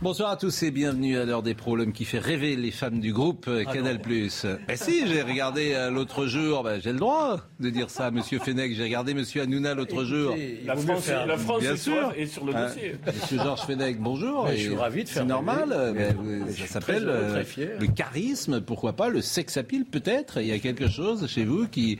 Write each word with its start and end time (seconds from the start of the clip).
Bonsoir 0.00 0.30
à 0.30 0.36
tous 0.36 0.62
et 0.62 0.70
bienvenue 0.70 1.18
à 1.18 1.24
l'heure 1.24 1.42
des 1.42 1.54
pros, 1.54 1.74
l'homme 1.74 1.92
qui 1.92 2.04
fait 2.04 2.20
rêver 2.20 2.54
les 2.54 2.70
femmes 2.70 3.00
du 3.00 3.12
groupe 3.12 3.46
euh, 3.48 3.64
Canal+. 3.64 3.98
Ben 3.98 4.76
si, 4.76 5.08
j'ai 5.08 5.22
regardé 5.22 5.72
euh, 5.74 5.90
l'autre 5.90 6.26
jour, 6.26 6.62
ben, 6.62 6.80
j'ai 6.80 6.92
le 6.92 7.00
droit 7.00 7.40
de 7.58 7.68
dire 7.68 7.90
ça, 7.90 8.12
Monsieur 8.12 8.38
Fenech, 8.38 8.76
j'ai 8.76 8.84
regardé 8.84 9.12
Monsieur 9.12 9.42
Hanouna 9.42 9.74
l'autre 9.74 10.04
jour. 10.04 10.36
La 10.64 10.76
France, 10.76 11.08
la 11.08 11.36
France 11.36 11.62
Bien 11.62 11.74
est, 11.74 11.76
sûr. 11.76 11.94
sur, 11.94 12.12
est 12.16 12.26
sur 12.26 12.44
le 12.44 12.54
Hein, 12.54 12.68
dossier. 12.68 12.94
Monsieur 13.06 13.38
Georges 13.38 13.62
Fenech, 13.62 13.98
bonjour. 13.98 14.46
Je 14.52 14.56
suis 14.56 14.76
ravi 14.76 15.02
de 15.02 15.08
faire 15.08 15.22
C'est 15.22 15.28
normal, 15.28 15.92
Mais, 15.96 16.52
ça 16.52 16.66
s'appelle 16.66 17.08
euh, 17.08 17.42
le 17.80 17.86
charisme, 17.88 18.60
pourquoi 18.60 18.92
pas, 18.92 19.08
le 19.08 19.20
sex 19.20 19.56
appeal 19.56 19.84
peut-être. 19.84 20.40
Il 20.40 20.46
y 20.46 20.52
a 20.52 20.60
quelque 20.60 20.88
chose 20.88 21.26
chez 21.26 21.44
vous 21.44 21.66
qui, 21.66 21.98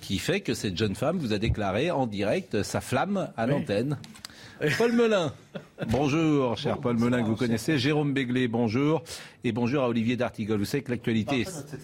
qui 0.00 0.18
fait 0.18 0.40
que 0.40 0.54
cette 0.54 0.78
jeune 0.78 0.94
femme 0.94 1.18
vous 1.18 1.34
a 1.34 1.38
déclaré 1.38 1.90
en 1.90 2.06
direct 2.06 2.62
sa 2.62 2.80
flamme 2.80 3.28
à 3.36 3.46
l'antenne. 3.46 3.98
Paul 4.78 4.92
Melun. 4.92 5.32
Bonjour, 5.90 6.56
cher 6.56 6.78
Paul 6.78 6.96
Melun, 6.96 7.22
que 7.22 7.28
vous 7.28 7.36
connaissez. 7.36 7.78
Jérôme 7.78 8.12
Béglé, 8.14 8.48
bonjour. 8.48 9.02
Et 9.42 9.52
bonjour 9.52 9.82
à 9.82 9.88
Olivier 9.88 10.16
D'Artigol. 10.16 10.58
Vous 10.58 10.64
savez 10.64 10.82
que 10.82 10.90
l'actualité 10.90 11.40
est... 11.42 11.76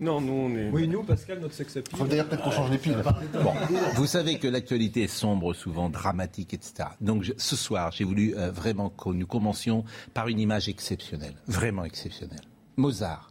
Non, 0.00 0.20
nous, 0.20 0.32
on 0.32 0.56
est. 0.56 0.70
Oui, 0.70 0.88
nous, 0.88 1.02
Pascal, 1.02 1.40
notre 1.40 1.54
sex 1.54 1.76
appeal. 1.76 1.98
Faut 1.98 2.06
d'ailleurs 2.06 2.26
peut-être 2.28 2.42
qu'on 2.44 2.50
change 2.50 2.70
les 2.70 2.78
piles. 2.78 2.96
Bon, 3.42 3.52
vous 3.94 4.06
savez 4.06 4.38
que 4.38 4.48
l'actualité 4.48 5.02
est 5.04 5.08
sombre, 5.08 5.52
souvent 5.54 5.88
dramatique, 5.90 6.54
etc. 6.54 6.88
Donc 7.00 7.22
je- 7.24 7.32
ce 7.36 7.56
soir, 7.56 7.92
j'ai 7.92 8.04
voulu 8.04 8.34
euh, 8.36 8.50
vraiment 8.50 8.88
que 8.90 9.08
nous 9.10 9.26
commencions 9.26 9.84
par 10.14 10.28
une 10.28 10.38
image 10.40 10.68
exceptionnelle, 10.68 11.34
vraiment 11.46 11.84
exceptionnelle. 11.84 12.40
Mozart, 12.76 13.30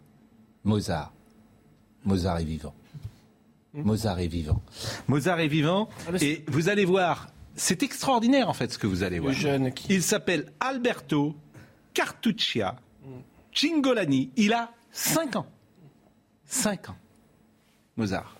Mozart, 0.63 1.13
Mozart 2.03 2.39
est 2.39 2.43
vivant. 2.45 2.73
Mozart 3.73 4.19
est 4.19 4.27
vivant. 4.27 4.61
Mozart 5.07 5.39
est 5.41 5.47
vivant. 5.49 5.89
Et 6.21 6.43
vous 6.47 6.69
allez 6.69 6.85
voir, 6.85 7.27
c'est 7.55 7.83
extraordinaire 7.83 8.49
en 8.49 8.53
fait 8.53 8.71
ce 8.71 8.77
que 8.77 8.87
vous 8.87 9.03
allez 9.03 9.17
Le 9.17 9.23
voir. 9.23 9.33
jeune 9.33 9.71
qui. 9.73 9.93
Il 9.93 10.03
s'appelle 10.03 10.51
Alberto 10.59 11.35
Cartuccia 11.93 12.75
Cingolani. 13.53 14.29
Il 14.35 14.53
a 14.53 14.71
5 14.91 15.35
ans. 15.37 15.47
5 16.45 16.89
ans. 16.89 16.95
Mozart. 17.97 18.35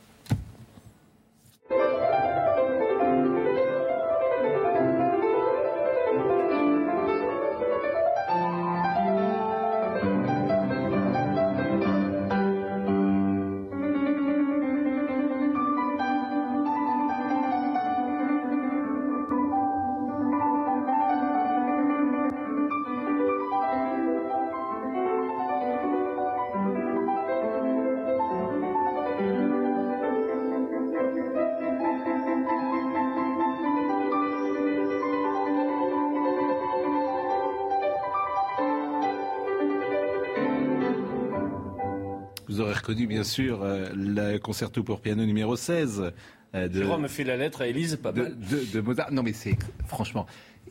Reconnu 42.86 43.08
bien 43.08 43.24
sûr 43.24 43.64
euh, 43.64 43.90
le 43.96 44.38
concerto 44.38 44.84
pour 44.84 45.02
piano 45.02 45.26
numéro 45.26 45.56
16 45.56 46.12
euh, 46.54 46.68
de, 46.68 46.84
Jérôme 46.84 47.08
fait 47.08 47.24
la 47.24 47.36
lettre 47.36 47.62
à 47.62 47.68
Élise, 47.68 47.96
pas 48.02 48.12
de, 48.12 48.22
mal. 48.22 48.38
de- 48.38 48.72
de 48.74 48.82
Mozart. 48.82 49.12
Non 49.12 49.24
mais 49.24 49.34
c'est 49.34 49.58
franchement, 49.88 50.26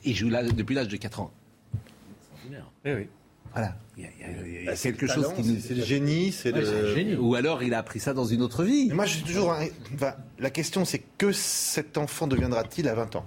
il 0.04 0.14
joue 0.14 0.28
là 0.30 0.42
depuis 0.44 0.75
l'âge 0.75 0.88
de 0.88 0.97
4 0.97 1.20
ans. 1.20 1.32
Eh 2.84 2.94
oui. 2.94 3.08
Voilà, 3.52 3.76
il 3.97 4.02
y 4.02 4.06
a, 4.06 4.10
il 4.47 4.62
y 4.62 4.66
Bah, 4.66 4.75
quelque 4.75 5.06
chose 5.06 5.25
talent, 5.28 5.36
qui 5.36 5.42
nous... 5.48 5.54
c'est- 5.60 5.69
C'est 5.69 5.75
le 5.75 5.84
génie, 5.84 6.32
c'est 6.32 6.50
le. 6.52 7.19
Ou 7.20 7.34
alors 7.36 7.62
il 7.62 7.72
a 7.75 7.78
appris 7.78 8.00
ça 8.00 8.12
dans 8.12 8.25
une 8.25 8.42
autre 8.42 8.64
vie. 8.64 8.86
Mais 8.88 8.94
moi, 8.94 9.06
je 9.06 9.14
suis 9.14 9.22
toujours. 9.25 9.52
un- 9.52 9.66
enfin, 9.94 10.14
la 10.38 10.50
question, 10.50 10.84
c'est 10.84 11.02
que 11.19 11.31
cet 11.32 11.96
enfant 11.98 12.26
deviendra-t-il 12.26 12.88
à 12.88 12.94
20 12.94 13.14
ans? 13.16 13.26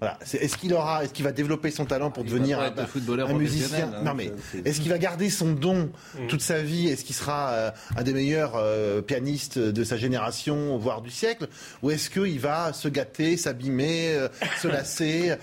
Voilà. 0.00 0.18
Est-ce 0.32 0.56
qu'il 0.56 0.72
aura, 0.72 1.04
est-ce 1.04 1.12
qu'il 1.12 1.26
va 1.26 1.32
développer 1.32 1.70
son 1.70 1.84
talent 1.84 2.10
pour 2.10 2.24
Il 2.24 2.30
devenir 2.30 2.58
un, 2.58 2.86
footballeur 2.86 3.28
un 3.28 3.34
musicien 3.34 3.92
hein, 3.94 4.02
Non 4.02 4.14
mais 4.14 4.32
est-ce 4.64 4.80
qu'il 4.80 4.90
va 4.90 4.96
garder 4.96 5.28
son 5.28 5.52
don 5.52 5.90
toute 6.28 6.40
sa 6.40 6.62
vie? 6.62 6.88
Est-ce 6.88 7.04
qu'il 7.04 7.14
sera 7.14 7.50
euh, 7.50 7.70
un 7.96 8.02
des 8.02 8.14
meilleurs 8.14 8.54
euh, 8.56 9.02
pianistes 9.02 9.58
de 9.58 9.84
sa 9.84 9.98
génération, 9.98 10.78
voire 10.78 11.02
du 11.02 11.10
siècle? 11.10 11.48
Ou 11.82 11.90
est-ce 11.90 12.08
qu'il 12.08 12.40
va 12.40 12.72
se 12.72 12.88
gâter, 12.88 13.36
s'abîmer, 13.36 14.14
euh, 14.14 14.28
se 14.58 14.68
lasser? 14.68 15.34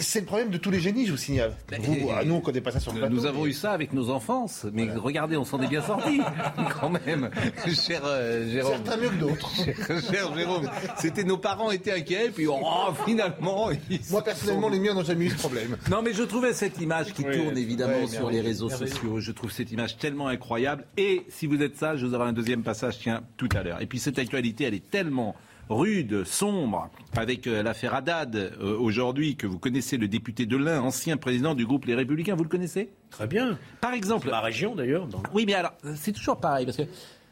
C'est 0.00 0.20
le 0.20 0.26
problème 0.26 0.50
de 0.50 0.58
tous 0.58 0.70
les 0.70 0.80
génies, 0.80 1.06
je 1.06 1.12
vous 1.12 1.16
signale. 1.16 1.54
Vous, 1.80 2.10
ah, 2.14 2.24
nous, 2.26 2.34
on 2.34 2.40
connaît 2.42 2.60
pas 2.60 2.72
ça 2.72 2.80
sur 2.80 2.92
le 2.92 2.98
plateau. 2.98 3.14
nous 3.14 3.24
avons 3.24 3.44
mais- 3.44 3.50
eu 3.50 3.54
ça 3.54 3.72
avec 3.72 3.94
nos 3.94 4.10
enfances, 4.10 4.66
mais 4.74 4.86
regardez, 4.94 5.38
on 5.38 5.44
s'en 5.44 5.62
est 5.62 5.68
bien 5.68 5.82
sortis, 5.82 6.20
quand 6.78 6.90
même, 6.90 7.30
cher 7.74 8.02
Jérôme. 8.50 8.74
Certains 8.84 9.00
mieux 9.00 9.08
que 9.08 9.16
d'autres. 9.16 9.50
Cher, 9.64 10.00
cher 10.10 10.36
Jérôme, 10.36 10.68
c'était 10.98 11.24
nos 11.24 11.38
parents 11.38 11.70
étaient 11.70 11.92
inquiets, 11.92 12.30
puis 12.34 12.46
oh, 12.46 12.92
finalement. 13.06 13.70
Moi, 14.10 14.22
personnellement, 14.22 14.68
les 14.68 14.78
miens 14.78 14.94
n'ont 14.94 15.04
jamais 15.04 15.26
eu 15.26 15.30
ce 15.30 15.36
problème. 15.38 15.76
Non, 15.90 16.02
mais 16.02 16.12
je 16.12 16.22
trouvais 16.22 16.52
cette 16.52 16.80
image 16.80 17.12
qui 17.12 17.24
Oui. 17.26 17.36
tourne 17.38 17.56
évidemment 17.58 18.00
Ouais, 18.00 18.06
sur 18.06 18.30
les 18.30 18.40
réseaux 18.40 18.68
sociaux. 18.68 19.20
Je 19.20 19.32
trouve 19.32 19.50
cette 19.52 19.70
image 19.72 19.96
tellement 19.98 20.28
incroyable. 20.28 20.84
Et 20.96 21.24
si 21.28 21.46
vous 21.46 21.62
êtes 21.62 21.76
sage, 21.76 22.02
vous 22.04 22.14
aurez 22.14 22.28
un 22.28 22.32
deuxième 22.32 22.62
passage, 22.62 22.98
tiens, 22.98 23.22
tout 23.36 23.48
à 23.54 23.62
l'heure. 23.62 23.80
Et 23.82 23.86
puis 23.86 23.98
cette 23.98 24.18
actualité, 24.18 24.64
elle 24.64 24.74
est 24.74 24.90
tellement 24.90 25.34
rude, 25.70 26.24
sombre, 26.24 26.90
avec 27.16 27.46
euh, 27.46 27.62
l'affaire 27.62 27.94
Haddad 27.94 28.36
euh, 28.36 28.76
aujourd'hui, 28.78 29.34
que 29.36 29.46
vous 29.46 29.58
connaissez 29.58 29.96
le 29.96 30.08
député 30.08 30.44
de 30.44 30.58
l'Ain, 30.58 30.82
ancien 30.82 31.16
président 31.16 31.54
du 31.54 31.64
groupe 31.64 31.86
Les 31.86 31.94
Républicains, 31.94 32.34
vous 32.34 32.42
le 32.42 32.50
connaissez? 32.50 32.90
Très 33.10 33.26
bien. 33.26 33.58
Par 33.80 33.94
exemple, 33.94 34.28
Ma 34.28 34.40
région, 34.42 34.74
d'ailleurs. 34.74 35.06
Dans... 35.06 35.22
oui, 35.32 35.44
mais 35.46 35.54
alors, 35.54 35.72
c'est 35.96 36.12
toujours 36.12 36.36
pareil, 36.36 36.66
parce 36.66 36.76
que 36.76 36.82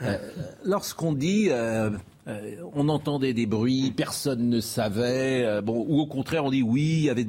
euh, 0.00 0.16
lorsqu'on 0.64 1.12
dit, 1.12 1.48
euh, 1.50 1.90
euh, 2.28 2.56
on 2.75 2.88
entendait 2.88 3.34
des 3.34 3.47
bruits, 3.47 3.93
personne 3.97 4.49
ne 4.49 4.60
savait, 4.60 5.44
euh, 5.44 5.60
bon, 5.60 5.84
ou 5.88 6.00
au 6.00 6.06
contraire, 6.06 6.44
on 6.44 6.50
dit 6.50 6.62
oui, 6.62 6.83
il 6.83 7.03
y 7.05 7.10
avait. 7.10 7.27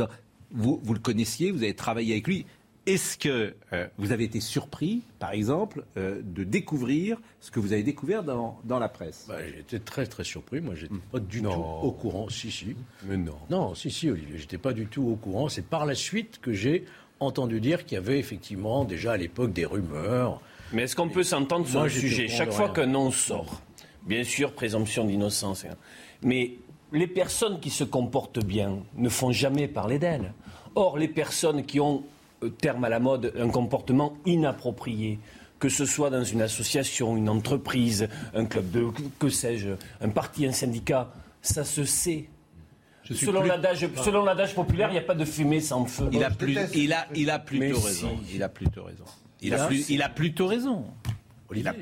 Vous, 0.51 0.79
vous 0.83 0.93
le 0.93 0.99
connaissiez, 0.99 1.51
vous 1.51 1.63
avez 1.63 1.73
travaillé 1.73 2.13
avec 2.13 2.27
lui. 2.27 2.45
Est-ce 2.85 3.17
que 3.17 3.53
euh, 3.71 3.87
vous 3.97 4.11
avez 4.11 4.25
été 4.25 4.41
surpris, 4.41 5.03
par 5.17 5.31
exemple, 5.31 5.85
euh, 5.95 6.19
de 6.21 6.43
découvrir 6.43 7.17
ce 7.39 7.49
que 7.49 7.61
vous 7.61 7.71
avez 7.71 7.81
découvert 7.81 8.23
dans, 8.23 8.59
dans 8.65 8.77
la 8.77 8.89
presse? 8.89 9.25
Bah, 9.29 9.35
j'ai 9.41 9.59
été 9.61 9.79
très 9.79 10.05
très 10.05 10.25
surpris. 10.25 10.59
Moi, 10.59 10.75
j'étais 10.75 10.93
pas 11.11 11.19
du 11.19 11.41
Non. 11.41 11.53
tout 11.53 11.87
au 11.87 11.91
courant. 11.93 12.27
Si, 12.29 12.51
si. 12.51 12.75
Mais 13.07 13.15
non. 13.15 13.37
Non, 13.49 13.73
si, 13.73 13.89
si, 13.89 14.09
Olivier. 14.09 14.37
J'étais 14.37 14.57
pas 14.57 14.73
du 14.73 14.87
tout 14.87 15.03
au 15.03 15.15
courant. 15.15 15.47
C'est 15.47 15.65
par 15.65 15.85
la 15.85 15.95
suite 15.95 16.39
que 16.41 16.51
j'ai 16.51 16.83
entendu 17.21 17.61
dire 17.61 17.85
qu'il 17.85 17.95
y 17.95 17.97
avait 17.97 18.19
effectivement 18.19 18.83
déjà 18.83 19.13
à 19.13 19.17
l'époque 19.17 19.53
des 19.53 19.65
rumeurs. 19.65 20.41
Mais 20.73 20.81
est-ce 20.83 20.95
qu'on 20.97 21.07
peut 21.07 21.23
s'entendre 21.23 21.65
sur 21.65 21.83
le 21.83 21.87
j'étais 21.87 22.07
sujet? 22.09 22.27
Chaque 22.27 22.51
fois 22.51 22.67
qu'un 22.69 22.87
nom 22.87 23.11
sort, 23.11 23.61
bien 24.05 24.23
sûr, 24.23 24.53
présomption 24.53 25.05
d'innocence. 25.05 25.65
hein. 25.65 25.75
Mais 26.21 26.53
les 26.91 27.07
personnes 27.07 27.59
qui 27.59 27.69
se 27.69 27.83
comportent 27.83 28.43
bien 28.43 28.79
ne 28.95 29.09
font 29.09 29.31
jamais 29.31 29.67
parler 29.67 29.99
d'elles. 29.99 30.33
Or, 30.75 30.97
les 30.97 31.07
personnes 31.07 31.65
qui 31.65 31.79
ont, 31.79 32.03
euh, 32.43 32.49
terme 32.49 32.83
à 32.85 32.89
la 32.89 32.99
mode, 32.99 33.33
un 33.37 33.49
comportement 33.49 34.13
inapproprié, 34.25 35.19
que 35.59 35.69
ce 35.69 35.85
soit 35.85 36.09
dans 36.09 36.23
une 36.23 36.41
association, 36.41 37.15
une 37.15 37.29
entreprise, 37.29 38.09
un 38.33 38.45
club 38.45 38.69
de, 38.71 38.87
que 39.19 39.29
sais-je, 39.29 39.69
un 40.01 40.09
parti, 40.09 40.45
un 40.45 40.51
syndicat, 40.51 41.11
ça 41.41 41.63
se 41.63 41.83
sait. 41.85 42.25
Je 43.03 43.13
suis 43.13 43.25
Selon 43.25 43.41
plus- 43.41 43.49
l'adage, 43.49 43.87
selon 44.03 44.23
l'adage 44.23 44.55
populaire, 44.55 44.89
il 44.89 44.93
n'y 44.93 44.97
a 44.99 45.01
pas 45.03 45.13
de 45.15 45.25
fumée 45.25 45.59
sans 45.61 45.85
feu. 45.85 46.09
il 46.11 46.23
a, 46.23 46.29
plus, 46.29 46.57
il 46.73 46.93
a, 46.93 47.05
il 47.15 47.29
a 47.29 47.37
plutôt 47.39 47.65
Mais 47.65 47.71
raison. 47.73 48.17
si. 48.25 48.35
Il 48.35 48.43
a 48.43 48.49
plutôt 48.49 48.83
raison. 48.83 49.03
Il 49.41 49.53
a, 49.53 49.67
plus- 49.67 49.81
c'est- 49.83 49.93
il 49.93 50.01
a 50.01 50.09
plutôt 50.09 50.47
raison. 50.47 50.85
Il 51.53 51.67
a. 51.67 51.73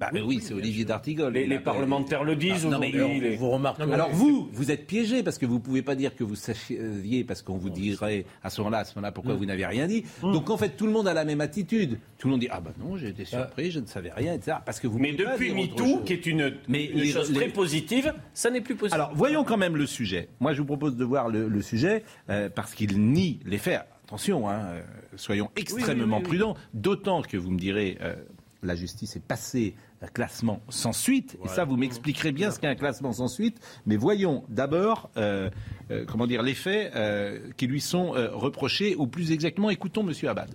Bah, 0.00 0.08
oui, 0.14 0.40
c'est 0.42 0.54
Olivier 0.54 0.86
d'Artigol. 0.86 1.34
Les, 1.34 1.58
parlementaires 1.58 2.24
le 2.24 2.34
disent 2.34 2.64
non, 2.64 2.80
aujourd'hui. 2.80 3.36
Vous 3.36 3.50
remarquez. 3.50 3.82
Alors 3.82 4.08
vous, 4.10 4.48
vous 4.50 4.70
êtes 4.70 4.86
piégé 4.86 5.22
parce 5.22 5.36
que 5.36 5.44
vous 5.44 5.56
ne 5.56 5.60
pouvez 5.60 5.82
pas 5.82 5.94
dire 5.94 6.16
que 6.16 6.24
vous 6.24 6.36
saviez 6.36 7.22
parce 7.22 7.42
qu'on 7.42 7.58
vous 7.58 7.68
dirait 7.68 8.24
à 8.42 8.48
ce 8.48 8.62
moment-là, 8.62 8.78
à 8.78 8.84
ce 8.84 8.94
moment-là, 8.96 9.12
pourquoi 9.12 9.34
mm. 9.34 9.36
vous 9.36 9.44
n'avez 9.44 9.66
rien 9.66 9.86
dit. 9.86 10.04
Mm. 10.22 10.32
Donc 10.32 10.48
en 10.48 10.56
fait, 10.56 10.70
tout 10.70 10.86
le 10.86 10.92
monde 10.92 11.06
a 11.06 11.12
la 11.12 11.26
même 11.26 11.42
attitude. 11.42 11.98
Tout 12.16 12.28
le 12.28 12.32
monde 12.32 12.40
dit 12.40 12.48
ah 12.50 12.60
bah 12.60 12.72
non, 12.78 12.96
j'ai 12.96 13.08
été 13.08 13.26
surpris, 13.26 13.70
je 13.70 13.80
ne 13.80 13.86
savais 13.86 14.10
rien, 14.10 14.32
etc. 14.32 14.56
Parce 14.64 14.80
que 14.80 14.86
vous. 14.86 14.98
Mais 14.98 15.12
depuis 15.12 15.52
MeToo, 15.52 15.98
qui 15.98 16.14
est 16.14 16.24
une, 16.24 16.54
Mais 16.68 16.90
chose 17.06 17.32
très 17.34 17.48
positive, 17.48 18.14
ça 18.32 18.50
n'est 18.50 18.62
plus 18.62 18.76
possible. 18.76 18.94
Alors 18.94 19.14
voyons 19.14 19.44
quand 19.44 19.58
même 19.58 19.76
le 19.76 19.86
sujet. 19.86 20.28
Moi, 20.40 20.54
je 20.54 20.60
vous 20.60 20.66
propose 20.66 20.96
de 20.96 21.04
voir 21.04 21.28
le, 21.28 21.60
sujet 21.60 22.04
euh, 22.30 22.48
parce 22.48 22.74
qu'il 22.74 22.98
nie 22.98 23.38
les 23.44 23.58
faits. 23.58 23.82
Attention, 24.06 24.48
hein, 24.48 24.60
euh, 24.64 24.82
soyons 25.16 25.50
extrêmement 25.56 26.22
prudents. 26.22 26.56
D'autant 26.72 27.20
que 27.22 27.36
vous 27.36 27.50
me 27.50 27.58
direz, 27.58 27.98
euh, 28.00 28.14
la 28.62 28.74
justice 28.74 29.16
est 29.16 29.24
passée 29.24 29.74
un 30.02 30.06
classement 30.06 30.60
sans 30.68 30.92
suite. 30.92 31.36
Et 31.44 31.48
ça, 31.48 31.64
vous 31.64 31.76
m'expliquerez 31.76 32.32
bien 32.32 32.50
ce 32.50 32.58
qu'est 32.58 32.66
un 32.66 32.74
classement 32.74 33.12
sans 33.12 33.28
suite. 33.28 33.58
Mais 33.86 33.96
voyons 33.96 34.44
d'abord, 34.48 35.10
euh, 35.16 35.50
euh, 35.90 36.04
comment 36.06 36.26
dire, 36.26 36.42
les 36.42 36.54
faits 36.54 36.94
euh, 36.94 37.38
qui 37.56 37.66
lui 37.66 37.80
sont 37.80 38.10
reprochés, 38.10 38.96
ou 38.96 39.06
plus 39.06 39.32
exactement, 39.32 39.70
écoutons 39.70 40.02
Monsieur 40.02 40.28
Abad. 40.28 40.50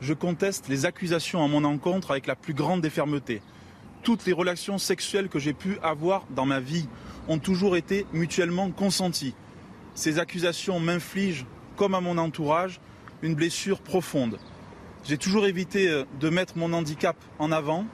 Je 0.00 0.14
conteste 0.14 0.68
les 0.68 0.84
accusations 0.84 1.44
à 1.44 1.48
mon 1.48 1.64
encontre 1.64 2.10
avec 2.10 2.26
la 2.26 2.34
plus 2.34 2.54
grande 2.54 2.80
des 2.80 2.90
fermetés. 2.90 3.40
Toutes 4.02 4.26
les 4.26 4.32
relations 4.32 4.78
sexuelles 4.78 5.28
que 5.28 5.38
j'ai 5.38 5.52
pu 5.52 5.78
avoir 5.82 6.26
dans 6.34 6.46
ma 6.46 6.58
vie 6.58 6.88
ont 7.28 7.38
toujours 7.38 7.76
été 7.76 8.04
mutuellement 8.12 8.70
consenties. 8.72 9.34
Ces 9.94 10.18
accusations 10.18 10.80
m'infligent, 10.80 11.46
comme 11.76 11.94
à 11.94 12.00
mon 12.00 12.18
entourage, 12.18 12.80
une 13.22 13.36
blessure 13.36 13.80
profonde. 13.80 14.38
J'ai 15.04 15.18
toujours 15.18 15.46
évité 15.46 15.88
euh, 15.88 16.04
de 16.20 16.28
mettre 16.28 16.56
mon 16.56 16.72
handicap 16.72 17.16
en 17.40 17.50
avant. 17.50 17.84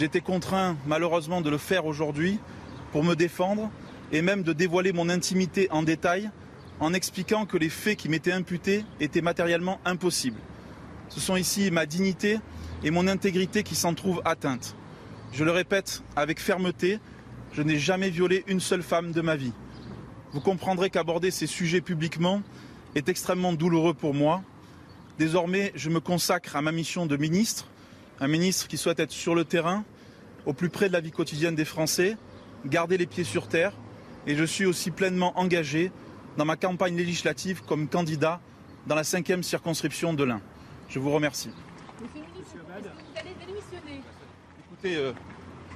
Été 0.00 0.20
contraint 0.20 0.76
malheureusement 0.86 1.40
de 1.40 1.50
le 1.50 1.58
faire 1.58 1.86
aujourd'hui 1.86 2.38
pour 2.92 3.02
me 3.02 3.16
défendre 3.16 3.68
et 4.12 4.22
même 4.22 4.44
de 4.44 4.52
dévoiler 4.52 4.92
mon 4.92 5.08
intimité 5.08 5.68
en 5.72 5.82
détail 5.82 6.30
en 6.78 6.94
expliquant 6.94 7.46
que 7.46 7.56
les 7.56 7.68
faits 7.68 7.98
qui 7.98 8.08
m'étaient 8.08 8.32
imputés 8.32 8.84
étaient 9.00 9.20
matériellement 9.20 9.80
impossibles. 9.84 10.38
Ce 11.08 11.18
sont 11.18 11.34
ici 11.34 11.72
ma 11.72 11.84
dignité 11.84 12.38
et 12.84 12.92
mon 12.92 13.08
intégrité 13.08 13.64
qui 13.64 13.74
s'en 13.74 13.94
trouvent 13.94 14.22
atteintes. 14.24 14.76
Je 15.32 15.42
le 15.42 15.50
répète 15.50 16.04
avec 16.14 16.40
fermeté, 16.40 17.00
je 17.52 17.62
n'ai 17.62 17.78
jamais 17.78 18.10
violé 18.10 18.44
une 18.46 18.60
seule 18.60 18.82
femme 18.82 19.10
de 19.10 19.20
ma 19.20 19.34
vie. 19.34 19.52
Vous 20.32 20.40
comprendrez 20.40 20.90
qu'aborder 20.90 21.32
ces 21.32 21.48
sujets 21.48 21.80
publiquement 21.80 22.40
est 22.94 23.08
extrêmement 23.08 23.52
douloureux 23.52 23.94
pour 23.94 24.14
moi 24.14 24.42
Désormais, 25.20 25.70
je 25.74 25.90
me 25.90 26.00
consacre 26.00 26.56
à 26.56 26.62
ma 26.62 26.72
mission 26.72 27.04
de 27.04 27.14
ministre, 27.18 27.66
un 28.20 28.26
ministre 28.26 28.68
qui 28.68 28.78
souhaite 28.78 29.00
être 29.00 29.10
sur 29.10 29.34
le 29.34 29.44
terrain, 29.44 29.84
au 30.46 30.54
plus 30.54 30.70
près 30.70 30.88
de 30.88 30.94
la 30.94 31.02
vie 31.02 31.10
quotidienne 31.10 31.54
des 31.54 31.66
Français, 31.66 32.16
garder 32.64 32.96
les 32.96 33.04
pieds 33.04 33.24
sur 33.24 33.46
terre, 33.46 33.74
et 34.26 34.34
je 34.34 34.44
suis 34.44 34.64
aussi 34.64 34.90
pleinement 34.90 35.38
engagé 35.38 35.92
dans 36.38 36.46
ma 36.46 36.56
campagne 36.56 36.96
législative 36.96 37.60
comme 37.66 37.86
candidat 37.86 38.40
dans 38.86 38.94
la 38.94 39.04
cinquième 39.04 39.42
circonscription 39.42 40.14
de 40.14 40.24
l'Ain. 40.24 40.40
Je 40.88 40.98
vous 40.98 41.10
remercie. 41.10 41.50
Vous 41.98 42.06
allez 43.14 43.34
démissionner 43.46 44.00
Écoutez, 44.72 44.96
euh, 44.96 45.12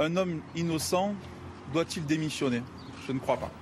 un 0.00 0.16
homme 0.16 0.40
innocent 0.56 1.14
doit-il 1.74 2.06
démissionner? 2.06 2.62
Je 3.06 3.12
ne 3.12 3.18
crois 3.18 3.36
pas. 3.36 3.52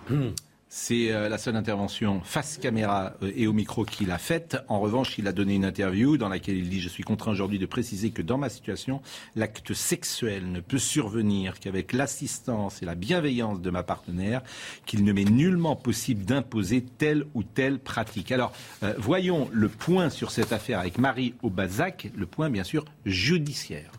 C'est 0.75 1.13
euh, 1.13 1.29
la 1.29 1.37
seule 1.37 1.57
intervention 1.57 2.23
face 2.25 2.57
caméra 2.57 3.13
euh, 3.23 3.31
et 3.37 3.47
au 3.47 3.53
micro 3.53 3.85
qu'il 3.85 4.11
a 4.11 4.17
faite. 4.17 4.57
En 4.69 4.81
revanche, 4.81 5.19
il 5.19 5.29
a 5.29 5.33
donné 5.33 5.55
une 5.55 5.67
interview 5.67 6.17
dans 6.17 6.31
laquelle 6.31 6.57
il 6.57 6.71
dit 6.71 6.81
Je 6.81 6.89
suis 6.89 7.03
contraint 7.05 7.31
aujourd'hui 7.31 7.59
de 7.59 7.67
préciser 7.67 8.09
que 8.09 8.23
dans 8.23 8.39
ma 8.39 8.49
situation, 8.49 9.03
l'acte 9.37 9.75
sexuel 9.75 10.51
ne 10.51 10.61
peut 10.61 10.79
survenir 10.79 11.61
qu'avec 11.61 11.93
l'assistance 11.93 12.83
et 12.83 12.87
la 12.87 12.95
bienveillance 12.95 13.61
de 13.61 13.69
ma 13.69 13.83
partenaire, 13.83 14.41
qu'il 14.87 15.05
ne 15.05 15.13
m'est 15.13 15.31
nullement 15.31 15.77
possible 15.77 16.25
d'imposer 16.25 16.83
telle 16.83 17.27
ou 17.35 17.43
telle 17.43 17.79
pratique. 17.79 18.33
Alors, 18.33 18.55
euh, 18.83 18.95
voyons 18.97 19.51
le 19.53 19.69
point 19.69 20.09
sur 20.09 20.31
cette 20.31 20.55
affaire 20.55 20.79
avec 20.79 20.97
Marie 20.97 21.35
Aubazac, 21.43 22.11
le 22.17 22.25
point 22.25 22.49
bien 22.49 22.65
sûr 22.65 22.87
judiciaire. 23.05 23.93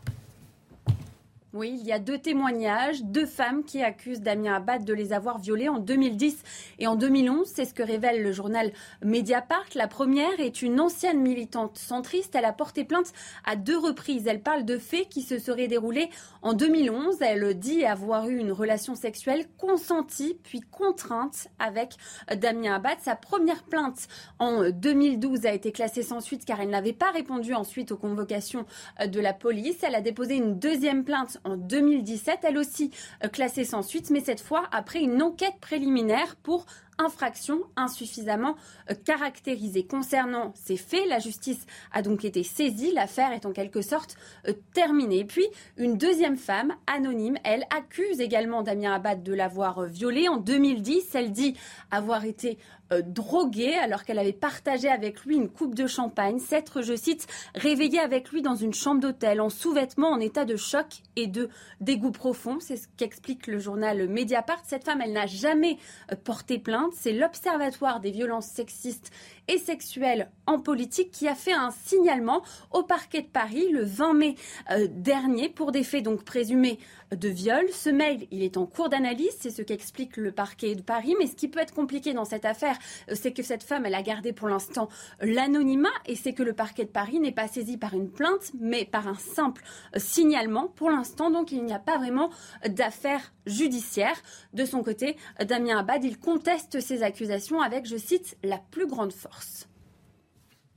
Oui, 1.55 1.77
il 1.79 1.85
y 1.85 1.91
a 1.91 1.99
deux 1.99 2.17
témoignages, 2.17 3.03
deux 3.03 3.27
femmes 3.27 3.63
qui 3.63 3.83
accusent 3.83 4.21
Damien 4.21 4.55
Abad 4.55 4.83
de 4.83 4.93
les 4.93 5.13
avoir 5.13 5.37
violées 5.37 5.69
en 5.69 5.77
2010 5.77 6.41
et 6.79 6.87
en 6.87 6.95
2011. 6.95 7.45
C'est 7.45 7.65
ce 7.65 7.75
que 7.75 7.83
révèle 7.83 8.23
le 8.23 8.31
journal 8.31 8.71
Mediapart. 9.03 9.67
La 9.75 9.87
première 9.87 10.39
est 10.39 10.63
une 10.63 10.79
ancienne 10.79 11.21
militante 11.21 11.77
centriste. 11.77 12.33
Elle 12.33 12.45
a 12.45 12.53
porté 12.53 12.85
plainte 12.85 13.13
à 13.45 13.55
deux 13.55 13.77
reprises. 13.77 14.25
Elle 14.25 14.41
parle 14.41 14.65
de 14.65 14.79
faits 14.79 15.09
qui 15.09 15.21
se 15.21 15.37
seraient 15.37 15.67
déroulés 15.67 16.09
en 16.41 16.53
2011. 16.53 17.17
Elle 17.21 17.53
dit 17.53 17.85
avoir 17.85 18.29
eu 18.29 18.39
une 18.39 18.51
relation 18.51 18.95
sexuelle 18.95 19.45
consentie 19.59 20.39
puis 20.41 20.61
contrainte 20.61 21.49
avec 21.59 21.97
Damien 22.35 22.77
Abad. 22.77 22.97
Sa 23.03 23.15
première 23.15 23.61
plainte 23.61 24.07
en 24.39 24.71
2012 24.71 25.45
a 25.45 25.53
été 25.53 25.71
classée 25.71 26.01
sans 26.01 26.19
suite 26.19 26.45
car 26.45 26.61
elle 26.61 26.71
n'avait 26.71 26.93
pas 26.93 27.11
répondu 27.11 27.53
ensuite 27.53 27.91
aux 27.91 27.97
convocations 27.97 28.65
de 29.05 29.19
la 29.19 29.33
police. 29.33 29.83
Elle 29.83 29.93
a 29.93 30.01
déposé 30.01 30.33
une 30.33 30.57
deuxième 30.57 31.03
plainte 31.03 31.37
en 31.43 31.57
2017, 31.57 32.39
elle 32.43 32.57
aussi 32.57 32.91
euh, 33.23 33.27
classée 33.27 33.65
sans 33.65 33.81
suite, 33.81 34.09
mais 34.09 34.21
cette 34.21 34.41
fois 34.41 34.63
après 34.71 35.01
une 35.01 35.21
enquête 35.21 35.59
préliminaire 35.61 36.35
pour 36.37 36.65
infraction 36.97 37.61
insuffisamment 37.75 38.55
euh, 38.89 38.93
caractérisée. 39.05 39.85
Concernant 39.85 40.53
ces 40.55 40.77
faits, 40.77 41.07
la 41.07 41.19
justice 41.19 41.65
a 41.91 42.01
donc 42.01 42.25
été 42.25 42.43
saisie. 42.43 42.91
L'affaire 42.93 43.31
est 43.31 43.45
en 43.45 43.51
quelque 43.51 43.81
sorte 43.81 44.15
euh, 44.47 44.53
terminée. 44.73 45.25
puis, 45.25 45.45
une 45.77 45.97
deuxième 45.97 46.37
femme, 46.37 46.73
anonyme, 46.87 47.37
elle 47.43 47.65
accuse 47.75 48.19
également 48.19 48.63
Damien 48.63 48.93
Abad 48.93 49.23
de 49.23 49.33
l'avoir 49.33 49.83
violée. 49.83 50.27
En 50.27 50.37
2010, 50.37 51.15
elle 51.15 51.31
dit 51.31 51.55
avoir 51.91 52.25
été 52.25 52.57
euh, 52.93 53.01
droguée 53.01 53.75
alors 53.75 54.03
qu'elle 54.03 54.19
avait 54.19 54.33
partagé 54.33 54.89
avec 54.89 55.23
lui 55.25 55.35
une 55.35 55.49
coupe 55.49 55.75
de 55.75 55.87
champagne, 55.87 56.39
s'être, 56.39 56.81
je 56.81 56.95
cite, 56.95 57.27
réveillée 57.55 57.99
avec 57.99 58.31
lui 58.31 58.41
dans 58.41 58.55
une 58.55 58.73
chambre 58.73 59.01
d'hôtel 59.01 59.41
en 59.41 59.49
sous-vêtements, 59.49 60.11
en 60.11 60.19
état 60.19 60.45
de 60.45 60.55
choc 60.55 61.01
et 61.15 61.27
de 61.27 61.49
dégoût 61.81 62.11
profond. 62.11 62.57
C'est 62.59 62.77
ce 62.77 62.87
qu'explique 62.97 63.47
le 63.47 63.59
journal 63.59 64.07
Mediapart. 64.07 64.61
Cette 64.65 64.83
femme, 64.83 65.01
elle 65.01 65.13
n'a 65.13 65.27
jamais 65.27 65.77
euh, 66.11 66.15
porté 66.15 66.59
plainte. 66.59 66.82
C'est 66.91 67.13
l'Observatoire 67.13 67.99
des 67.99 68.11
violences 68.11 68.47
sexistes 68.47 69.11
et 69.47 69.57
sexuelle 69.57 70.29
en 70.45 70.59
politique 70.59 71.11
qui 71.11 71.27
a 71.27 71.35
fait 71.35 71.53
un 71.53 71.71
signalement 71.71 72.43
au 72.71 72.83
parquet 72.83 73.21
de 73.21 73.27
Paris 73.27 73.69
le 73.71 73.83
20 73.83 74.13
mai 74.13 74.35
euh, 74.71 74.87
dernier 74.89 75.49
pour 75.49 75.71
des 75.71 75.83
faits 75.83 76.03
donc 76.03 76.23
présumés 76.23 76.79
de 77.15 77.29
viol. 77.29 77.65
Ce 77.71 77.89
mail, 77.89 78.27
il 78.31 78.43
est 78.43 78.57
en 78.57 78.65
cours 78.65 78.89
d'analyse, 78.89 79.35
c'est 79.39 79.51
ce 79.51 79.61
qu'explique 79.61 80.17
le 80.17 80.31
parquet 80.31 80.75
de 80.75 80.81
Paris. 80.81 81.15
Mais 81.19 81.27
ce 81.27 81.35
qui 81.35 81.47
peut 81.47 81.59
être 81.59 81.73
compliqué 81.73 82.13
dans 82.13 82.25
cette 82.25 82.45
affaire, 82.45 82.77
euh, 83.09 83.15
c'est 83.15 83.33
que 83.33 83.43
cette 83.43 83.63
femme, 83.63 83.85
elle 83.85 83.95
a 83.95 84.01
gardé 84.01 84.33
pour 84.33 84.49
l'instant 84.49 84.89
l'anonymat 85.21 85.89
et 86.05 86.15
c'est 86.15 86.33
que 86.33 86.43
le 86.43 86.53
parquet 86.53 86.85
de 86.85 86.89
Paris 86.89 87.19
n'est 87.19 87.31
pas 87.31 87.47
saisi 87.47 87.77
par 87.77 87.93
une 87.93 88.09
plainte, 88.09 88.51
mais 88.59 88.85
par 88.85 89.07
un 89.07 89.15
simple 89.15 89.63
euh, 89.95 89.99
signalement. 89.99 90.67
Pour 90.67 90.89
l'instant, 90.89 91.29
donc, 91.29 91.51
il 91.51 91.63
n'y 91.63 91.73
a 91.73 91.79
pas 91.79 91.97
vraiment 91.97 92.29
d'affaire 92.67 93.33
judiciaire. 93.45 94.15
De 94.53 94.65
son 94.65 94.83
côté, 94.83 95.17
Damien 95.45 95.79
Abad, 95.79 96.03
il 96.03 96.17
conteste 96.17 96.79
ces 96.79 97.03
accusations 97.03 97.61
avec, 97.61 97.85
je 97.85 97.97
cite, 97.97 98.37
la 98.43 98.57
plus 98.57 98.87
grande 98.87 99.13
force. 99.13 99.32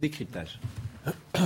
Décryptage. 0.00 0.60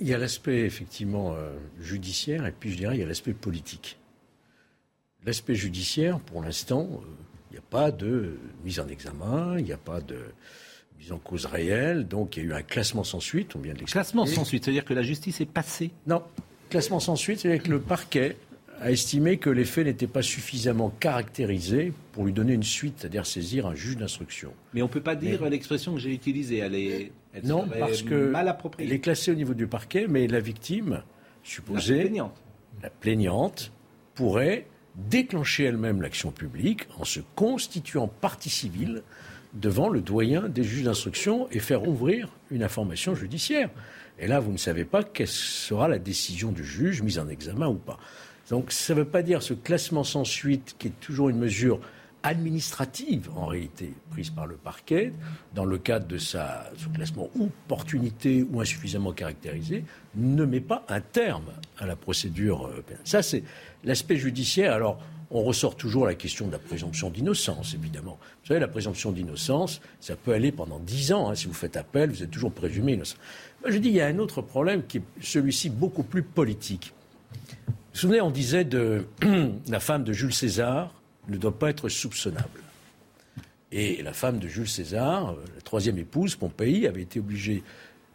Il 0.00 0.06
y 0.06 0.14
a 0.14 0.18
l'aspect 0.18 0.60
effectivement 0.60 1.34
euh, 1.34 1.56
judiciaire 1.80 2.46
et 2.46 2.52
puis 2.52 2.70
je 2.70 2.76
dirais 2.76 2.94
il 2.96 3.00
y 3.00 3.02
a 3.02 3.06
l'aspect 3.06 3.32
politique. 3.32 3.98
L'aspect 5.24 5.56
judiciaire, 5.56 6.20
pour 6.20 6.40
l'instant, 6.40 6.88
euh, 6.92 7.06
il 7.50 7.54
n'y 7.54 7.58
a 7.58 7.62
pas 7.68 7.90
de 7.90 8.38
mise 8.64 8.78
en 8.78 8.86
examen, 8.86 9.58
il 9.58 9.64
n'y 9.64 9.72
a 9.72 9.78
pas 9.78 10.00
de 10.00 10.20
mise 10.98 11.10
en 11.10 11.18
cause 11.18 11.46
réelle, 11.46 12.06
donc 12.06 12.36
il 12.36 12.44
y 12.44 12.46
a 12.46 12.48
eu 12.50 12.52
un 12.52 12.62
classement 12.62 13.02
sans 13.02 13.18
suite, 13.18 13.56
on 13.56 13.58
vient 13.58 13.74
de 13.74 13.82
Classement 13.84 14.26
sans 14.26 14.44
suite, 14.44 14.64
c'est-à-dire 14.64 14.84
que 14.84 14.94
la 14.94 15.02
justice 15.02 15.40
est 15.40 15.50
passée? 15.50 15.90
Non, 16.06 16.22
classement 16.70 17.00
sans 17.00 17.16
suite, 17.16 17.40
c'est-à-dire 17.40 17.62
que 17.62 17.70
le 17.70 17.80
parquet 17.80 18.36
a 18.80 18.90
estimé 18.90 19.38
que 19.38 19.50
les 19.50 19.64
faits 19.64 19.86
n'étaient 19.86 20.06
pas 20.06 20.22
suffisamment 20.22 20.90
caractérisés 21.00 21.92
pour 22.12 22.24
lui 22.24 22.32
donner 22.32 22.52
une 22.52 22.62
suite, 22.62 22.94
c'est-à-dire 22.98 23.26
saisir 23.26 23.66
un 23.66 23.74
juge 23.74 23.96
d'instruction. 23.96 24.52
Mais 24.74 24.82
on 24.82 24.86
ne 24.86 24.90
peut 24.90 25.00
pas 25.00 25.14
dire 25.14 25.48
l'expression 25.48 25.94
que 25.94 26.00
j'ai 26.00 26.12
utilisée, 26.12 26.58
elle 26.58 26.74
est 26.74 27.12
non, 27.44 27.66
parce 27.68 28.02
que 28.02 28.30
mal 28.30 28.48
appropriée. 28.48 28.88
Elle 28.88 28.94
est 28.94 29.00
classée 29.00 29.30
au 29.30 29.34
niveau 29.34 29.54
du 29.54 29.66
parquet, 29.66 30.06
mais 30.08 30.26
la 30.26 30.40
victime, 30.40 31.02
supposée, 31.42 31.96
la 31.96 32.02
plaignante, 32.02 32.42
la 32.82 32.90
plaignante 32.90 33.72
pourrait 34.14 34.66
déclencher 34.96 35.64
elle-même 35.64 36.00
l'action 36.00 36.30
publique 36.30 36.86
en 36.98 37.04
se 37.04 37.20
constituant 37.34 38.08
partie 38.08 38.48
civile 38.48 39.02
devant 39.52 39.88
le 39.88 40.00
doyen 40.00 40.48
des 40.48 40.64
juges 40.64 40.84
d'instruction 40.84 41.48
et 41.50 41.60
faire 41.60 41.86
ouvrir 41.86 42.30
une 42.50 42.62
information 42.62 43.14
judiciaire. 43.14 43.70
Et 44.18 44.26
là, 44.26 44.40
vous 44.40 44.52
ne 44.52 44.56
savez 44.56 44.84
pas 44.84 45.02
quelle 45.02 45.28
sera 45.28 45.88
la 45.88 45.98
décision 45.98 46.50
du 46.52 46.64
juge, 46.64 47.02
mise 47.02 47.18
en 47.18 47.28
examen 47.28 47.68
ou 47.68 47.74
pas. 47.74 47.98
Donc 48.50 48.72
ça 48.72 48.94
ne 48.94 49.00
veut 49.00 49.04
pas 49.04 49.22
dire 49.22 49.42
ce 49.42 49.54
classement 49.54 50.04
sans 50.04 50.24
suite, 50.24 50.76
qui 50.78 50.88
est 50.88 51.00
toujours 51.00 51.28
une 51.28 51.38
mesure 51.38 51.80
administrative, 52.22 53.30
en 53.36 53.46
réalité, 53.46 53.92
prise 54.10 54.30
par 54.30 54.46
le 54.46 54.56
parquet, 54.56 55.12
dans 55.54 55.64
le 55.64 55.78
cadre 55.78 56.06
de 56.06 56.18
sa, 56.18 56.70
classement 56.92 57.30
opportunité 57.38 58.44
ou 58.50 58.60
insuffisamment 58.60 59.12
caractérisé, 59.12 59.84
ne 60.16 60.44
met 60.44 60.60
pas 60.60 60.84
un 60.88 61.00
terme 61.00 61.52
à 61.78 61.86
la 61.86 61.94
procédure 61.94 62.66
euh, 62.66 62.82
pénale. 62.82 63.02
Ça, 63.04 63.22
c'est 63.22 63.44
l'aspect 63.84 64.16
judiciaire. 64.16 64.72
Alors, 64.72 64.98
on 65.30 65.42
ressort 65.42 65.76
toujours 65.76 66.06
la 66.06 66.14
question 66.14 66.46
de 66.46 66.52
la 66.52 66.58
présomption 66.58 67.10
d'innocence, 67.10 67.74
évidemment. 67.74 68.18
Vous 68.42 68.48
savez, 68.48 68.60
la 68.60 68.68
présomption 68.68 69.12
d'innocence, 69.12 69.80
ça 70.00 70.16
peut 70.16 70.32
aller 70.32 70.50
pendant 70.50 70.80
dix 70.80 71.12
ans. 71.12 71.30
Hein. 71.30 71.34
Si 71.34 71.46
vous 71.46 71.54
faites 71.54 71.76
appel, 71.76 72.10
vous 72.10 72.22
êtes 72.22 72.30
toujours 72.30 72.52
présumé 72.52 72.94
innocent. 72.94 73.16
je 73.66 73.78
dis, 73.78 73.88
il 73.88 73.94
y 73.94 74.00
a 74.00 74.06
un 74.06 74.18
autre 74.18 74.42
problème 74.42 74.84
qui 74.86 74.98
est 74.98 75.02
celui-ci 75.20 75.70
beaucoup 75.70 76.04
plus 76.04 76.22
politique. 76.22 76.92
Vous 77.96 78.00
vous 78.00 78.08
souvenez, 78.08 78.20
on 78.20 78.30
disait 78.30 78.66
de 78.66 79.06
la 79.70 79.80
femme 79.80 80.04
de 80.04 80.12
Jules 80.12 80.34
César 80.34 80.92
ne 81.28 81.38
doit 81.38 81.58
pas 81.58 81.70
être 81.70 81.88
soupçonnable. 81.88 82.60
Et 83.72 84.02
la 84.02 84.12
femme 84.12 84.38
de 84.38 84.48
Jules 84.48 84.68
César, 84.68 85.34
la 85.54 85.62
troisième 85.62 85.96
épouse, 85.96 86.36
Pompéi, 86.36 86.86
avait 86.86 87.00
été 87.00 87.20
obligée, 87.20 87.62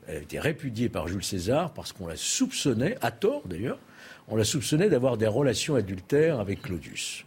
elle 0.06 0.18
avait 0.18 0.24
été 0.26 0.40
répudiée 0.40 0.88
par 0.88 1.08
Jules 1.08 1.24
César 1.24 1.74
parce 1.74 1.94
qu'on 1.94 2.06
la 2.06 2.16
soupçonnait, 2.16 2.96
à 3.02 3.10
tort 3.10 3.42
d'ailleurs, 3.48 3.80
on 4.28 4.36
la 4.36 4.44
soupçonnait 4.44 4.88
d'avoir 4.88 5.18
des 5.18 5.26
relations 5.26 5.74
adultères 5.74 6.40
avec 6.40 6.62
Claudius. 6.62 7.26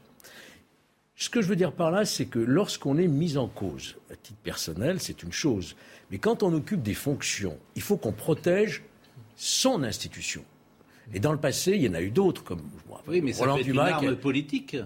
Ce 1.17 1.29
que 1.29 1.43
je 1.43 1.49
veux 1.49 1.57
dire 1.57 1.73
par 1.73 1.91
là, 1.91 2.05
c'est 2.05 2.27
que 2.27 2.39
lorsqu'on 2.39 2.99
est 2.99 3.09
mis 3.09 3.37
en 3.37 3.49
cause, 3.49 3.97
à 4.13 4.15
titre 4.15 4.39
personnel, 4.45 5.01
c'est 5.01 5.25
une 5.25 5.33
chose. 5.33 5.75
Mais 6.13 6.19
quand 6.19 6.45
on 6.45 6.55
occupe 6.55 6.83
des 6.83 6.95
fonctions, 6.95 7.59
il 7.75 7.83
faut 7.83 7.97
qu'on 7.97 8.13
protège 8.13 8.85
son 9.35 9.83
institution. 9.83 10.45
Et 11.13 11.21
dans 11.21 11.33
le 11.33 11.39
passé, 11.39 11.73
il 11.75 11.83
y 11.83 11.89
en 11.89 11.95
a 11.95 12.01
eu 12.01 12.11
d'autres, 12.11 12.43
comme 12.43 12.63
oui, 13.07 13.21
mais 13.21 13.33
Roland 13.33 13.55
ça 13.55 13.59
peut 13.59 13.65
Dumas, 13.65 13.87
une 13.89 14.07
arme 14.07 14.17
politique. 14.17 14.77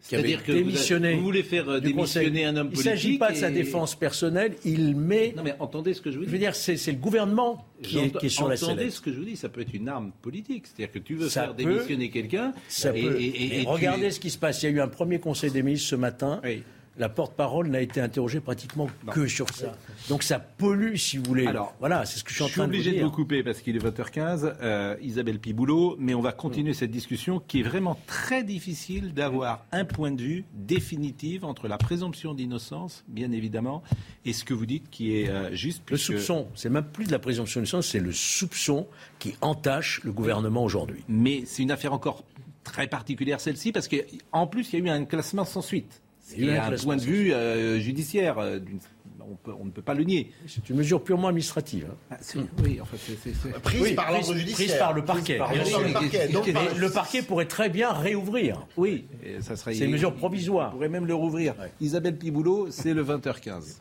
C'est-à-dire 0.00 0.44
que 0.44 0.52
vous, 0.52 1.22
voulez 1.22 1.42
faire 1.42 1.66
euh, 1.66 1.80
démissionner 1.80 2.44
un 2.44 2.56
homme 2.56 2.68
politique. 2.68 2.84
Il 2.84 2.90
ne 2.90 2.96
s'agit 2.96 3.18
pas 3.18 3.30
de 3.30 3.36
sa 3.36 3.50
défense 3.50 3.94
personnelle, 3.94 4.54
il 4.62 4.94
met. 4.94 5.32
Non, 5.34 5.42
mais 5.42 5.54
entendez 5.58 5.94
ce 5.94 6.02
que 6.02 6.10
je 6.10 6.18
vous 6.18 6.24
dis. 6.24 6.28
Je 6.28 6.32
veux 6.32 6.38
dire, 6.38 6.54
c'est 6.54 6.76
le 6.86 6.98
gouvernement 6.98 7.64
qui 7.82 7.98
est, 7.98 8.18
qui 8.18 8.26
est, 8.26 8.28
sur 8.28 8.46
la 8.46 8.58
scène. 8.58 8.70
Entendez 8.70 8.90
ce 8.90 9.00
que 9.00 9.10
je 9.10 9.16
vous 9.16 9.24
dis, 9.24 9.36
ça 9.36 9.48
peut 9.48 9.62
être 9.62 9.72
une 9.72 9.88
arme 9.88 10.12
politique. 10.20 10.66
C'est-à-dire 10.66 10.92
que 10.92 10.98
tu 10.98 11.14
veux 11.14 11.30
faire 11.30 11.54
démissionner 11.54 12.10
quelqu'un. 12.10 12.52
Et, 12.94 13.60
et, 13.60 13.64
regardez 13.66 14.10
ce 14.10 14.20
qui 14.20 14.28
se 14.28 14.36
passe. 14.36 14.62
Il 14.62 14.66
y 14.66 14.68
a 14.68 14.72
eu 14.72 14.80
un 14.80 14.88
premier 14.88 15.20
conseil 15.20 15.50
des 15.50 15.62
ministres 15.62 15.88
ce 15.88 15.96
matin. 15.96 16.40
Oui 16.44 16.62
la 16.96 17.08
porte-parole 17.08 17.68
n'a 17.68 17.80
été 17.80 18.00
interrogée 18.00 18.40
pratiquement 18.40 18.88
que 19.12 19.26
sur 19.26 19.48
ça. 19.50 19.76
Donc 20.08 20.22
ça 20.22 20.38
pollue, 20.38 20.94
si 20.96 21.18
vous 21.18 21.24
voulez. 21.24 21.46
Alors, 21.46 21.74
voilà, 21.80 22.04
c'est 22.04 22.18
ce 22.18 22.24
que 22.24 22.30
je 22.30 22.36
suis 22.36 22.44
en 22.44 22.48
train 22.48 22.66
de 22.66 22.72
dire. 22.72 22.78
Je 22.78 22.82
suis 22.82 22.90
obligé 22.90 23.02
de 23.02 23.06
vous 23.06 23.14
couper 23.14 23.42
parce 23.42 23.60
qu'il 23.60 23.76
est 23.76 23.84
20h15, 23.84 24.54
euh, 24.62 24.96
Isabelle 25.02 25.38
Piboulot, 25.38 25.96
mais 25.98 26.14
on 26.14 26.20
va 26.20 26.32
continuer 26.32 26.74
cette 26.74 26.90
discussion 26.90 27.40
qui 27.40 27.60
est 27.60 27.62
vraiment 27.62 27.98
très 28.06 28.44
difficile 28.44 29.12
d'avoir 29.12 29.64
un 29.72 29.84
point 29.84 30.12
de 30.12 30.22
vue 30.22 30.44
définitif 30.54 31.44
entre 31.44 31.68
la 31.68 31.78
présomption 31.78 32.34
d'innocence, 32.34 33.04
bien 33.08 33.32
évidemment, 33.32 33.82
et 34.24 34.32
ce 34.32 34.44
que 34.44 34.54
vous 34.54 34.66
dites 34.66 34.88
qui 34.90 35.16
est 35.16 35.28
euh, 35.28 35.54
juste. 35.54 35.82
Le 35.90 35.96
soupçon, 35.96 36.48
c'est 36.54 36.70
même 36.70 36.84
plus 36.84 37.06
de 37.06 37.12
la 37.12 37.18
présomption 37.18 37.60
d'innocence, 37.60 37.88
c'est 37.88 38.00
le 38.00 38.12
soupçon 38.12 38.86
qui 39.18 39.34
entache 39.40 40.00
le 40.04 40.12
gouvernement 40.12 40.64
aujourd'hui. 40.64 41.04
Mais 41.08 41.42
c'est 41.46 41.62
une 41.62 41.70
affaire 41.70 41.92
encore 41.92 42.24
très 42.62 42.86
particulière 42.86 43.40
celle-ci 43.40 43.72
parce 43.72 43.88
qu'en 43.88 44.46
plus 44.46 44.72
il 44.72 44.78
y 44.78 44.82
a 44.82 44.86
eu 44.86 44.88
un 44.88 45.04
classement 45.04 45.44
sans 45.44 45.60
suite. 45.62 46.00
Il 46.36 46.46
y 46.46 46.50
a 46.50 46.66
un 46.66 46.76
point 46.76 46.96
de 46.96 47.02
vue 47.02 47.32
euh, 47.32 47.78
judiciaire. 47.78 48.38
Euh, 48.38 48.58
on, 49.46 49.64
ne 49.64 49.70
peut 49.70 49.82
pas 49.82 49.94
le 49.94 50.04
nier. 50.04 50.32
C'est 50.46 50.68
une 50.68 50.76
mesure 50.76 51.02
purement 51.02 51.28
administrative. 51.28 51.86
Hein. 51.90 52.16
Ah, 52.36 52.40
oui, 52.62 52.78
enfin, 52.80 52.96
c'est, 52.98 53.62
Prise 53.62 53.94
par 53.94 54.12
l'ordre 54.12 54.34
judiciaire. 54.34 54.66
Prise 54.66 54.78
par 54.78 54.92
le 54.92 55.04
parquet. 55.04 55.38
le, 55.38 56.88
parquet 56.88 57.22
pourrait 57.22 57.46
très 57.46 57.70
bien 57.70 57.92
réouvrir. 57.92 58.66
Oui, 58.76 59.06
ça 59.40 59.56
serait. 59.56 59.74
C'est 59.74 59.86
une 59.86 59.92
mesure 59.92 60.14
provisoire. 60.14 60.70
On 60.70 60.72
pourrait 60.72 60.88
même 60.88 61.06
le 61.06 61.14
rouvrir. 61.14 61.54
Isabelle 61.80 62.18
Piboulot, 62.18 62.70
c'est 62.70 62.94
le 62.94 63.04
20h15. 63.04 63.78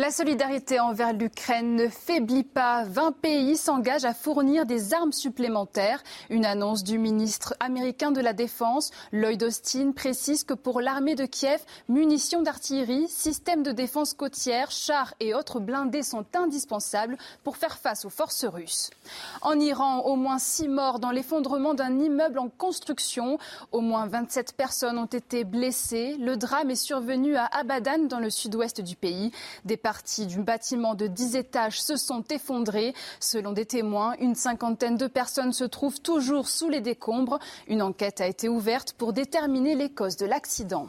La 0.00 0.10
solidarité 0.10 0.80
envers 0.80 1.12
l'Ukraine 1.12 1.76
ne 1.76 1.86
faiblit 1.86 2.42
pas. 2.42 2.84
20 2.84 3.12
pays 3.20 3.58
s'engagent 3.58 4.06
à 4.06 4.14
fournir 4.14 4.64
des 4.64 4.94
armes 4.94 5.12
supplémentaires. 5.12 6.02
Une 6.30 6.46
annonce 6.46 6.82
du 6.82 6.96
ministre 6.96 7.52
américain 7.60 8.10
de 8.10 8.22
la 8.22 8.32
Défense, 8.32 8.92
Lloyd 9.12 9.42
Austin, 9.42 9.92
précise 9.92 10.42
que 10.42 10.54
pour 10.54 10.80
l'armée 10.80 11.16
de 11.16 11.26
Kiev, 11.26 11.60
munitions 11.90 12.40
d'artillerie, 12.40 13.08
systèmes 13.08 13.62
de 13.62 13.72
défense 13.72 14.14
côtière, 14.14 14.70
chars 14.70 15.12
et 15.20 15.34
autres 15.34 15.60
blindés 15.60 16.02
sont 16.02 16.24
indispensables 16.34 17.18
pour 17.44 17.58
faire 17.58 17.76
face 17.76 18.06
aux 18.06 18.10
forces 18.10 18.46
russes. 18.46 18.88
En 19.42 19.60
Iran, 19.60 20.04
au 20.06 20.16
moins 20.16 20.38
6 20.38 20.68
morts 20.68 20.98
dans 20.98 21.10
l'effondrement 21.10 21.74
d'un 21.74 22.00
immeuble 22.00 22.38
en 22.38 22.48
construction. 22.48 23.36
Au 23.70 23.82
moins 23.82 24.06
27 24.06 24.54
personnes 24.56 24.96
ont 24.96 25.04
été 25.04 25.44
blessées. 25.44 26.16
Le 26.18 26.38
drame 26.38 26.70
est 26.70 26.74
survenu 26.74 27.36
à 27.36 27.44
Abadan, 27.44 28.06
dans 28.08 28.18
le 28.18 28.30
sud-ouest 28.30 28.80
du 28.80 28.96
pays. 28.96 29.30
Parties 29.90 30.28
du 30.28 30.38
bâtiment 30.38 30.94
de 30.94 31.08
10 31.08 31.34
étages 31.34 31.82
se 31.82 31.96
sont 31.96 32.22
effondrées. 32.30 32.94
Selon 33.18 33.50
des 33.50 33.66
témoins, 33.66 34.14
une 34.20 34.36
cinquantaine 34.36 34.96
de 34.96 35.08
personnes 35.08 35.52
se 35.52 35.64
trouvent 35.64 36.00
toujours 36.00 36.48
sous 36.48 36.68
les 36.68 36.80
décombres. 36.80 37.40
Une 37.66 37.82
enquête 37.82 38.20
a 38.20 38.28
été 38.28 38.48
ouverte 38.48 38.92
pour 38.92 39.12
déterminer 39.12 39.74
les 39.74 39.90
causes 39.90 40.16
de 40.16 40.26
l'accident. 40.26 40.86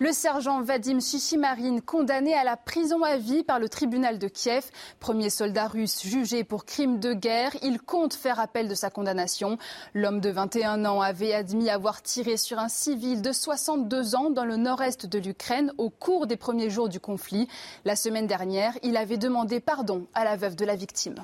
Le 0.00 0.10
sergent 0.10 0.60
Vadim 0.60 0.98
Shishimarin, 0.98 1.78
condamné 1.78 2.34
à 2.34 2.42
la 2.42 2.56
prison 2.56 3.04
à 3.04 3.16
vie 3.16 3.44
par 3.44 3.60
le 3.60 3.68
tribunal 3.68 4.18
de 4.18 4.26
Kiev, 4.26 4.64
premier 4.98 5.30
soldat 5.30 5.68
russe 5.68 6.02
jugé 6.04 6.42
pour 6.42 6.64
crime 6.64 6.98
de 6.98 7.12
guerre, 7.12 7.52
il 7.62 7.80
compte 7.80 8.12
faire 8.12 8.40
appel 8.40 8.66
de 8.66 8.74
sa 8.74 8.90
condamnation. 8.90 9.56
L'homme 9.94 10.18
de 10.18 10.30
21 10.30 10.84
ans 10.84 11.00
avait 11.00 11.32
admis 11.32 11.70
avoir 11.70 12.02
tiré 12.02 12.36
sur 12.36 12.58
un 12.58 12.68
civil 12.68 13.22
de 13.22 13.30
62 13.30 14.16
ans 14.16 14.30
dans 14.30 14.44
le 14.44 14.56
nord-est 14.56 15.06
de 15.06 15.18
l'Ukraine 15.20 15.72
au 15.78 15.90
cours 15.90 16.26
des 16.26 16.36
premiers 16.36 16.70
jours 16.70 16.88
du 16.88 16.98
conflit. 16.98 17.46
La 17.84 17.94
semaine 17.94 18.26
dernière, 18.26 18.76
il 18.82 18.96
avait 18.96 19.16
demandé 19.16 19.60
pardon 19.60 20.08
à 20.12 20.24
la 20.24 20.34
veuve 20.34 20.56
de 20.56 20.64
la 20.64 20.74
victime. 20.74 21.22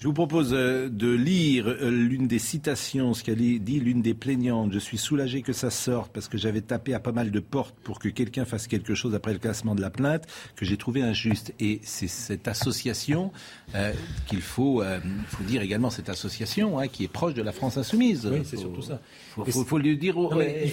Je 0.00 0.06
vous 0.06 0.14
propose 0.14 0.54
euh, 0.54 0.88
de 0.88 1.10
lire 1.10 1.68
euh, 1.68 1.90
l'une 1.90 2.26
des 2.26 2.38
citations, 2.38 3.12
ce 3.12 3.22
qu'a 3.22 3.34
dit 3.34 3.58
l'une 3.58 4.00
des 4.00 4.14
plaignantes. 4.14 4.72
Je 4.72 4.78
suis 4.78 4.96
soulagé 4.96 5.42
que 5.42 5.52
ça 5.52 5.68
sorte 5.68 6.10
parce 6.10 6.26
que 6.26 6.38
j'avais 6.38 6.62
tapé 6.62 6.94
à 6.94 7.00
pas 7.00 7.12
mal 7.12 7.30
de 7.30 7.38
portes 7.38 7.74
pour 7.84 7.98
que 7.98 8.08
quelqu'un 8.08 8.46
fasse 8.46 8.66
quelque 8.66 8.94
chose 8.94 9.14
après 9.14 9.34
le 9.34 9.38
classement 9.38 9.74
de 9.74 9.82
la 9.82 9.90
plainte 9.90 10.26
que 10.56 10.64
j'ai 10.64 10.78
trouvé 10.78 11.02
injuste. 11.02 11.52
Et 11.60 11.80
c'est 11.82 12.08
cette 12.08 12.48
association 12.48 13.30
euh, 13.74 13.92
qu'il 14.26 14.40
faut, 14.40 14.82
faut 15.26 15.44
dire 15.44 15.60
également, 15.60 15.90
cette 15.90 16.08
association 16.08 16.78
hein, 16.78 16.88
qui 16.88 17.04
est 17.04 17.12
proche 17.12 17.34
de 17.34 17.42
la 17.42 17.52
France 17.52 17.76
insoumise. 17.76 18.26
Oui, 18.26 18.40
c'est 18.44 18.56
surtout 18.56 18.80
ça. 18.80 19.02
Il 19.46 19.52
faut, 19.52 19.76
le 19.76 19.96
dire 19.96 20.16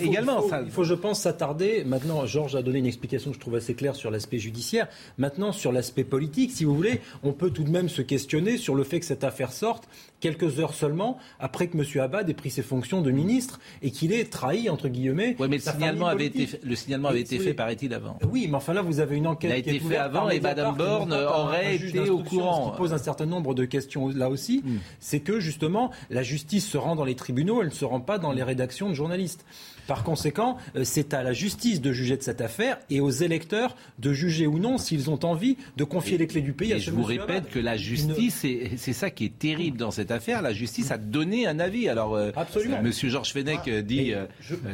également. 0.01 0.41
Il 0.45 0.49
faut, 0.49 0.55
il 0.67 0.71
faut, 0.71 0.83
je 0.85 0.93
pense, 0.93 1.19
s'attarder. 1.19 1.83
Maintenant, 1.83 2.25
Georges 2.25 2.55
a 2.55 2.61
donné 2.61 2.79
une 2.79 2.85
explication 2.85 3.31
que 3.31 3.35
je 3.35 3.41
trouve 3.41 3.55
assez 3.55 3.73
claire 3.73 3.97
sur 3.97 4.09
l'aspect 4.09 4.39
judiciaire. 4.39 4.87
Maintenant, 5.17 5.51
sur 5.51 5.73
l'aspect 5.73 6.05
politique, 6.05 6.51
si 6.51 6.63
vous 6.63 6.73
voulez, 6.73 7.01
on 7.23 7.33
peut 7.33 7.49
tout 7.49 7.65
de 7.65 7.69
même 7.69 7.89
se 7.89 8.01
questionner 8.01 8.55
sur 8.55 8.73
le 8.73 8.85
fait 8.85 9.01
que 9.01 9.05
cette 9.05 9.16
affaire 9.23 9.51
sorte 9.51 9.87
quelques 10.19 10.59
heures 10.59 10.73
seulement 10.73 11.17
après 11.39 11.67
que 11.67 11.77
M. 11.77 12.01
Abad 12.01 12.29
ait 12.29 12.33
pris 12.33 12.49
ses 12.49 12.63
fonctions 12.63 13.01
de 13.01 13.11
ministre 13.11 13.59
et 13.81 13.91
qu'il 13.91 14.11
ait 14.13 14.25
trahi, 14.25 14.69
entre 14.69 14.87
guillemets. 14.87 15.35
Oui, 15.39 15.47
mais 15.49 15.57
le 15.57 15.61
signalement, 15.61 16.07
avait 16.07 16.25
été, 16.25 16.49
le 16.63 16.75
signalement 16.75 17.09
avait 17.09 17.21
été 17.21 17.39
fait, 17.39 17.53
paraît-il, 17.53 17.93
avant. 17.93 18.17
Oui, 18.31 18.47
mais 18.49 18.55
enfin 18.55 18.73
là, 18.73 18.81
vous 18.81 18.99
avez 18.99 19.15
une 19.15 19.27
enquête. 19.27 19.51
Il 19.51 19.53
a 19.53 19.57
été 19.57 19.79
fait 19.79 19.97
avant 19.97 20.29
et 20.29 20.39
Madame 20.39 20.75
Borne 20.75 21.13
aurait 21.13 21.75
été 21.75 22.09
au 22.09 22.23
courant. 22.23 22.67
Ce 22.67 22.71
qui 22.71 22.77
pose 22.77 22.93
un 22.93 22.97
certain 22.97 23.25
nombre 23.25 23.53
de 23.53 23.65
questions 23.65 24.09
là 24.09 24.29
aussi, 24.29 24.61
hmm. 24.63 24.77
c'est 24.99 25.19
que 25.19 25.39
justement, 25.39 25.91
la 26.09 26.23
justice 26.23 26.67
se 26.67 26.77
rend 26.77 26.95
dans 26.95 27.05
les 27.05 27.15
tribunaux, 27.15 27.61
elle 27.61 27.69
ne 27.69 27.73
se 27.73 27.85
rend 27.85 28.01
pas 28.01 28.17
dans 28.17 28.31
les 28.31 28.43
rédactions 28.43 28.89
de 28.89 28.93
journalistes. 28.93 29.45
Par 29.87 30.03
conséquent, 30.03 30.57
euh, 30.75 30.83
c'est 30.83 31.13
à 31.13 31.23
la 31.23 31.33
justice 31.33 31.81
de 31.81 31.91
juger 31.91 32.17
de 32.17 32.21
cette 32.21 32.41
affaire 32.41 32.77
et 32.89 32.99
aux 32.99 33.09
électeurs 33.09 33.75
de 33.99 34.13
juger 34.13 34.45
ou 34.45 34.59
non 34.59 34.77
s'ils 34.77 35.09
ont 35.09 35.23
envie 35.23 35.57
de 35.77 35.83
confier 35.83 36.17
les 36.17 36.27
clés 36.27 36.41
du 36.41 36.53
pays 36.53 36.73
à 36.73 36.79
ce 36.79 36.85
Je 36.85 36.91
vous 36.91 37.03
répète 37.03 37.49
que 37.49 37.59
la 37.59 37.77
justice, 37.77 38.45
c'est 38.77 38.93
ça 38.93 39.09
qui 39.09 39.25
est 39.25 39.37
terrible 39.37 39.77
dans 39.77 39.91
cette 39.91 40.11
affaire. 40.11 40.41
La 40.41 40.53
justice 40.53 40.91
a 40.91 40.97
donné 40.97 41.47
un 41.47 41.59
avis. 41.59 41.89
Alors, 41.89 42.15
euh, 42.15 42.31
Absolument. 42.35 42.81
Monsieur 42.81 43.09
Georges 43.09 43.31
Fenech 43.31 43.59
ah, 43.65 43.81
dit 43.81 44.13
euh, 44.13 44.25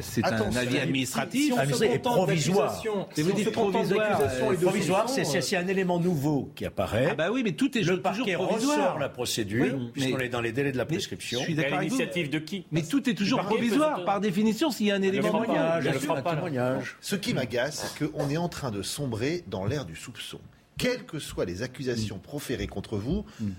c'est 0.02 0.26
un 0.26 0.56
avis 0.56 0.80
administratif. 0.80 1.54
Si, 1.54 2.00
provisoire. 2.00 2.82
Si 3.14 3.22
vous 3.22 3.32
dites 3.32 3.52
provisoire. 3.52 4.20
Provisoire, 4.62 5.10
c'est 5.10 5.56
un 5.56 5.68
élément 5.68 6.00
nouveau 6.00 6.52
qui 6.56 6.66
apparaît. 6.66 7.10
Ah 7.12 7.16
bah 7.16 7.30
oui, 7.32 7.42
mais 7.44 7.52
tout 7.52 7.78
est 7.78 7.82
le 7.82 8.02
parquet 8.02 8.36
ressort 8.36 8.98
la 9.00 9.10
procédure 9.10 9.92
puisqu'on 9.94 10.20
est 10.20 10.30
dans 10.30 10.42
les 10.42 10.52
délais 10.52 10.72
de 10.72 10.78
la 10.78 10.86
prescription. 10.86 11.40
Je 11.40 11.46
suis 11.46 11.56
d'accord 11.56 11.80
L'initiative 11.80 12.30
de 12.30 12.40
qui? 12.40 12.66
Mais 12.72 12.82
tout 12.84 13.10
est 13.10 13.14
toujours 13.14 13.42
provisoire 13.42 14.06
par 14.06 14.20
définition 14.20 14.72
s'il 14.72 14.88
y 14.88 14.92
a 14.92 14.96
un 14.96 15.03
élément 15.04 15.44
Ce 17.02 17.16
qui 17.16 17.34
m'agace, 17.34 17.94
c'est 17.98 18.10
qu'on 18.10 18.30
est 18.30 18.38
en 18.38 18.50
train 18.50 18.72
de 18.72 18.82
sombrer 18.82 19.44
dans 19.48 19.66
l'ère 19.66 19.86
du 19.86 19.96
soupçon. 19.96 20.40
Quelles 20.78 21.06
que 21.06 21.20
soient 21.20 21.46
les 21.46 21.62
accusations 21.62 22.18
proférées 22.18 22.68
contre 22.68 22.98
vous, 22.98 23.26
mm. 23.40 23.50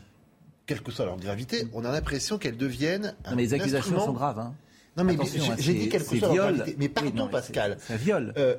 quelle 0.66 0.82
que 0.82 0.90
soit 0.90 1.04
leur 1.04 1.16
gravité, 1.16 1.68
on 1.72 1.84
a 1.84 1.92
l'impresient 1.92 2.38
qu'elles 2.40 2.56
deviennent 2.56 3.14
un 3.24 3.36
mais 3.36 3.42
les 3.42 3.54
accusations 3.54 4.00
sont 4.00 4.12
graves. 4.12 4.38
Hein. 4.40 4.54
Non, 4.96 5.02
mais 5.04 5.16
j'ai 5.58 5.74
dit 5.74 5.88
quelque 5.88 6.16
chose. 6.16 6.64
Mais 6.78 6.88
pardon, 6.88 7.26
Pascal. 7.26 7.76
C'est 7.80 7.94
un 7.94 7.96
viol. 7.96 8.32
Euh, 8.36 8.54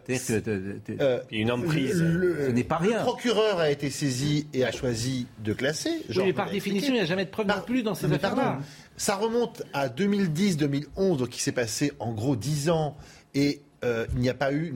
euh, 0.99 1.19
une 1.31 1.51
emprise. 1.51 1.97
ce 1.97 2.51
n'est 2.51 2.63
pas 2.63 2.77
rien. 2.77 2.97
Le 2.97 3.03
procureur 3.03 3.59
a 3.59 3.69
été 3.69 3.89
saisi 3.89 4.47
et 4.53 4.65
a 4.65 4.71
choisi 4.71 5.27
de 5.43 5.53
classer. 5.53 6.03
Oui, 6.09 6.23
mais 6.25 6.33
par 6.33 6.49
définition, 6.49 6.93
il 6.93 6.97
n'y 6.97 7.01
a 7.01 7.05
jamais 7.05 7.25
de 7.25 7.29
preuve 7.29 7.47
non 7.47 7.61
plus 7.65 7.83
dans 7.83 7.95
ces 7.95 8.11
affaires-là. 8.11 8.59
Ça 8.97 9.15
remonte 9.15 9.63
à 9.73 9.89
2010-2011, 9.89 11.17
donc 11.17 11.35
il 11.35 11.39
s'est 11.39 11.51
passé 11.51 11.91
en 11.99 12.13
gros 12.13 12.35
10 12.35 12.69
ans. 12.69 12.95
Et 13.33 13.61
euh, 13.83 14.05
il 14.13 14.21
n'y 14.21 14.29
a 14.29 14.33
pas 14.33 14.51
eu 14.51 14.73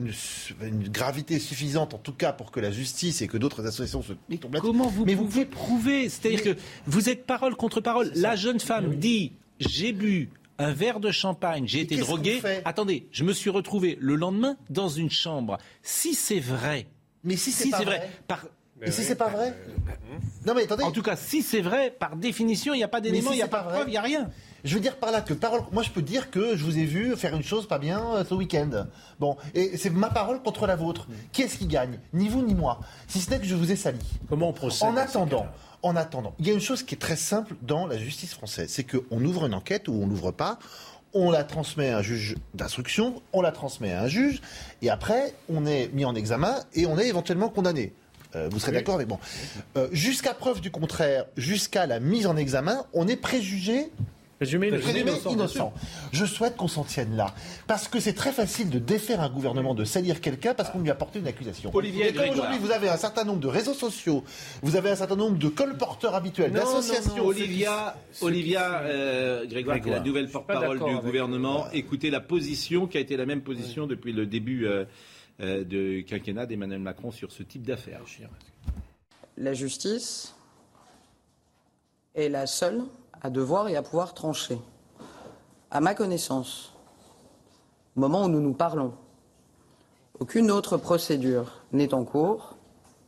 une, 0.60 0.88
gravité 0.88 1.38
suffisante, 1.38 1.94
en 1.94 1.98
tout 1.98 2.12
cas, 2.12 2.32
pour 2.32 2.50
que 2.50 2.60
la 2.60 2.70
justice 2.70 3.22
et 3.22 3.26
que 3.26 3.38
d'autres 3.38 3.66
associations 3.66 4.02
se 4.02 4.12
tombent 4.36 4.58
Comment 4.60 4.88
vous 4.88 5.04
Mais 5.04 5.16
pouvez 5.16 5.44
vous... 5.44 5.50
prouver? 5.50 6.08
C'est-à-dire 6.08 6.42
que 6.42 6.56
vous 6.86 7.08
êtes 7.08 7.26
parole 7.26 7.56
contre 7.56 7.80
parole. 7.80 8.12
La 8.14 8.36
jeune 8.36 8.60
femme 8.60 8.96
dit 8.96 9.32
j'ai 9.58 9.92
bu 9.92 10.30
un 10.58 10.72
verre 10.72 11.00
de 11.00 11.10
champagne, 11.10 11.66
j'ai 11.66 11.80
été 11.80 11.96
drogué. 11.96 12.40
Attendez, 12.64 13.06
je 13.10 13.24
me 13.24 13.32
suis 13.32 13.50
retrouvé 13.50 13.96
le 14.00 14.14
lendemain 14.14 14.56
dans 14.68 14.88
une 14.88 15.10
chambre. 15.10 15.58
Si 15.82 16.14
c'est 16.14 16.40
vrai, 16.40 16.86
mais 17.24 17.36
si 17.36 17.50
c'est 17.50 17.70
vrai, 17.70 17.84
vrai 17.84 18.10
par, 18.28 18.46
et 18.82 18.90
si 18.90 19.02
c'est 19.02 19.14
pas 19.14 19.28
vrai 19.28 19.54
Non 20.46 20.54
mais 20.54 20.64
attendez. 20.64 20.84
En 20.84 20.92
tout 20.92 21.02
cas, 21.02 21.16
si 21.16 21.42
c'est 21.42 21.60
vrai, 21.60 21.90
par 21.90 22.16
définition, 22.16 22.74
il 22.74 22.78
n'y 22.78 22.84
a 22.84 22.88
pas 22.88 23.00
d'éléments, 23.00 23.32
il 23.32 23.36
n'y 23.36 23.42
a 23.42 23.48
pas 23.48 23.62
de 23.62 23.68
preuve, 23.68 23.88
il 23.88 23.92
n'y 23.92 23.96
a 23.96 24.02
rien. 24.02 24.30
Je 24.64 24.74
veux 24.74 24.80
dire 24.80 24.96
par 24.96 25.10
là 25.10 25.20
que 25.20 25.34
parole. 25.34 25.62
Moi, 25.72 25.82
je 25.82 25.90
peux 25.90 26.02
dire 26.02 26.30
que 26.30 26.56
je 26.56 26.64
vous 26.64 26.78
ai 26.78 26.84
vu 26.84 27.16
faire 27.16 27.34
une 27.34 27.42
chose 27.42 27.66
pas 27.66 27.78
bien 27.78 28.04
euh, 28.14 28.24
ce 28.24 28.34
week-end. 28.34 28.86
Bon, 29.18 29.36
et 29.54 29.76
c'est 29.76 29.90
ma 29.90 30.10
parole 30.10 30.42
contre 30.42 30.66
la 30.66 30.76
vôtre. 30.76 31.08
Qui 31.32 31.42
est-ce 31.42 31.56
qui 31.56 31.66
gagne? 31.66 31.98
Ni 32.12 32.28
vous 32.28 32.42
ni 32.42 32.54
moi. 32.54 32.80
Si 33.08 33.20
ce 33.20 33.30
n'est 33.30 33.38
que 33.38 33.46
je 33.46 33.54
vous 33.54 33.72
ai 33.72 33.76
sali. 33.76 33.98
Comment 34.28 34.48
on 34.48 34.52
procède 34.52 34.88
En 34.88 34.96
attendant. 34.96 35.46
En 35.82 35.96
attendant, 35.96 36.34
il 36.38 36.46
y 36.46 36.50
a 36.50 36.52
une 36.52 36.60
chose 36.60 36.82
qui 36.82 36.94
est 36.94 36.98
très 36.98 37.16
simple 37.16 37.54
dans 37.62 37.86
la 37.86 37.96
justice 37.96 38.34
française, 38.34 38.68
c'est 38.70 38.84
qu'on 38.84 39.24
ouvre 39.24 39.46
une 39.46 39.54
enquête 39.54 39.88
ou 39.88 39.94
on 39.94 40.06
l'ouvre 40.06 40.30
pas, 40.30 40.58
on 41.14 41.30
la 41.30 41.42
transmet 41.42 41.88
à 41.88 41.98
un 41.98 42.02
juge 42.02 42.36
d'instruction, 42.52 43.22
on 43.32 43.40
la 43.40 43.50
transmet 43.50 43.92
à 43.92 44.02
un 44.02 44.06
juge, 44.06 44.42
et 44.82 44.90
après, 44.90 45.34
on 45.48 45.64
est 45.64 45.88
mis 45.94 46.04
en 46.04 46.14
examen 46.14 46.54
et 46.74 46.84
on 46.84 46.98
est 46.98 47.08
éventuellement 47.08 47.48
condamné. 47.48 47.94
Euh, 48.36 48.48
vous 48.50 48.58
serez 48.58 48.72
d'accord 48.72 48.94
avec 48.94 49.08
moi. 49.08 49.18
Euh, 49.76 49.88
jusqu'à 49.92 50.34
preuve 50.34 50.60
du 50.60 50.70
contraire, 50.70 51.26
jusqu'à 51.36 51.86
la 51.86 52.00
mise 52.00 52.26
en 52.26 52.36
examen, 52.36 52.84
on 52.92 53.08
est 53.08 53.16
préjugé 53.16 53.90
Présumé 54.40 54.72
innocent. 55.30 55.74
Je 56.12 56.24
souhaite 56.24 56.56
qu'on 56.56 56.66
s'en 56.66 56.82
tienne 56.82 57.14
là. 57.14 57.34
Parce 57.66 57.88
que 57.88 58.00
c'est 58.00 58.14
très 58.14 58.32
facile 58.32 58.70
de 58.70 58.78
défaire 58.78 59.20
un 59.20 59.28
gouvernement, 59.28 59.74
de 59.74 59.84
salir 59.84 60.22
quelqu'un 60.22 60.54
parce 60.54 60.70
qu'on 60.70 60.78
lui 60.78 60.88
a 60.88 60.94
porté 60.94 61.18
une 61.18 61.26
accusation. 61.26 61.70
Olivier 61.74 62.08
Et 62.08 62.14
comme 62.14 62.30
aujourd'hui 62.30 62.56
vous 62.58 62.70
avez 62.70 62.88
un 62.88 62.96
certain 62.96 63.24
nombre 63.24 63.40
de 63.40 63.48
réseaux 63.48 63.74
sociaux, 63.74 64.24
vous 64.62 64.76
avez 64.76 64.88
un 64.88 64.96
certain 64.96 65.16
nombre 65.16 65.36
de 65.36 65.48
colporteurs 65.48 66.14
habituels, 66.14 66.52
d'associations. 66.52 67.22
Olivia, 67.22 67.94
Olivia 68.22 68.80
euh, 68.84 69.46
Grégoire, 69.46 69.78
qui 69.78 69.90
est 69.90 69.92
la 69.92 70.00
nouvelle 70.00 70.30
porte-parole 70.30 70.78
du 70.78 70.96
gouvernement, 70.96 71.66
écoutez 71.74 72.08
la 72.08 72.20
position 72.20 72.86
qui 72.86 72.96
a 72.96 73.00
été 73.00 73.18
la 73.18 73.26
même 73.26 73.42
position 73.42 73.86
depuis 73.86 74.14
le 74.14 74.24
début. 74.24 74.66
Euh, 74.66 74.86
de 75.40 76.00
quinquennat 76.02 76.46
d'Emmanuel 76.46 76.80
Macron 76.80 77.10
sur 77.10 77.32
ce 77.32 77.42
type 77.42 77.66
d'affaires. 77.66 78.02
La 79.36 79.54
justice 79.54 80.34
est 82.14 82.28
la 82.28 82.46
seule 82.46 82.82
à 83.22 83.30
devoir 83.30 83.68
et 83.68 83.76
à 83.76 83.82
pouvoir 83.82 84.14
trancher. 84.14 84.58
À 85.70 85.80
ma 85.80 85.94
connaissance, 85.94 86.72
au 87.96 88.00
moment 88.00 88.24
où 88.24 88.28
nous 88.28 88.40
nous 88.40 88.54
parlons, 88.54 88.94
aucune 90.18 90.50
autre 90.50 90.76
procédure 90.76 91.62
n'est 91.72 91.94
en 91.94 92.04
cours 92.04 92.56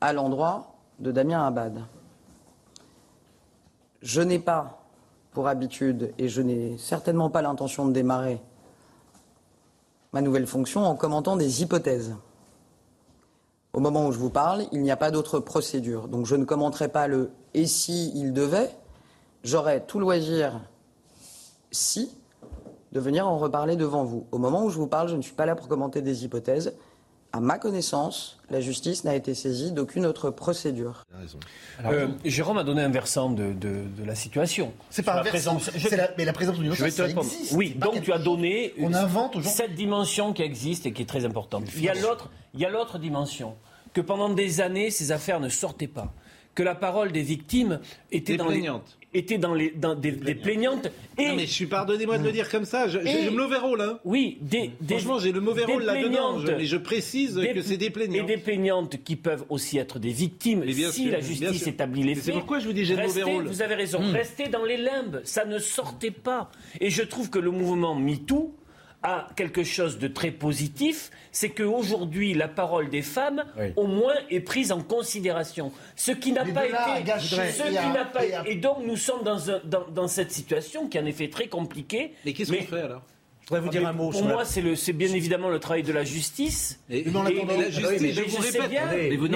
à 0.00 0.12
l'endroit 0.12 0.74
de 0.98 1.12
Damien 1.12 1.46
Abad. 1.46 1.84
Je 4.00 4.20
n'ai 4.20 4.38
pas 4.38 4.82
pour 5.32 5.48
habitude, 5.48 6.12
et 6.18 6.28
je 6.28 6.42
n'ai 6.42 6.76
certainement 6.76 7.30
pas 7.30 7.42
l'intention 7.42 7.86
de 7.86 7.92
démarrer 7.92 8.38
ma 10.12 10.20
nouvelle 10.20 10.46
fonction 10.46 10.84
en 10.84 10.94
commentant 10.94 11.36
des 11.36 11.62
hypothèses. 11.62 12.14
Au 13.72 13.80
moment 13.80 14.06
où 14.06 14.12
je 14.12 14.18
vous 14.18 14.30
parle, 14.30 14.64
il 14.72 14.82
n'y 14.82 14.90
a 14.90 14.96
pas 14.96 15.10
d'autre 15.10 15.40
procédure. 15.40 16.08
Donc 16.08 16.26
je 16.26 16.36
ne 16.36 16.44
commenterai 16.44 16.88
pas 16.88 17.06
le 17.06 17.30
et 17.54 17.66
si 17.66 18.12
il 18.14 18.32
devait. 18.32 18.70
J'aurais 19.44 19.80
tout 19.80 19.98
loisir, 19.98 20.60
si, 21.70 22.14
de 22.92 23.00
venir 23.00 23.26
en 23.26 23.38
reparler 23.38 23.76
devant 23.76 24.04
vous. 24.04 24.26
Au 24.30 24.38
moment 24.38 24.64
où 24.64 24.70
je 24.70 24.76
vous 24.76 24.86
parle, 24.86 25.08
je 25.08 25.16
ne 25.16 25.22
suis 25.22 25.34
pas 25.34 25.46
là 25.46 25.56
pour 25.56 25.68
commenter 25.68 26.02
des 26.02 26.24
hypothèses. 26.24 26.74
À 27.34 27.40
ma 27.40 27.58
connaissance, 27.58 28.38
la 28.50 28.60
justice 28.60 29.04
n'a 29.04 29.14
été 29.14 29.34
saisie 29.34 29.72
d'aucune 29.72 30.04
autre 30.04 30.28
procédure. 30.28 31.06
Euh, 31.84 32.08
Jérôme 32.26 32.58
a 32.58 32.64
donné 32.64 32.82
un 32.82 32.90
versant 32.90 33.30
de, 33.30 33.54
la 34.04 34.14
situation. 34.14 34.74
C'est 34.90 35.02
pas 35.02 35.20
un 35.20 35.22
versant, 35.22 35.58
mais 36.18 36.26
la 36.26 36.32
présomption 36.34 36.62
d'innocence, 36.62 36.90
ça 36.90 37.08
existe. 37.08 37.52
Oui, 37.52 37.74
donc 37.74 38.02
tu 38.02 38.12
as 38.12 38.18
donné 38.18 38.74
on 38.78 38.92
invente 38.92 39.42
cette 39.44 39.74
dimension 39.74 40.34
qui 40.34 40.42
existe 40.42 40.84
et 40.84 40.92
qui 40.92 41.02
est 41.02 41.06
très 41.06 41.24
importante. 41.24 41.64
Il 41.74 41.82
y 41.82 41.88
a 41.88 41.94
l'autre, 41.94 42.30
il 42.52 42.60
y 42.60 42.66
a 42.66 42.70
l'autre 42.70 42.98
dimension 42.98 43.56
que 43.94 44.02
pendant 44.02 44.28
des 44.28 44.60
années 44.60 44.90
ces 44.90 45.10
affaires 45.10 45.40
ne 45.40 45.48
sortaient 45.48 45.86
pas, 45.86 46.12
que 46.54 46.62
la 46.62 46.74
parole 46.74 47.12
des 47.12 47.22
victimes 47.22 47.80
était 48.10 48.36
dans 48.36 48.48
les 48.48 48.68
était 49.14 49.38
dans, 49.38 49.54
les, 49.54 49.70
dans 49.70 49.94
des, 49.94 50.12
plaignantes. 50.12 50.88
Et 51.18 51.28
non 51.28 51.36
mais 51.36 51.46
je 51.46 51.52
suis 51.52 51.66
pardonnez-moi 51.66 52.18
de 52.18 52.24
le 52.24 52.32
dire 52.32 52.50
comme 52.50 52.64
ça, 52.64 52.88
j'ai 52.88 53.24
le 53.24 53.30
mauvais 53.30 53.58
rôle. 53.58 53.80
Hein. 53.80 53.98
Oui, 54.04 54.38
des, 54.40 54.70
franchement 54.88 55.18
j'ai 55.18 55.32
le 55.32 55.40
mauvais 55.40 55.64
rôle 55.64 55.82
là-dedans, 55.84 56.38
mais 56.38 56.66
je 56.66 56.76
précise 56.76 57.40
que 57.54 57.62
c'est 57.62 57.76
des 57.76 57.90
plaignantes. 57.90 58.30
Et 58.30 58.36
des 58.36 58.42
plaignantes 58.42 59.02
qui 59.04 59.16
peuvent 59.16 59.44
aussi 59.48 59.78
être 59.78 59.98
des 59.98 60.12
victimes 60.12 60.64
si 60.90 61.10
la 61.10 61.20
justice 61.20 61.66
établit 61.66 62.02
les 62.02 62.14
faits. 62.14 62.24
C'est 62.24 62.32
pourquoi 62.32 62.58
je 62.58 62.66
vous 62.66 62.72
dis 62.72 62.84
j'ai 62.84 62.96
le 62.96 63.02
mauvais 63.02 63.22
rôle. 63.22 63.46
Vous 63.46 63.62
avez 63.62 63.74
raison, 63.74 64.00
hmm. 64.00 64.12
restez 64.12 64.48
dans 64.48 64.64
les 64.64 64.76
limbes, 64.76 65.20
ça 65.24 65.44
ne 65.44 65.58
sortait 65.58 66.10
pas. 66.10 66.50
Et 66.80 66.90
je 66.90 67.02
trouve 67.02 67.30
que 67.30 67.38
le 67.38 67.50
mouvement 67.50 67.94
MeToo 67.94 68.54
a 69.02 69.28
quelque 69.36 69.64
chose 69.64 69.98
de 69.98 70.08
très 70.08 70.30
positif, 70.30 71.10
c'est 71.32 71.50
qu'aujourd'hui, 71.50 72.34
la 72.34 72.48
parole 72.48 72.88
des 72.88 73.02
femmes, 73.02 73.44
au 73.76 73.86
moins, 73.86 74.14
est 74.30 74.40
prise 74.40 74.72
en 74.72 74.82
considération. 74.82 75.72
Ce 75.96 76.12
qui 76.12 76.32
n'a 76.32 76.44
pas 76.44 76.66
été... 76.66 77.18
ce 77.18 77.62
qui 77.62 77.92
n'a 77.92 78.04
pas, 78.04 78.22
et 78.46 78.56
donc, 78.56 78.78
nous 78.86 78.96
sommes 78.96 79.24
dans, 79.24 79.50
un, 79.50 79.60
dans, 79.64 79.88
dans, 79.88 80.08
cette 80.08 80.30
situation 80.30 80.88
qui 80.88 80.98
est 80.98 81.00
en 81.00 81.06
effet 81.06 81.28
très 81.28 81.48
compliquée. 81.48 82.14
Mais 82.24 82.32
qu'est-ce 82.32 82.52
qu'on 82.52 82.62
fait 82.62 82.80
alors? 82.80 83.02
Voudrais 83.52 83.60
vous 83.60 83.78
dire 83.78 83.88
un 83.88 83.92
mot. 83.92 84.10
Pour 84.10 84.24
moi, 84.24 84.44
c'est 84.44 84.92
bien 84.92 85.12
évidemment 85.12 85.48
le 85.48 85.58
travail 85.58 85.82
de 85.82 85.92
la 85.92 86.04
justice. 86.04 86.80
Et, 86.90 87.04
la 87.04 87.10
justice, 87.70 88.14
je 88.14 88.22
vous 88.22 88.30
répète, 88.40 88.70
mais, 88.92 89.16
vous, 89.16 89.28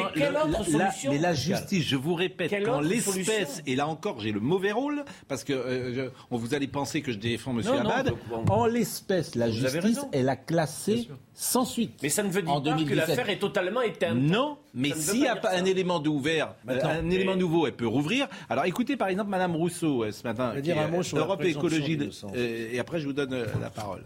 mais 1.10 1.18
la 1.18 1.34
justice, 1.34 1.84
je 1.84 1.96
vous 1.96 2.14
répète, 2.14 2.54
quand 2.64 2.80
l'espèce, 2.80 3.62
et 3.66 3.76
là 3.76 3.88
encore, 3.88 4.20
j'ai 4.20 4.32
le 4.32 4.40
mauvais 4.40 4.72
rôle, 4.72 5.04
parce 5.28 5.44
que 5.44 5.52
euh, 5.52 6.10
on 6.30 6.38
vous 6.38 6.54
allez 6.54 6.68
penser 6.68 7.02
que 7.02 7.12
je 7.12 7.18
défends 7.18 7.58
M. 7.58 7.66
Abad, 7.66 8.12
en 8.48 8.66
l'espèce, 8.66 9.34
la 9.34 9.50
justice, 9.50 10.00
elle 10.12 10.28
a 10.28 10.36
classé 10.36 11.08
sans 11.38 11.66
suite. 11.66 12.00
Mais 12.02 12.08
ça 12.08 12.22
ne 12.22 12.30
veut 12.30 12.42
dire 12.42 12.62
pas 12.62 12.82
que 12.82 12.94
l'affaire 12.94 13.28
est 13.28 13.38
totalement 13.38 13.82
éteinte. 13.82 14.16
Non, 14.16 14.56
mais 14.74 14.92
s'il 14.92 15.20
y 15.20 15.26
a 15.26 15.36
pas 15.36 15.54
un 15.54 15.64
élément 15.64 16.00
d'ouvert, 16.00 16.54
euh, 16.68 16.80
un 16.82 17.10
élément 17.10 17.36
nouveau, 17.36 17.66
elle 17.66 17.74
peut 17.74 17.86
rouvrir. 17.86 18.26
Alors 18.48 18.64
écoutez 18.64 18.96
par 18.96 19.08
exemple 19.08 19.30
Madame 19.30 19.54
Rousseau 19.54 20.04
euh, 20.04 20.12
ce 20.12 20.22
matin, 20.24 20.58
dire 20.60 20.78
un 20.78 20.88
mot 20.88 21.02
sur 21.02 21.18
Europe 21.18 21.44
Écologie, 21.44 21.98
et 22.34 22.78
après 22.80 22.98
je 22.98 23.06
vous 23.06 23.12
donne 23.12 23.46
la 23.60 23.70
parole. 23.70 24.02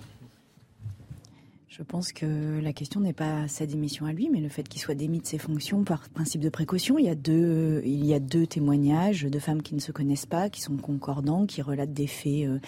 Je 1.71 1.85
pense 1.85 2.13
que 2.13 2.59
la 2.61 2.73
question 2.73 2.99
n'est 2.99 3.13
pas 3.13 3.47
sa 3.47 3.65
démission 3.65 4.05
à 4.05 4.13
lui, 4.13 4.29
mais 4.29 4.41
le 4.41 4.49
fait 4.49 4.69
qu'il 4.69 4.81
soit 4.81 4.97
démis 4.97 5.21
de 5.21 5.27
ses 5.27 5.39
fonctions 5.39 5.85
par 5.85 6.09
principe 6.09 6.41
de 6.41 6.49
précaution. 6.49 6.99
Il 6.99 7.05
y 7.05 7.09
a 7.09 7.15
deux, 7.15 7.81
il 7.85 8.05
y 8.05 8.13
a 8.13 8.19
deux 8.19 8.45
témoignages 8.45 9.23
de 9.23 9.39
femmes 9.39 9.63
qui 9.63 9.77
ne 9.77 9.81
se 9.81 9.93
connaissent 9.93 10.27
pas, 10.27 10.51
qui 10.51 10.63
sont 10.63 10.77
concordants, 10.77 11.47
qui 11.47 11.63
relatent 11.63 11.93
des 11.93 12.09
faits 12.09 12.49
euh, 12.49 12.59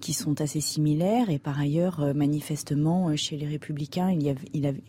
qui 0.00 0.14
sont 0.14 0.40
assez 0.40 0.62
similaires. 0.62 1.28
Et 1.28 1.38
par 1.38 1.60
ailleurs, 1.60 2.00
euh, 2.00 2.14
manifestement, 2.14 3.10
euh, 3.10 3.16
chez 3.16 3.36
les 3.36 3.46
Républicains, 3.46 4.10
il, 4.10 4.22
y 4.22 4.30
avait, 4.30 4.48
il, 4.54 4.64
avait, 4.64 4.82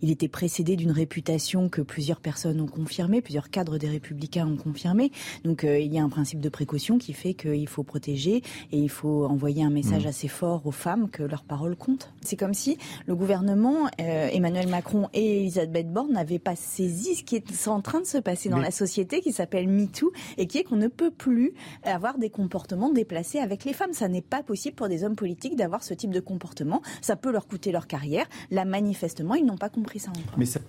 il 0.00 0.12
était 0.12 0.28
précédé 0.28 0.76
d'une 0.76 0.92
réputation 0.92 1.68
que 1.68 1.82
plusieurs 1.82 2.20
personnes 2.20 2.60
ont 2.60 2.68
confirmée, 2.68 3.20
plusieurs 3.20 3.50
cadres 3.50 3.78
des 3.78 3.88
Républicains 3.88 4.46
ont 4.46 4.56
confirmé. 4.56 5.10
Donc 5.42 5.64
il 5.64 5.92
y 5.92 5.98
a 5.98 6.04
un 6.04 6.08
principe 6.08 6.38
de 6.38 6.48
précaution 6.48 6.98
qui 6.98 7.14
fait 7.14 7.34
qu'il 7.34 7.66
faut 7.66 7.82
protéger 7.82 8.44
et 8.70 8.78
il 8.78 8.90
faut 8.90 9.24
envoyer 9.24 9.64
un 9.64 9.70
message 9.70 10.04
mmh. 10.04 10.08
assez 10.08 10.28
fort 10.28 10.64
aux 10.66 10.70
femmes 10.70 11.10
que 11.10 11.24
leur 11.24 11.42
parole 11.42 11.74
compte. 11.74 12.12
C'est 12.22 12.36
comme 12.36 12.54
si 12.54 12.78
le 13.08 13.16
gouvernement, 13.16 13.86
euh, 14.02 14.28
Emmanuel 14.30 14.68
Macron 14.68 15.08
et 15.14 15.40
Elisabeth 15.40 15.90
Borne 15.90 16.12
n'avaient 16.12 16.38
pas 16.38 16.54
saisi 16.54 17.14
ce 17.14 17.24
qui 17.24 17.36
est 17.36 17.66
en 17.66 17.80
train 17.80 18.02
de 18.02 18.06
se 18.06 18.18
passer 18.18 18.50
dans 18.50 18.58
la 18.58 18.70
société 18.70 19.22
qui 19.22 19.32
s'appelle 19.32 19.66
MeToo 19.66 20.12
et 20.36 20.46
qui 20.46 20.58
est 20.58 20.64
qu'on 20.64 20.76
ne 20.76 20.88
peut 20.88 21.10
plus 21.10 21.54
avoir 21.84 22.18
des 22.18 22.28
comportements 22.28 22.92
déplacés 22.92 23.38
avec 23.38 23.64
les 23.64 23.72
femmes. 23.72 23.94
Ça 23.94 24.08
n'est 24.08 24.20
pas 24.20 24.42
possible 24.42 24.76
pour 24.76 24.88
des 24.88 25.04
hommes 25.04 25.16
politiques 25.16 25.56
d'avoir 25.56 25.82
ce 25.82 25.94
type 25.94 26.10
de 26.10 26.20
comportement. 26.20 26.82
Ça 27.00 27.16
peut 27.16 27.32
leur 27.32 27.48
coûter 27.48 27.72
leur 27.72 27.86
carrière. 27.86 28.26
Là, 28.50 28.66
manifestement, 28.66 29.34
ils 29.34 29.46
n'ont 29.46 29.56
pas 29.56 29.70
compris 29.70 30.00
ça 30.00 30.10
encore. 30.10 30.36
Mais 30.36 30.44
ça, 30.44 30.60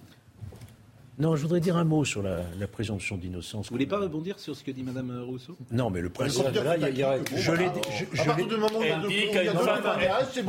non, 1.20 1.36
je 1.36 1.42
voudrais 1.42 1.60
dire 1.60 1.76
un 1.76 1.84
mot 1.84 2.06
sur 2.06 2.24
la, 2.24 2.38
présomption 2.72 3.18
d'innocence. 3.18 3.68
Vous 3.68 3.74
voulez 3.74 3.86
pas 3.86 4.00
rebondir 4.00 4.40
sur 4.40 4.56
ce 4.56 4.64
que 4.64 4.72
dit 4.72 4.84
Mme 4.84 5.24
Rousseau? 5.26 5.58
Non, 5.70 5.90
mais 5.90 6.00
le 6.00 6.10
principe. 6.10 6.46
Là, 6.64 6.78
il 6.78 6.98
y 6.98 7.04
a, 7.04 7.18
je 7.36 7.52
l'ai 7.52 7.70
dit. 7.70 7.82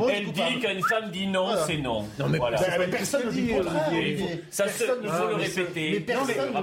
Elle 0.09 0.31
dit 0.31 0.59
qu'une 0.61 0.81
femme, 0.81 1.01
femme, 1.01 1.11
dit 1.11 1.27
non, 1.27 1.49
c'est 1.67 1.77
non. 1.77 2.05
Non, 2.17 2.29
mais 2.29 2.37
voilà. 2.37 2.57
personne 2.89 3.25
ne 3.25 3.31
dit 3.31 3.51
Ça, 4.49 4.65
il 4.67 5.09
faut 5.09 5.27
le 5.27 5.35
répéter. 5.35 6.05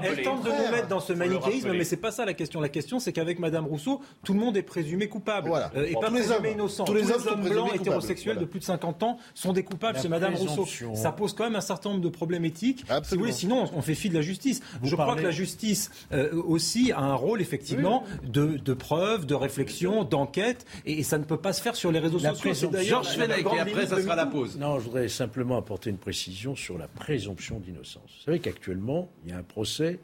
Elle 0.02 0.22
tente 0.22 0.44
de 0.44 0.50
nous 0.50 0.72
mettre 0.72 0.88
dans 0.88 1.00
ce 1.00 1.12
manichéisme, 1.12 1.72
mais 1.72 1.84
c'est 1.84 1.98
pas 1.98 2.10
ça 2.10 2.24
la 2.24 2.34
question. 2.34 2.62
La 2.62 2.70
question, 2.70 3.00
c'est 3.00 3.12
qu'avec 3.12 3.38
Mme 3.38 3.66
Rousseau, 3.66 4.00
tout 4.24 4.32
le 4.32 4.40
monde 4.40 4.56
est 4.56 4.62
présumé 4.62 5.08
coupable 5.08 5.50
euh, 5.76 5.86
et 5.86 5.92
pas 5.94 6.10
présumé 6.10 6.52
innocent. 6.52 6.84
Tous 6.84 6.94
les 6.94 7.10
hommes 7.10 7.42
blancs 7.42 7.74
hétérosexuels 7.74 8.38
de 8.38 8.46
plus 8.46 8.60
de 8.60 8.64
50 8.64 9.02
ans 9.02 9.18
sont 9.34 9.52
des 9.52 9.64
coupables 9.64 9.98
chez 9.98 10.08
Mme 10.08 10.34
Rousseau. 10.34 10.66
Ça 10.94 11.12
pose 11.12 11.34
quand 11.34 11.44
même 11.44 11.56
un 11.56 11.60
certain 11.60 11.90
nombre 11.90 12.02
de 12.02 12.08
problèmes 12.08 12.46
éthiques. 12.46 12.84
Si 13.02 13.14
vous 13.14 13.20
voulez, 13.20 13.32
sinon, 13.32 13.66
on 13.74 13.82
fait 13.82 13.97
défi 13.98 14.08
de 14.08 14.14
la 14.14 14.22
justice. 14.22 14.62
Je 14.82 14.94
crois 14.94 15.16
que 15.16 15.22
la 15.22 15.30
justice 15.30 15.90
euh, 16.12 16.30
aussi 16.42 16.92
a 16.92 17.00
un 17.00 17.14
rôle 17.14 17.40
effectivement 17.40 18.04
de, 18.24 18.56
de, 18.56 18.74
preuve, 18.74 19.26
de 19.26 19.34
réflexion, 19.34 20.04
d'enquête, 20.04 20.64
et, 20.86 21.02
ça 21.02 21.18
ne 21.18 21.24
peut 21.24 21.36
pas 21.36 21.52
se 21.52 21.60
faire 21.60 21.74
sur 21.74 21.90
les 21.90 21.98
réseaux 21.98 22.18
sociaux. 22.18 22.70
Georges 22.80 23.08
Fenech, 23.08 23.44
et 23.54 23.60
après 23.60 23.86
ça 23.86 24.00
sera 24.00 24.14
la 24.14 24.26
pause. 24.26 24.56
Non, 24.58 24.78
je 24.78 24.84
voudrais 24.84 25.08
simplement 25.08 25.56
apporter 25.56 25.90
une 25.90 25.98
précision 25.98 26.54
sur 26.54 26.78
la 26.78 26.86
présomption 26.86 27.58
d'innocence. 27.58 28.10
Vous 28.18 28.24
savez 28.24 28.38
qu'actuellement, 28.38 29.08
il 29.24 29.30
y 29.30 29.34
a 29.34 29.38
un 29.38 29.42
procès 29.42 29.98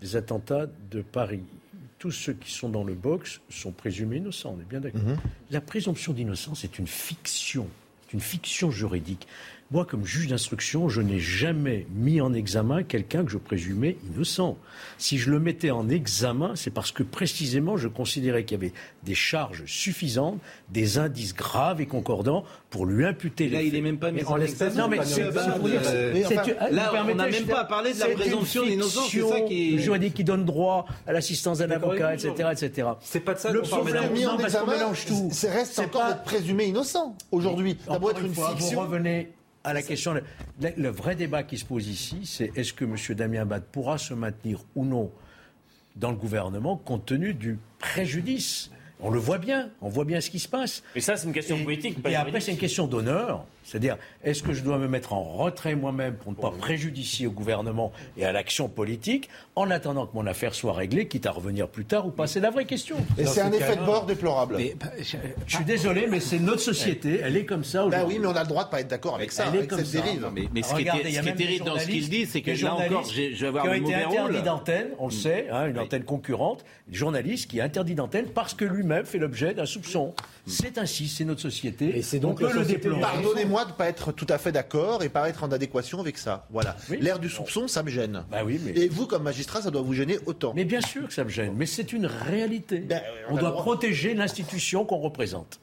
des 0.00 0.16
attentats 0.16 0.66
de 0.90 1.02
Paris. 1.02 1.42
Tous 1.98 2.10
ceux 2.10 2.34
qui 2.34 2.52
sont 2.52 2.68
dans 2.68 2.84
le 2.84 2.94
box 2.94 3.40
sont 3.48 3.72
présumés 3.72 4.16
innocents, 4.16 4.54
on 4.56 4.60
est 4.60 4.68
bien 4.68 4.80
d'accord. 4.80 5.02
Mhm. 5.02 5.16
La 5.50 5.60
présomption 5.60 6.12
d'innocence 6.12 6.64
est 6.64 6.78
une 6.78 6.86
fiction, 6.86 7.68
c'est 8.04 8.12
une 8.14 8.20
fiction 8.20 8.70
juridique. 8.70 9.26
Moi, 9.72 9.84
comme 9.84 10.04
juge 10.04 10.28
d'instruction, 10.28 10.88
je 10.88 11.00
n'ai 11.00 11.18
jamais 11.18 11.88
mis 11.92 12.20
en 12.20 12.32
examen 12.32 12.84
quelqu'un 12.84 13.24
que 13.24 13.32
je 13.32 13.38
présumais 13.38 13.96
innocent. 14.12 14.56
Si 14.96 15.18
je 15.18 15.28
le 15.28 15.40
mettais 15.40 15.72
en 15.72 15.88
examen, 15.88 16.52
c'est 16.54 16.70
parce 16.70 16.92
que 16.92 17.02
précisément 17.02 17.76
je 17.76 17.88
considérais 17.88 18.44
qu'il 18.44 18.58
y 18.58 18.60
avait 18.60 18.72
des 19.02 19.16
charges 19.16 19.64
suffisantes, 19.66 20.38
des 20.70 20.98
indices 20.98 21.34
graves 21.34 21.80
et 21.80 21.86
concordants 21.86 22.44
pour 22.70 22.86
lui 22.86 23.04
imputer. 23.04 23.48
là, 23.48 23.60
il 23.62 23.72
n'est 23.72 23.80
même 23.80 23.98
pas 23.98 24.12
mis 24.12 24.22
en, 24.22 24.40
examen. 24.40 24.74
Non, 24.74 24.88
mais 24.88 24.98
c'est 25.04 25.24
Là, 26.70 26.92
on 26.94 27.14
n'a 27.14 27.28
même 27.28 27.46
pas 27.46 27.64
parlé 27.64 27.92
de 27.92 27.98
la 27.98 28.08
présomption 28.10 28.64
d'innocence. 28.64 29.10
C'est 29.10 29.20
ça 29.20 29.40
qui 29.40 29.80
juridique 29.80 30.14
qui 30.14 30.24
donne 30.24 30.44
droit 30.44 30.86
à 31.08 31.12
l'assistance 31.12 31.58
d'un 31.58 31.70
avocat, 31.72 32.14
etc., 32.14 32.50
etc. 32.52 32.88
C'est 33.00 33.20
pas 33.20 33.34
de 33.34 33.40
ça. 33.40 33.50
Le 33.50 33.62
problème 33.62 34.12
mis 34.12 34.26
en 34.26 34.38
examen, 34.38 34.92
c'est 35.32 35.50
reste 35.50 35.80
encore 35.80 36.06
d'être 36.06 36.22
présumé 36.22 36.66
innocent 36.66 37.16
aujourd'hui. 37.32 37.76
Ça 37.84 37.98
doit 37.98 38.12
être 38.12 38.24
une 38.24 38.34
fiction. 38.34 38.76
Vous 38.76 38.80
revenez 38.80 39.35
à 39.66 39.72
la 39.72 39.82
question. 39.82 40.14
Le, 40.60 40.88
vrai 40.88 41.16
débat 41.16 41.42
qui 41.42 41.58
se 41.58 41.64
pose 41.64 41.88
ici, 41.88 42.20
c'est 42.24 42.56
est-ce 42.56 42.72
que 42.72 42.84
M. 42.84 42.96
Damien 43.16 43.42
Abad 43.42 43.64
pourra 43.64 43.98
se 43.98 44.14
maintenir 44.14 44.60
ou 44.76 44.84
non 44.84 45.12
dans 45.96 46.10
le 46.10 46.16
gouvernement 46.16 46.76
compte 46.76 47.06
tenu 47.06 47.34
du 47.34 47.58
préjudice 47.78 48.70
on 49.00 49.10
le 49.10 49.18
voit 49.18 49.38
bien, 49.38 49.70
on 49.82 49.88
voit 49.88 50.04
bien 50.04 50.20
ce 50.20 50.30
qui 50.30 50.38
se 50.38 50.48
passe. 50.48 50.82
Mais 50.94 51.00
ça, 51.00 51.16
c'est 51.16 51.26
une 51.26 51.32
question 51.32 51.62
politique. 51.62 51.98
et 52.08 52.16
après, 52.16 52.40
c'est 52.40 52.52
une 52.52 52.58
question 52.58 52.86
d'honneur. 52.86 53.44
C'est-à-dire, 53.66 53.96
est-ce 54.22 54.44
que 54.44 54.52
je 54.52 54.62
dois 54.62 54.78
me 54.78 54.86
mettre 54.86 55.12
en 55.12 55.24
retrait 55.24 55.74
moi-même 55.74 56.14
pour 56.14 56.30
ne 56.30 56.36
pas 56.36 56.52
préjudicier 56.52 57.26
au 57.26 57.32
gouvernement 57.32 57.92
et 58.16 58.24
à 58.24 58.30
l'action 58.30 58.68
politique 58.68 59.28
en 59.56 59.70
attendant 59.72 60.06
que 60.06 60.14
mon 60.14 60.24
affaire 60.26 60.54
soit 60.54 60.72
réglée, 60.72 61.08
quitte 61.08 61.26
à 61.26 61.32
revenir 61.32 61.66
plus 61.66 61.84
tard 61.84 62.06
ou 62.06 62.10
pas? 62.10 62.28
C'est 62.28 62.38
la 62.38 62.50
vraie 62.50 62.64
question. 62.64 62.96
Et 63.18 63.26
c'est 63.26 63.40
un 63.40 63.50
effet 63.50 63.74
de 63.74 63.84
bord 63.84 64.06
déplorable. 64.06 64.58
Bah, 64.78 64.86
je, 64.98 65.16
suis 65.54 65.64
désolé, 65.64 66.06
mais 66.08 66.20
c'est 66.20 66.38
notre 66.38 66.60
société. 66.60 67.20
Elle 67.24 67.36
est 67.36 67.44
comme 67.44 67.64
ça 67.64 67.84
aujourd'hui. 67.84 67.98
Ben 67.98 68.08
oui, 68.08 68.18
mais 68.20 68.28
on 68.28 68.36
a 68.36 68.42
le 68.42 68.48
droit 68.48 68.64
de 68.64 68.70
pas 68.70 68.80
être 68.80 68.88
d'accord 68.88 69.16
avec 69.16 69.32
ça, 69.32 69.48
avec 69.48 69.72
cette 69.72 69.90
dérive. 69.90 70.30
Mais, 70.32 70.62
ce, 70.62 70.74
qui 70.74 70.82
est, 70.82 71.34
terrible 71.34 71.64
dans 71.64 71.78
ce 71.78 71.86
qu'il 71.86 72.08
dit, 72.08 72.26
c'est 72.26 72.42
que 72.42 72.52
là 72.62 72.74
encore, 72.74 73.04
je 73.04 73.34
vais 73.34 73.46
avoir 73.48 73.66
le 73.66 73.80
mauvais 73.80 74.04
rôle. 74.04 74.16
interdit 74.16 74.42
d'antenne, 74.42 74.88
on 75.00 75.06
le 75.06 75.12
sait, 75.12 75.48
hein, 75.50 75.66
une 75.66 75.78
antenne 75.80 76.04
concurrente, 76.04 76.64
journaliste 76.92 77.50
qui 77.50 77.58
est 77.58 77.62
interdit 77.62 77.96
d'antenne 77.96 78.26
parce 78.32 78.54
que 78.54 78.64
lui-même 78.86 79.04
fait 79.04 79.18
l'objet 79.18 79.52
d'un 79.52 79.66
soupçon. 79.66 80.14
C'est 80.46 80.78
ainsi, 80.78 81.08
c'est 81.08 81.24
notre 81.24 81.40
société. 81.40 81.98
Et 81.98 82.02
c'est 82.02 82.20
donc 82.20 82.40
le 82.40 82.64
déplorer. 82.64 83.00
Pardonnez-moi 83.00 83.64
de 83.64 83.70
ne 83.70 83.74
pas 83.74 83.88
être 83.88 84.12
tout 84.12 84.26
à 84.28 84.38
fait 84.38 84.52
d'accord 84.52 85.02
et 85.02 85.08
pas 85.08 85.28
être 85.28 85.42
en 85.42 85.50
adéquation 85.50 86.00
avec 86.00 86.18
ça. 86.18 86.46
Voilà. 86.50 86.76
L'air 87.00 87.18
du 87.18 87.28
soupçon, 87.28 87.66
ça 87.66 87.82
me 87.82 87.90
gêne. 87.90 88.24
Bah 88.30 88.42
oui, 88.44 88.60
mais... 88.64 88.72
Et 88.72 88.88
vous, 88.88 89.06
comme 89.06 89.24
magistrat, 89.24 89.62
ça 89.62 89.70
doit 89.70 89.82
vous 89.82 89.92
gêner 89.92 90.18
autant. 90.26 90.52
Mais 90.54 90.64
bien 90.64 90.80
sûr 90.80 91.08
que 91.08 91.12
ça 91.12 91.24
me 91.24 91.28
gêne. 91.28 91.54
Mais 91.56 91.66
c'est 91.66 91.92
une 91.92 92.06
réalité. 92.06 92.78
Ben, 92.78 93.02
on, 93.28 93.36
doit 93.36 93.52
protéger 93.52 94.14
l'institution 94.14 94.84
qu'on 94.84 94.98
représente. 94.98 95.60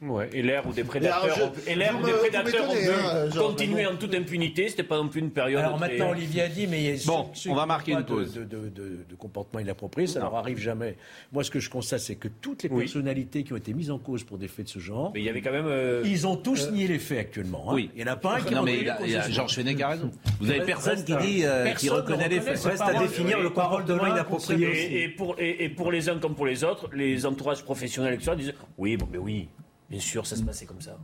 Ouais, 0.00 0.30
et 0.32 0.42
l'ère 0.42 0.64
où 0.64 0.72
des 0.72 0.84
prédateurs, 0.84 1.52
et 1.66 1.74
l'ère 1.74 1.98
où 2.00 2.06
des 2.06 2.12
prédateurs 2.12 2.70
ont 2.70 2.72
pu 2.72 2.88
hein, 2.88 3.28
continuer 3.36 3.84
en 3.84 3.96
toute 3.96 4.14
impunité, 4.14 4.68
c'était 4.68 4.84
pas 4.84 4.96
non 4.96 5.08
plus 5.08 5.20
une 5.20 5.32
période. 5.32 5.60
Alors 5.60 5.78
maintenant, 5.78 6.10
Olivier 6.10 6.42
a 6.42 6.48
dit, 6.48 6.68
mais 6.68 6.96
bon, 7.04 7.28
on 7.48 7.54
va 7.54 7.66
marquer 7.66 7.92
une 7.92 8.04
pause. 8.04 8.32
De, 8.34 8.44
de, 8.44 8.68
de, 8.68 9.14
comportement 9.18 9.58
inapproprié, 9.58 10.06
ça 10.06 10.20
leur 10.20 10.36
arrive 10.36 10.58
jamais. 10.58 10.96
Moi, 11.32 11.42
ce 11.42 11.50
que 11.50 11.58
je 11.58 11.68
constate, 11.68 11.98
c'est 11.98 12.14
que 12.14 12.28
toutes 12.28 12.62
les 12.62 12.68
personnalités 12.68 13.42
qui 13.42 13.52
ont 13.52 13.56
été 13.56 13.74
mises 13.74 13.90
en 13.90 13.98
cause 13.98 14.22
pour 14.22 14.38
des 14.38 14.46
faits 14.46 14.66
de 14.66 14.70
ce 14.70 14.78
genre, 14.78 15.10
mais 15.14 15.20
il 15.20 15.26
y 15.26 15.28
avait 15.28 15.40
quand 15.40 15.50
même, 15.50 15.66
euh, 15.66 16.02
ils 16.04 16.28
ont 16.28 16.36
tous 16.36 16.68
euh, 16.68 16.70
nié 16.70 16.86
les 16.86 17.00
faits 17.00 17.18
actuellement. 17.18 17.64
Hein. 17.68 17.74
Oui, 17.74 17.90
il 17.96 18.04
n'y 18.04 18.08
en 18.08 18.12
a 18.12 18.16
pas 18.16 18.36
un 18.36 18.40
qui. 18.40 18.54
Non, 18.54 18.62
mais 18.62 18.78
il 18.78 19.10
y 19.10 19.16
a, 19.16 19.28
Georges 19.28 19.56
Fenech 19.56 19.80
a 19.80 19.88
raison. 19.88 20.12
Vous 20.38 20.48
avez 20.48 20.60
personne 20.60 21.02
qui 21.02 21.16
dit, 21.16 21.44
euh, 21.44 21.72
qui 21.74 21.88
reconnaît 21.88 22.28
les 22.28 22.40
faits. 22.40 22.58
Reste 22.62 22.82
à 22.82 22.94
définir 22.94 23.40
le 23.40 23.50
comportement 23.50 24.06
inapproprié. 24.06 25.02
Et 25.02 25.08
pour 25.08 25.34
et 25.38 25.68
pour 25.68 25.90
les 25.90 26.08
uns 26.08 26.18
comme 26.18 26.36
pour 26.36 26.46
les 26.46 26.62
autres, 26.62 26.88
les 26.92 27.26
entourages 27.26 27.64
professionnels, 27.64 28.14
etc. 28.14 28.36
disent, 28.36 28.54
oui, 28.76 28.96
bon, 28.96 29.08
mais 29.10 29.18
oui. 29.18 29.48
Bien 29.88 30.00
sûr, 30.00 30.26
ça 30.26 30.36
se 30.36 30.42
passait 30.42 30.66
comme 30.66 30.80
ça. 30.80 30.98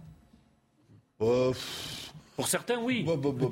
Euh, 1.21 1.53
Pour 2.37 2.49
certains, 2.49 2.79
oui. 2.81 3.05
Bah, 3.05 3.15
bah, 3.17 3.31
bah, 3.33 3.47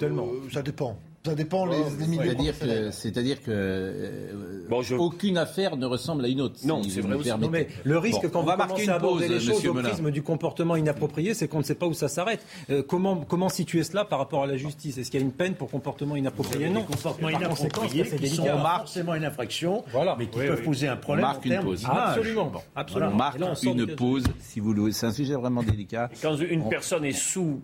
ça 0.53 0.63
dépend. 0.63 0.99
Ça 1.25 1.37
dépend 1.37 1.67
les, 1.67 1.77
C'est-à-dire 2.01 2.59
que, 2.59 2.91
c'est-à-dire 2.91 3.43
que 3.43 3.51
euh, 3.51 4.97
aucune 4.99 5.39
affaire 5.39 5.77
ne 5.77 5.87
ressemble 5.87 6.25
à 6.25 6.29
une 6.29 6.41
autre. 6.41 6.57
Non, 6.65 6.83
c'est 6.83 7.01
vrai 7.01 7.15
aussi. 7.15 7.31
mais 7.49 7.69
le 7.85 7.99
risque 7.99 8.29
quand 8.33 8.41
on 8.41 8.45
va 8.45 8.57
marquer 8.57 8.85
une 8.85 8.99
pause, 8.99 9.29
les 9.29 9.39
choses 9.39 9.65
au 9.67 9.75
prisme 9.75 10.11
du 10.11 10.23
comportement 10.23 10.75
inapproprié, 10.75 11.35
c'est 11.35 11.47
qu'on 11.47 11.59
ne 11.59 11.65
sait 11.65 11.77
pas 11.77 11.87
où 11.87 11.95
ça 11.95 12.09
s'arrête. 12.09 12.45
Euh, 12.71 12.83
comment 12.83 13.17
comment 13.17 13.49
situer 13.49 13.85
cela 13.85 14.05
par 14.05 14.19
rapport 14.19 14.43
à 14.43 14.47
la 14.47 14.57
justice? 14.57 14.99
Est-ce 14.99 15.13
qu'il 15.13 15.21
y 15.21 15.23
a 15.23 15.27
une 15.27 15.33
peine 15.33 15.55
pour 15.55 15.71
comportement 15.71 16.17
inapproprié? 16.17 16.69
Non. 16.69 16.83
Comportement 16.83 17.29
inapproprié 17.29 18.05
qui 18.05 18.29
sont 18.29 18.45
forcément 18.45 19.15
une 19.15 19.25
infraction, 19.25 19.85
voilà. 19.93 20.17
mais 20.19 20.27
qui 20.27 20.39
peuvent 20.39 20.63
poser 20.63 20.89
un 20.89 20.97
problème. 20.97 21.27
marque 21.27 21.45
une 21.45 21.61
pause. 21.61 21.87
Absolument. 21.89 22.53
Absolument. 22.75 23.13
On 23.13 23.17
marque 23.17 23.63
une 23.63 23.95
pause, 23.95 24.25
si 24.41 24.59
vous 24.59 24.75
voulez. 24.75 24.93
C'est 24.93 25.07
un 25.07 25.13
sujet 25.13 25.35
vraiment 25.35 25.63
délicat. 25.63 26.11
Quand 26.21 26.37
une 26.37 26.69
personne 26.69 27.05
est 27.05 27.13
sous 27.13 27.61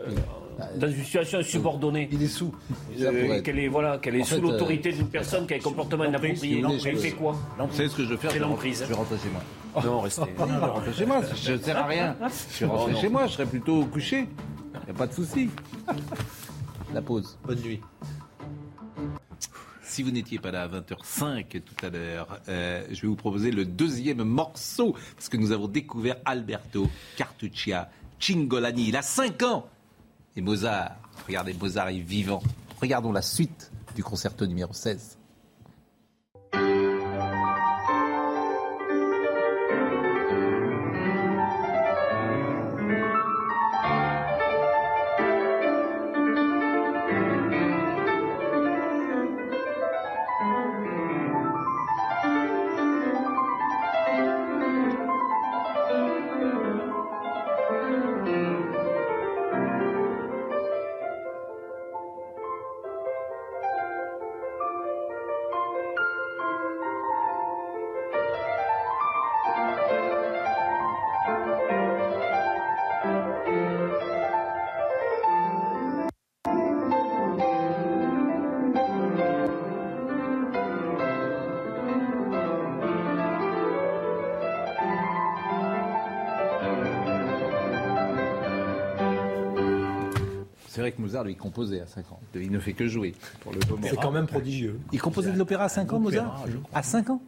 euh, 0.00 0.10
dans 0.76 0.88
une 0.88 1.02
situation 1.02 1.42
subordonnée. 1.42 2.08
Il 2.12 2.22
est 2.22 2.28
sous. 2.28 2.52
Euh, 3.00 3.40
qu'elle 3.42 3.58
est, 3.58 3.68
voilà, 3.68 3.98
qu'elle 3.98 4.16
est 4.16 4.24
sous 4.24 4.40
l'autorité 4.40 4.90
euh, 4.90 4.96
d'une 4.96 5.08
personne 5.08 5.46
qui 5.46 5.54
a 5.54 5.56
un 5.56 5.60
comportement 5.60 6.04
inapproprié. 6.04 6.62
Elle 6.84 6.98
fait 6.98 7.12
quoi 7.12 7.36
savez 7.72 7.88
ce 7.88 7.96
que 7.96 8.04
je 8.04 8.08
vais 8.10 8.16
faire 8.16 8.30
C'est 8.30 8.38
l'emprise. 8.38 8.80
Je 8.82 8.88
vais 8.88 8.94
rentrer 8.94 9.16
chez 9.16 9.30
moi. 9.30 9.82
Non, 9.84 10.00
restez. 10.00 10.20
Non, 10.20 10.46
je 10.46 10.52
vais 10.52 10.66
rentrer 10.66 10.92
chez 10.92 11.06
moi. 11.06 11.20
Je 11.42 11.52
ne 11.52 11.58
sers 11.58 11.76
à 11.76 11.86
rien. 11.86 12.16
Je 12.52 12.64
vais 12.64 12.70
rentrer 12.70 13.00
chez 13.00 13.08
moi. 13.08 13.26
Je 13.26 13.32
serai 13.32 13.46
plutôt 13.46 13.84
couché. 13.86 14.28
Il 14.74 14.84
n'y 14.84 14.90
a 14.90 14.94
pas 14.94 15.06
de 15.06 15.12
souci. 15.12 15.50
La 16.92 17.02
pause. 17.02 17.38
Bonne 17.44 17.60
nuit. 17.60 17.80
Si 19.82 20.02
vous 20.02 20.10
n'étiez 20.10 20.38
pas 20.38 20.50
là 20.50 20.62
à 20.62 20.68
20h05 20.68 21.60
tout 21.60 21.86
à 21.86 21.90
l'heure, 21.90 22.40
euh, 22.48 22.82
je 22.90 23.02
vais 23.02 23.08
vous 23.08 23.16
proposer 23.16 23.50
le 23.50 23.66
deuxième 23.66 24.22
morceau, 24.22 24.96
parce 25.16 25.28
que 25.28 25.36
nous 25.36 25.52
avons 25.52 25.68
découvert 25.68 26.16
Alberto 26.24 26.88
Cartuccia 27.16 27.90
Cingolani. 28.18 28.88
Il 28.88 28.96
a 28.96 29.02
5 29.02 29.42
ans 29.42 29.66
et 30.36 30.40
Mozart. 30.40 30.96
Regardez, 31.26 31.54
Mozart 31.54 31.88
est 31.88 31.98
vivant. 31.98 32.42
Regardons 32.80 33.12
la 33.12 33.22
suite 33.22 33.70
du 33.94 34.02
concerto 34.02 34.46
numéro 34.46 34.72
16. 34.72 35.18
Mozart 90.98 91.24
lui 91.24 91.36
composait 91.36 91.80
à 91.80 91.86
5 91.86 92.12
ans. 92.12 92.20
Il 92.34 92.50
ne 92.50 92.58
fait 92.58 92.72
que 92.72 92.86
jouer 92.88 93.14
pour 93.40 93.52
le 93.52 93.60
moment. 93.68 93.86
C'est 93.88 93.96
quand 93.96 94.10
même 94.10 94.26
prodigieux. 94.26 94.78
Il 94.92 95.00
composait 95.00 95.32
de 95.32 95.38
l'opéra 95.38 95.64
à 95.64 95.68
5 95.68 95.92
ans, 95.92 96.00
Mozart 96.00 96.44
À 96.72 96.82
5 96.82 97.10
ans 97.10 97.22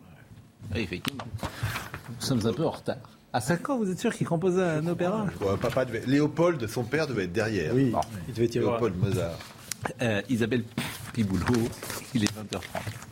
Oui, 0.75 0.81
effectivement. 0.81 1.25
Nous 1.43 2.27
sommes 2.27 2.47
un 2.47 2.53
peu 2.53 2.65
en 2.65 2.71
retard. 2.71 2.97
À 3.33 3.41
5 3.41 3.71
ans, 3.71 3.79
vous 3.79 3.91
êtes 3.91 3.99
sûr 3.99 4.15
qu'il 4.15 4.27
composait 4.27 4.63
un 4.63 4.87
opéra 4.87 5.27
papa 5.61 5.85
Léopold, 6.07 6.67
son 6.69 6.85
père, 6.85 7.07
devait 7.07 7.25
être 7.25 7.33
derrière. 7.33 7.75
Oui, 7.75 7.93
il 8.29 8.35
devait 8.35 8.47
y 8.47 8.59
Léopold 8.59 8.97
Mozart. 8.97 9.39
Euh, 10.01 10.23
Isabelle 10.29 10.65
Piboulot, 11.13 11.69
il 12.15 12.25
est 12.25 12.33
20h30. 12.33 13.04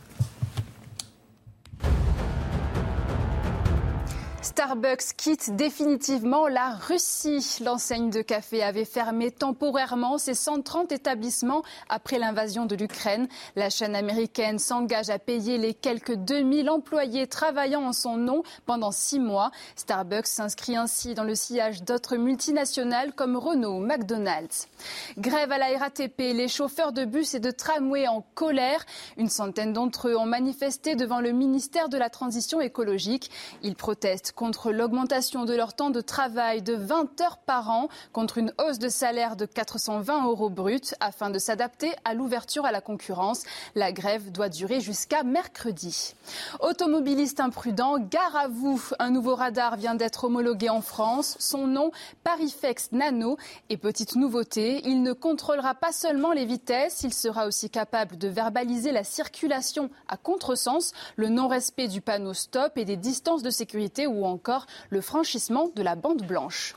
Starbucks 4.73 5.15
quitte 5.17 5.55
définitivement 5.55 6.47
la 6.47 6.71
Russie. 6.71 7.59
L'enseigne 7.63 8.09
de 8.09 8.23
café 8.23 8.63
avait 8.63 8.85
fermé 8.85 9.29
temporairement 9.29 10.17
ses 10.17 10.33
130 10.33 10.91
établissements 10.91 11.61
après 11.89 12.17
l'invasion 12.17 12.65
de 12.65 12.75
l'Ukraine. 12.75 13.27
La 13.55 13.69
chaîne 13.69 13.95
américaine 13.95 14.57
s'engage 14.57 15.11
à 15.11 15.19
payer 15.19 15.59
les 15.59 15.75
quelques 15.75 16.15
2000 16.15 16.71
employés 16.71 17.27
travaillant 17.27 17.83
en 17.83 17.93
son 17.93 18.17
nom 18.17 18.41
pendant 18.65 18.89
six 18.89 19.19
mois. 19.19 19.51
Starbucks 19.75 20.25
s'inscrit 20.25 20.75
ainsi 20.75 21.13
dans 21.13 21.23
le 21.23 21.35
sillage 21.35 21.83
d'autres 21.83 22.15
multinationales 22.15 23.13
comme 23.13 23.37
Renault 23.37 23.79
McDonald's. 23.79 24.69
Grève 25.19 25.51
à 25.51 25.59
la 25.59 25.77
RATP, 25.77 26.17
les 26.17 26.47
chauffeurs 26.47 26.93
de 26.93 27.05
bus 27.05 27.35
et 27.35 27.39
de 27.39 27.51
tramway 27.51 28.07
en 28.07 28.25
colère. 28.33 28.83
Une 29.17 29.29
centaine 29.29 29.71
d'entre 29.71 30.07
eux 30.07 30.17
ont 30.17 30.25
manifesté 30.25 30.95
devant 30.95 31.19
le 31.19 31.31
ministère 31.31 31.89
de 31.89 31.97
la 31.99 32.09
Transition 32.09 32.59
écologique. 32.59 33.29
Ils 33.61 33.75
protestent 33.75 34.31
contre 34.31 34.62
l'augmentation 34.71 35.45
de 35.45 35.53
leur 35.53 35.73
temps 35.73 35.89
de 35.89 36.01
travail 36.01 36.61
de 36.61 36.73
20 36.73 37.21
heures 37.21 37.37
par 37.37 37.69
an, 37.69 37.89
contre 38.11 38.37
une 38.37 38.53
hausse 38.59 38.79
de 38.79 38.89
salaire 38.89 39.35
de 39.35 39.45
420 39.45 40.25
euros 40.25 40.49
bruts, 40.49 40.93
afin 40.99 41.29
de 41.29 41.39
s'adapter 41.39 41.93
à 42.05 42.13
l'ouverture 42.13 42.65
à 42.65 42.71
la 42.71 42.81
concurrence. 42.81 43.43
La 43.75 43.91
grève 43.91 44.31
doit 44.31 44.49
durer 44.49 44.79
jusqu'à 44.79 45.23
mercredi. 45.23 46.13
Automobiliste 46.59 47.39
imprudent, 47.39 47.97
gare 47.99 48.35
à 48.35 48.47
vous. 48.47 48.81
Un 48.99 49.09
nouveau 49.09 49.35
radar 49.35 49.75
vient 49.75 49.95
d'être 49.95 50.25
homologué 50.25 50.69
en 50.69 50.81
France. 50.81 51.35
Son 51.39 51.67
nom, 51.67 51.91
Parifex 52.23 52.91
Nano. 52.91 53.37
Et 53.69 53.77
petite 53.77 54.15
nouveauté, 54.15 54.81
il 54.85 55.01
ne 55.03 55.13
contrôlera 55.13 55.75
pas 55.75 55.91
seulement 55.91 56.31
les 56.31 56.45
vitesses, 56.45 57.03
il 57.03 57.13
sera 57.13 57.47
aussi 57.47 57.69
capable 57.69 58.17
de 58.17 58.27
verbaliser 58.27 58.91
la 58.91 59.03
circulation 59.03 59.89
à 60.07 60.17
contresens, 60.17 60.93
le 61.15 61.29
non-respect 61.29 61.87
du 61.87 62.01
panneau 62.01 62.33
stop 62.33 62.77
et 62.77 62.85
des 62.85 62.97
distances 62.97 63.43
de 63.43 63.49
sécurité 63.49 64.07
ou 64.07 64.25
encore 64.25 64.52
le 64.89 65.01
franchissement 65.01 65.69
de 65.75 65.81
la 65.81 65.95
bande 65.95 66.25
blanche 66.25 66.75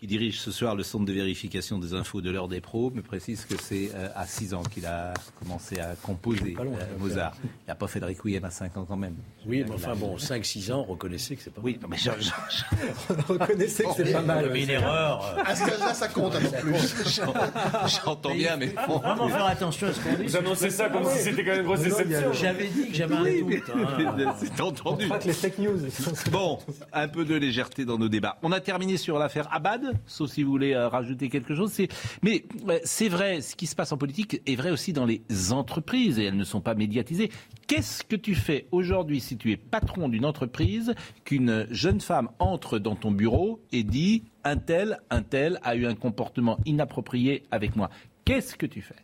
qui 0.00 0.06
dirige 0.06 0.40
ce 0.40 0.50
soir 0.50 0.74
le 0.74 0.82
centre 0.82 1.04
de 1.04 1.12
vérification 1.12 1.78
des 1.78 1.94
infos 1.94 2.20
de 2.20 2.30
l'heure 2.30 2.48
des 2.48 2.60
pros, 2.60 2.90
me 2.90 3.02
précise 3.02 3.44
que 3.44 3.54
c'est 3.60 3.90
euh, 3.94 4.08
à 4.14 4.26
6 4.26 4.54
ans 4.54 4.62
qu'il 4.62 4.86
a 4.86 5.14
commencé 5.42 5.78
à 5.80 5.94
composer 6.02 6.56
euh, 6.58 6.98
Mozart. 6.98 7.34
Il 7.42 7.68
n'a 7.68 7.74
pas 7.74 7.86
fait 7.86 8.00
de 8.00 8.06
requiem 8.06 8.44
à 8.44 8.50
5 8.50 8.76
ans 8.76 8.84
quand 8.86 8.96
même. 8.96 9.16
Oui, 9.46 9.64
mais 9.66 9.74
enfin 9.74 9.94
bon, 9.94 10.16
5-6 10.16 10.72
ans, 10.72 10.82
reconnaissez 10.84 11.36
que 11.36 11.42
c'est 11.42 11.52
pas 11.52 11.60
Oui, 11.62 11.78
mais 11.88 11.96
je, 11.96 12.10
reconnaissez 13.28 13.84
que 13.84 13.90
c'est 13.96 14.12
pas 14.12 14.22
mal. 14.22 14.54
une 14.54 14.70
erreur. 14.70 15.36
À 15.44 15.54
ce 15.54 15.80
là 15.80 15.94
ça 15.94 16.08
compte 16.08 16.34
un 16.34 16.40
peu 16.40 16.56
plus. 16.58 17.20
J'entends 18.04 18.34
bien, 18.34 18.56
mais. 18.56 18.66
Vraiment 18.66 19.28
faire 19.28 19.46
attention 19.46 19.86
à 19.88 19.92
ce 19.92 20.00
qu'on 20.00 20.14
dit. 20.14 20.24
Vous 20.24 20.36
annoncez 20.36 20.70
ça 20.70 20.88
comme 20.88 21.04
si 21.06 21.18
c'était 21.18 21.44
quand 21.44 21.52
même 21.52 21.60
une 21.60 21.66
grosse 21.66 21.80
déception. 21.80 22.32
J'avais 22.32 22.66
dit 22.68 22.88
que 22.88 22.94
j'avais 22.94 23.14
un 23.14 23.24
doute. 23.24 23.62
Hein. 23.74 24.34
C'est 24.38 24.60
entendu. 24.60 25.08
les 25.24 25.32
fake 25.32 25.58
news. 25.58 25.78
Bon, 26.30 26.58
un 26.92 27.08
peu 27.08 27.24
de 27.24 27.34
légèreté 27.34 27.84
dans 27.84 27.98
nos 27.98 28.08
débats. 28.08 28.38
On 28.42 28.52
a 28.52 28.60
terminé 28.60 28.96
sur 28.96 29.18
l'affaire 29.18 29.52
Abad 29.52 29.96
sauf 30.06 30.30
si 30.30 30.42
vous 30.42 30.50
voulez 30.50 30.72
euh, 30.72 30.88
rajouter 30.88 31.28
quelque 31.28 31.54
chose. 31.54 31.72
Mais 32.22 32.44
c'est 32.84 33.08
vrai, 33.08 33.40
ce 33.40 33.56
qui 33.56 33.66
se 33.66 33.74
passe 33.74 33.92
en 33.92 33.98
politique 33.98 34.40
est 34.46 34.56
vrai 34.56 34.70
aussi 34.70 34.92
dans 34.92 35.04
les 35.04 35.22
entreprises 35.52 36.18
et 36.18 36.24
elles 36.24 36.36
ne 36.36 36.44
sont 36.44 36.60
pas 36.60 36.74
médiatisées. 36.74 37.30
Qu'est-ce 37.66 38.04
que 38.04 38.16
tu 38.16 38.34
fais 38.34 38.66
aujourd'hui 38.70 39.20
si 39.20 39.36
tu 39.36 39.52
es 39.52 39.56
patron 39.56 40.08
d'une 40.08 40.24
entreprise, 40.24 40.94
qu'une 41.24 41.66
jeune 41.70 42.00
femme 42.00 42.28
entre 42.38 42.78
dans 42.78 42.96
ton 42.96 43.10
bureau 43.10 43.60
et 43.72 43.82
dit 43.82 44.24
un 44.44 44.56
tel, 44.56 45.00
un 45.10 45.22
tel 45.22 45.58
a 45.62 45.76
eu 45.76 45.86
un 45.86 45.94
comportement 45.94 46.58
inapproprié 46.64 47.42
avec 47.50 47.76
moi? 47.76 47.90
Qu'est-ce 48.24 48.56
que 48.56 48.66
tu 48.66 48.82
fais? 48.82 48.96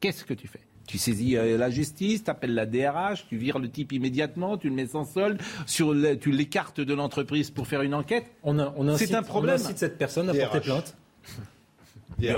Qu'est-ce 0.00 0.24
que 0.24 0.34
tu 0.34 0.48
fais? 0.48 0.60
Tu 0.86 0.98
saisis 0.98 1.36
euh, 1.36 1.56
la 1.58 1.70
justice, 1.70 2.24
tu 2.24 2.30
appelles 2.30 2.54
la 2.54 2.66
DRH, 2.66 3.26
tu 3.28 3.36
vires 3.36 3.58
le 3.58 3.68
type 3.70 3.92
immédiatement, 3.92 4.56
tu 4.56 4.68
le 4.68 4.74
mets 4.74 4.86
sans 4.86 5.04
solde, 5.04 5.40
sur 5.66 5.94
tu 6.20 6.30
l'écartes 6.30 6.80
de 6.80 6.94
l'entreprise 6.94 7.50
pour 7.50 7.66
faire 7.66 7.82
une 7.82 7.94
enquête. 7.94 8.26
On, 8.42 8.58
a, 8.58 8.72
on 8.76 8.96
C'est 8.96 9.14
un 9.14 9.22
problème. 9.22 9.56
On 9.60 9.64
incite 9.64 9.78
cette 9.78 9.98
personne 9.98 10.28
à 10.28 10.34
porter 10.34 10.60
plainte. 10.60 10.96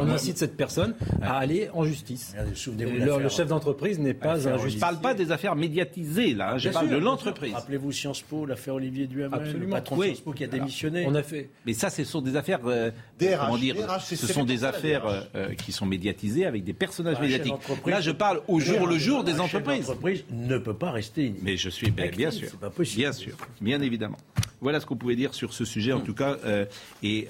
On 0.00 0.08
incite 0.08 0.38
cette 0.38 0.56
personne 0.56 0.94
à 1.22 1.38
aller 1.38 1.68
en 1.72 1.84
justice. 1.84 2.34
Le, 2.78 3.18
le, 3.22 3.28
chef 3.28 3.48
d'entreprise 3.48 3.98
n'est 3.98 4.14
pas 4.14 4.48
un 4.48 4.58
Je 4.58 4.74
ne 4.74 4.80
parle 4.80 5.00
pas 5.00 5.14
des 5.14 5.32
affaires 5.32 5.56
médiatisées, 5.56 6.34
là. 6.34 6.52
Hein. 6.52 6.58
je 6.58 6.70
parle 6.70 6.88
de 6.88 6.96
l'entreprise. 6.96 7.54
Rappelez-vous 7.54 7.92
Sciences 7.92 8.22
Po, 8.22 8.46
l'affaire 8.46 8.74
Olivier 8.74 9.06
Duhamel, 9.06 9.56
le 9.58 9.68
patron 9.68 9.96
de 9.96 10.04
Sciences 10.04 10.20
Po 10.20 10.32
qui 10.32 10.44
a 10.44 10.46
démissionné. 10.46 11.04
On 11.06 11.14
a 11.14 11.22
fait. 11.22 11.50
Mais 11.64 11.72
ça, 11.72 11.90
ce 11.90 12.04
sont 12.04 12.20
des 12.20 12.36
affaires. 12.36 12.60
Euh, 12.66 12.90
comment 13.18 13.58
dire 13.58 13.76
Ce 14.00 14.16
sont 14.16 14.44
des 14.44 14.64
affaires 14.64 15.06
euh, 15.06 15.20
euh, 15.34 15.54
qui 15.54 15.72
sont 15.72 15.86
médiatisées 15.86 16.46
avec 16.46 16.64
des 16.64 16.72
personnages 16.72 17.20
médiatiques. 17.20 17.54
Là, 17.86 18.00
je 18.00 18.10
parle 18.10 18.42
au 18.48 18.60
jour 18.60 18.86
le 18.86 18.98
jour 18.98 19.24
des 19.24 19.40
entreprises. 19.40 19.88
L'entreprise 19.88 20.24
ne 20.30 20.58
peut 20.58 20.74
pas 20.74 20.90
rester. 20.90 21.34
Mais 21.42 21.56
je 21.56 21.68
suis 21.68 21.90
bien, 21.90 22.10
bien 22.10 22.30
sûr. 22.30 22.50
Pas 22.56 22.70
possible. 22.70 23.02
Bien 23.02 23.12
sûr, 23.12 23.36
bien 23.60 23.80
évidemment. 23.80 24.18
Voilà 24.60 24.80
ce 24.80 24.86
qu'on 24.86 24.96
pouvait 24.96 25.16
dire 25.16 25.34
sur 25.34 25.52
ce 25.52 25.64
sujet, 25.64 25.92
en 25.92 26.00
tout 26.00 26.14
cas. 26.14 26.36
et 27.02 27.28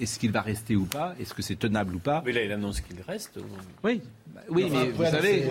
est-ce 0.00 0.18
qu'il 0.18 0.32
va 0.32 0.40
rester 0.40 0.76
ou 0.76 0.84
pas 0.84 1.14
Est-ce 1.20 1.34
que 1.34 1.42
c'est 1.42 1.56
tenable 1.56 1.94
ou 1.94 1.98
pas 1.98 2.22
Mais 2.24 2.32
là, 2.32 2.42
il 2.44 2.52
annonce 2.52 2.80
qu'il 2.80 2.96
reste. 3.06 3.38
Oui, 3.84 4.00
oui, 4.48 4.66
mais 4.70 4.90
vous 4.90 5.04
savez, 5.04 5.44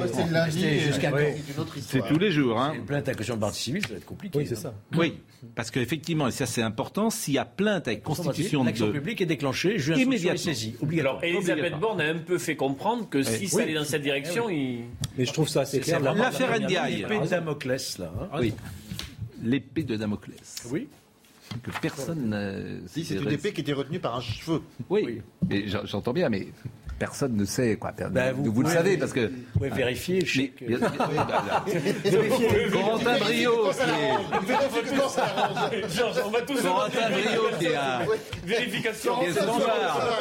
c'est 1.82 2.08
tous 2.08 2.20
les 2.20 2.32
jours. 2.32 2.60
Hein. 2.60 2.74
Une 2.76 2.86
plainte 2.86 3.08
à 3.08 3.14
caution 3.14 3.36
de 3.36 3.42
partie 3.42 3.62
civile, 3.62 3.84
ça 3.84 3.94
va 3.94 3.98
être 3.98 4.06
compliqué. 4.06 4.40
Oui, 4.40 4.46
c'est 4.48 4.56
ça. 4.56 4.74
Oui, 4.96 5.20
parce 5.56 5.72
qu'effectivement, 5.72 6.28
et 6.28 6.32
ça 6.32 6.46
c'est 6.46 6.62
important, 6.62 7.10
s'il 7.10 7.36
y 7.36 7.38
a 7.38 7.46
plainte 7.46 7.88
avec 7.88 8.04
constitution 8.04 8.62
de... 8.62 8.68
L'action 8.68 8.92
publique 8.92 9.22
est 9.22 9.26
déclancée, 9.26 9.78
juge 9.80 9.98
immédiatement 9.98 10.42
saisi. 10.42 10.76
Alors, 11.00 11.24
Elisabeth 11.24 11.80
Borne 11.80 12.02
a 12.02 12.06
un 12.06 12.18
peu 12.18 12.38
fait 12.38 12.56
comprendre 12.56 13.08
que 13.10 13.22
si 13.24 13.48
ça 13.48 13.62
allait 13.62 13.74
dans 13.74 13.86
cette 13.86 14.02
direction, 14.02 14.50
il... 14.50 14.84
Mais 15.18 15.26
je 15.26 15.34
trouve 15.34 15.48
ça 15.48 15.62
assez 15.62 15.80
clair. 15.80 16.00
L'affaire 16.00 16.60
NDI. 16.60 16.98
L'épée 17.00 17.20
de 17.20 17.28
Damoclès, 17.28 17.98
là. 17.98 18.12
Hein. 18.20 18.38
Oui, 18.40 18.54
l'épée 19.44 19.84
de 19.84 19.96
Damoclès. 19.96 20.68
Oui 20.72 20.88
que 21.64 21.72
personne. 21.82 22.82
Si, 22.88 23.06
c'est 23.06 23.16
une 23.16 23.32
épée 23.32 23.54
qui 23.54 23.62
était 23.62 23.74
retenue 23.74 24.00
par 24.00 24.16
un 24.16 24.22
cheveu. 24.22 24.62
Oui, 24.90 25.22
mais 25.50 25.66
j'entends 25.68 26.14
bien, 26.14 26.30
mais 26.30 26.48
personne 27.00 27.36
ne 27.36 27.46
sait 27.46 27.78
quoi. 27.78 27.94
Ben, 28.12 28.34
vous, 28.34 28.62
le 28.62 28.70
savez 28.70 28.98
parce 28.98 29.14
que. 29.14 29.28
Vous 29.28 29.36
pouvez 29.54 29.70
vérifier. 29.70 30.24
Je 30.26 30.42
sais 30.42 30.48
que... 30.50 30.66
Corentin 32.72 33.18
Brio 33.20 33.72
qui 33.72 33.82
est. 33.82 34.12
on 36.24 36.30
va 36.30 36.42
tous. 36.42 36.62
Corentin 36.62 37.10
Brio 37.10 37.42
qui 37.58 37.66
est 37.68 37.76
à. 37.76 38.02
Vérification. 38.46 39.20
Qui 39.20 39.26
est 39.26 39.34
ce 39.34 39.40
soir. 39.40 40.20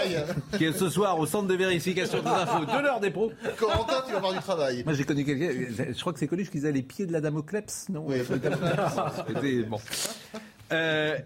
Qui 0.56 0.64
est 0.64 0.72
ce 0.72 0.88
soir 0.88 1.18
au 1.18 1.26
centre 1.26 1.48
de 1.48 1.54
vérification 1.54 2.22
des 2.22 2.28
infos 2.28 2.64
de 2.64 2.82
l'heure 2.82 3.00
des 3.00 3.10
pros. 3.10 3.32
Corentin, 3.58 4.02
tu 4.06 4.12
vas 4.12 4.18
avoir 4.18 4.32
du 4.32 4.38
travail. 4.38 4.82
Moi 4.84 4.94
j'ai 4.94 5.04
connu 5.04 5.24
quelqu'un. 5.24 5.50
Je 5.92 6.00
crois 6.00 6.12
que 6.12 6.18
c'est 6.20 6.28
connu 6.28 6.44
qui 6.44 6.52
disait 6.52 6.72
les 6.72 6.82
pieds 6.82 7.06
de 7.06 7.12
la 7.12 7.20
Damocleps, 7.20 7.88
non? 7.90 8.06
Oui. 8.06 8.22
bon. 9.68 9.80
Euh, 10.72 11.18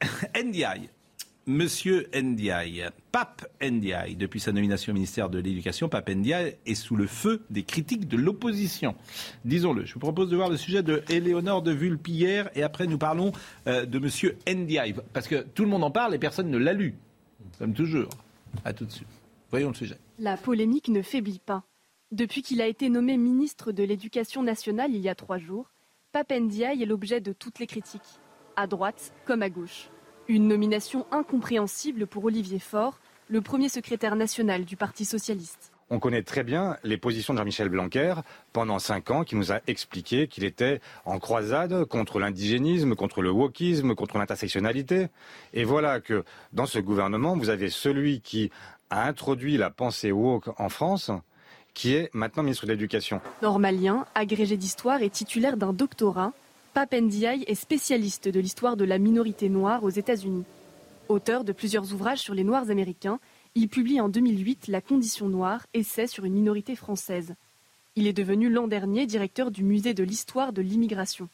NDI. 0.36 0.88
Monsieur 1.46 2.08
Ndiaye, 2.14 2.84
Pape 3.10 3.44
Ndiaye, 3.60 4.14
depuis 4.14 4.38
sa 4.38 4.52
nomination 4.52 4.92
au 4.92 4.94
ministère 4.94 5.28
de 5.28 5.40
l'Éducation, 5.40 5.88
Pape 5.88 6.08
Ndiaye 6.10 6.56
est 6.66 6.76
sous 6.76 6.94
le 6.94 7.08
feu 7.08 7.42
des 7.50 7.64
critiques 7.64 8.06
de 8.06 8.16
l'opposition. 8.16 8.94
Disons-le. 9.44 9.84
Je 9.84 9.94
vous 9.94 9.98
propose 9.98 10.30
de 10.30 10.36
voir 10.36 10.48
le 10.48 10.56
sujet 10.56 10.84
de 10.84 11.02
Éléonore 11.08 11.62
de 11.62 11.72
Vulpillère 11.72 12.48
et 12.54 12.62
après 12.62 12.86
nous 12.86 12.96
parlons 12.98 13.32
euh, 13.66 13.86
de 13.86 13.98
Monsieur 13.98 14.38
Ndiaye. 14.48 14.94
Parce 15.12 15.26
que 15.26 15.42
tout 15.42 15.64
le 15.64 15.68
monde 15.68 15.82
en 15.82 15.90
parle 15.90 16.14
et 16.14 16.18
personne 16.18 16.48
ne 16.48 16.58
l'a 16.58 16.74
lu. 16.74 16.94
Comme 17.58 17.74
toujours. 17.74 18.10
À 18.64 18.72
tout 18.72 18.84
de 18.84 18.92
suite. 18.92 19.08
Voyons 19.50 19.68
le 19.70 19.74
sujet. 19.74 19.96
La 20.20 20.36
polémique 20.36 20.88
ne 20.88 21.02
faiblit 21.02 21.40
pas. 21.44 21.64
Depuis 22.12 22.42
qu'il 22.42 22.60
a 22.60 22.68
été 22.68 22.88
nommé 22.88 23.16
ministre 23.16 23.72
de 23.72 23.82
l'Éducation 23.82 24.44
nationale 24.44 24.94
il 24.94 25.00
y 25.00 25.08
a 25.08 25.16
trois 25.16 25.38
jours, 25.38 25.72
Pape 26.12 26.30
Ndiaye 26.32 26.84
est 26.84 26.86
l'objet 26.86 27.20
de 27.20 27.32
toutes 27.32 27.58
les 27.58 27.66
critiques 27.66 28.20
à 28.56 28.66
droite 28.66 29.12
comme 29.24 29.42
à 29.42 29.50
gauche. 29.50 29.88
Une 30.28 30.48
nomination 30.48 31.06
incompréhensible 31.10 32.06
pour 32.06 32.24
Olivier 32.24 32.58
Faure, 32.58 32.98
le 33.28 33.40
premier 33.40 33.68
secrétaire 33.68 34.16
national 34.16 34.64
du 34.64 34.76
Parti 34.76 35.04
socialiste. 35.04 35.72
On 35.90 35.98
connaît 35.98 36.22
très 36.22 36.42
bien 36.42 36.78
les 36.84 36.96
positions 36.96 37.34
de 37.34 37.38
Jean-Michel 37.38 37.68
Blanquer 37.68 38.14
pendant 38.54 38.78
cinq 38.78 39.10
ans, 39.10 39.24
qui 39.24 39.36
nous 39.36 39.52
a 39.52 39.60
expliqué 39.66 40.26
qu'il 40.26 40.42
était 40.44 40.80
en 41.04 41.18
croisade 41.18 41.84
contre 41.84 42.18
l'indigénisme, 42.18 42.94
contre 42.94 43.20
le 43.20 43.30
wokisme, 43.30 43.94
contre 43.94 44.16
l'intersectionnalité. 44.16 45.08
Et 45.52 45.64
voilà 45.64 46.00
que 46.00 46.24
dans 46.54 46.64
ce 46.64 46.78
gouvernement, 46.78 47.36
vous 47.36 47.50
avez 47.50 47.68
celui 47.68 48.22
qui 48.22 48.50
a 48.88 49.06
introduit 49.06 49.58
la 49.58 49.68
pensée 49.68 50.12
woke 50.12 50.48
en 50.58 50.70
France, 50.70 51.10
qui 51.74 51.94
est 51.94 52.08
maintenant 52.14 52.42
ministre 52.42 52.64
de 52.64 52.72
l'Éducation. 52.72 53.20
Normalien, 53.42 54.06
agrégé 54.14 54.56
d'histoire 54.56 55.02
et 55.02 55.10
titulaire 55.10 55.58
d'un 55.58 55.74
doctorat, 55.74 56.32
Pape 56.74 56.94
Ndiaye 56.94 57.44
est 57.46 57.54
spécialiste 57.54 58.28
de 58.28 58.40
l'histoire 58.40 58.78
de 58.78 58.84
la 58.84 58.96
minorité 58.96 59.50
noire 59.50 59.84
aux 59.84 59.90
États-Unis. 59.90 60.44
Auteur 61.10 61.44
de 61.44 61.52
plusieurs 61.52 61.92
ouvrages 61.92 62.20
sur 62.20 62.32
les 62.32 62.44
Noirs 62.44 62.70
américains, 62.70 63.20
il 63.54 63.68
publie 63.68 64.00
en 64.00 64.08
2008 64.08 64.68
La 64.68 64.80
condition 64.80 65.28
noire, 65.28 65.66
essai 65.74 66.06
sur 66.06 66.24
une 66.24 66.32
minorité 66.32 66.74
française. 66.74 67.34
Il 67.94 68.06
est 68.06 68.14
devenu 68.14 68.48
l'an 68.48 68.68
dernier 68.68 69.04
directeur 69.04 69.50
du 69.50 69.64
musée 69.64 69.92
de 69.92 70.02
l'histoire 70.02 70.54
de 70.54 70.62
l'immigration. 70.62 71.28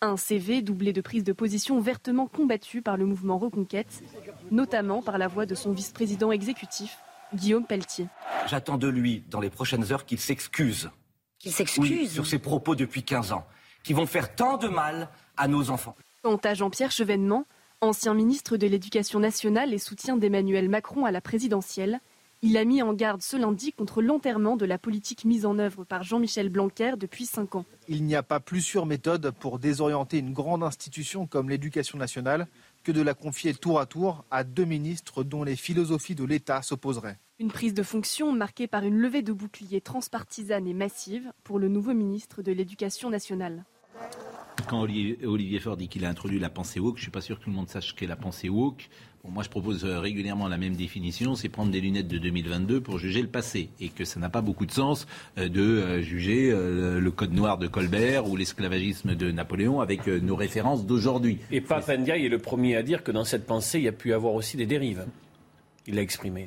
Un 0.00 0.16
CV 0.16 0.62
doublé 0.62 0.94
de 0.94 1.02
prises 1.02 1.24
de 1.24 1.34
position 1.34 1.78
vertement 1.80 2.26
combattues 2.26 2.80
par 2.80 2.96
le 2.96 3.04
mouvement 3.04 3.36
Reconquête, 3.36 4.02
notamment 4.50 5.02
par 5.02 5.18
la 5.18 5.28
voix 5.28 5.44
de 5.44 5.54
son 5.54 5.72
vice-président 5.72 6.32
exécutif, 6.32 6.96
Guillaume 7.34 7.66
Pelletier. 7.66 8.06
J'attends 8.46 8.78
de 8.78 8.88
lui, 8.88 9.24
dans 9.28 9.40
les 9.40 9.50
prochaines 9.50 9.92
heures, 9.92 10.06
qu'il 10.06 10.20
s'excuse. 10.20 10.88
Qu'il 11.38 11.52
s'excuse 11.52 12.10
Sur 12.10 12.26
ses 12.26 12.38
propos 12.38 12.74
depuis 12.74 13.02
15 13.02 13.32
ans 13.32 13.44
qui 13.84 13.92
vont 13.92 14.06
faire 14.06 14.34
tant 14.34 14.56
de 14.56 14.66
mal 14.66 15.08
à 15.36 15.46
nos 15.46 15.70
enfants. 15.70 15.94
Quant 16.22 16.40
à 16.42 16.54
Jean-Pierre 16.54 16.90
Chevènement, 16.90 17.44
ancien 17.80 18.14
ministre 18.14 18.56
de 18.56 18.66
l'Éducation 18.66 19.20
nationale 19.20 19.72
et 19.72 19.78
soutien 19.78 20.16
d'Emmanuel 20.16 20.68
Macron 20.68 21.04
à 21.04 21.12
la 21.12 21.20
présidentielle, 21.20 22.00
il 22.46 22.58
a 22.58 22.64
mis 22.66 22.82
en 22.82 22.92
garde 22.92 23.22
ce 23.22 23.38
lundi 23.38 23.72
contre 23.72 24.02
l'enterrement 24.02 24.56
de 24.56 24.66
la 24.66 24.76
politique 24.76 25.24
mise 25.24 25.46
en 25.46 25.58
œuvre 25.58 25.84
par 25.84 26.02
Jean-Michel 26.02 26.50
Blanquer 26.50 26.92
depuis 26.98 27.24
cinq 27.24 27.54
ans. 27.54 27.64
Il 27.88 28.04
n'y 28.04 28.14
a 28.16 28.22
pas 28.22 28.38
plus 28.38 28.60
sûre 28.60 28.84
méthode 28.84 29.30
pour 29.30 29.58
désorienter 29.58 30.18
une 30.18 30.34
grande 30.34 30.62
institution 30.62 31.26
comme 31.26 31.48
l'éducation 31.48 31.96
nationale 31.96 32.46
que 32.82 32.92
de 32.92 33.00
la 33.00 33.14
confier 33.14 33.54
tour 33.54 33.80
à 33.80 33.86
tour 33.86 34.26
à 34.30 34.44
deux 34.44 34.66
ministres 34.66 35.24
dont 35.24 35.42
les 35.42 35.56
philosophies 35.56 36.14
de 36.14 36.24
l'État 36.24 36.60
s'opposeraient. 36.60 37.18
Une 37.38 37.50
prise 37.50 37.72
de 37.72 37.82
fonction 37.82 38.30
marquée 38.32 38.66
par 38.66 38.84
une 38.84 38.98
levée 38.98 39.22
de 39.22 39.32
boucliers 39.32 39.80
transpartisane 39.80 40.66
et 40.66 40.74
massive 40.74 41.32
pour 41.44 41.58
le 41.58 41.68
nouveau 41.68 41.94
ministre 41.94 42.42
de 42.42 42.52
l'Éducation 42.52 43.08
nationale. 43.08 43.64
Quand 44.68 44.80
Olivier, 44.80 45.58
Faure 45.58 45.76
dit 45.76 45.88
qu'il 45.88 46.04
a 46.04 46.08
introduit 46.08 46.38
la 46.38 46.48
pensée 46.48 46.80
woke, 46.80 46.96
je 46.96 47.00
ne 47.00 47.04
suis 47.04 47.10
pas 47.10 47.20
sûr 47.20 47.38
que 47.38 47.44
tout 47.44 47.50
le 47.50 47.56
monde 47.56 47.68
sache 47.68 47.94
qu'est 47.94 48.06
la 48.06 48.16
pensée 48.16 48.48
woke. 48.48 48.88
moi, 49.28 49.42
je 49.42 49.50
propose 49.50 49.84
euh, 49.84 49.98
régulièrement 49.98 50.48
la 50.48 50.56
même 50.56 50.74
définition, 50.74 51.34
c'est 51.34 51.48
prendre 51.48 51.70
des 51.70 51.80
lunettes 51.80 52.08
de 52.08 52.18
2022 52.18 52.80
pour 52.80 52.98
juger 52.98 53.20
le 53.20 53.28
passé. 53.28 53.68
Et 53.80 53.88
que 53.88 54.04
ça 54.04 54.20
n'a 54.20 54.30
pas 54.30 54.40
beaucoup 54.40 54.64
de 54.64 54.72
sens 54.72 55.06
euh, 55.38 55.48
de 55.48 55.60
euh, 55.60 56.02
juger 56.02 56.50
le 56.50 57.10
code 57.10 57.32
noir 57.32 57.58
de 57.58 57.66
Colbert 57.66 58.28
ou 58.28 58.36
l'esclavagisme 58.36 59.14
de 59.14 59.30
Napoléon 59.30 59.80
avec 59.80 60.06
nos 60.06 60.36
références 60.36 60.86
d'aujourd'hui. 60.86 61.38
Et 61.50 61.60
Pape 61.60 61.88
Ndiaye 61.88 62.26
est 62.26 62.30
le 62.30 62.38
premier 62.38 62.76
à 62.76 62.82
dire 62.82 63.02
que 63.02 63.12
dans 63.12 63.24
cette 63.24 63.46
pensée, 63.46 63.78
il 63.78 63.84
y 63.84 63.88
a 63.88 63.92
pu 63.92 64.10
y 64.10 64.12
avoir 64.12 64.34
aussi 64.34 64.56
des 64.56 64.66
dérives. 64.66 65.04
Il 65.86 65.96
l'a 65.96 66.02
exprimé. 66.02 66.46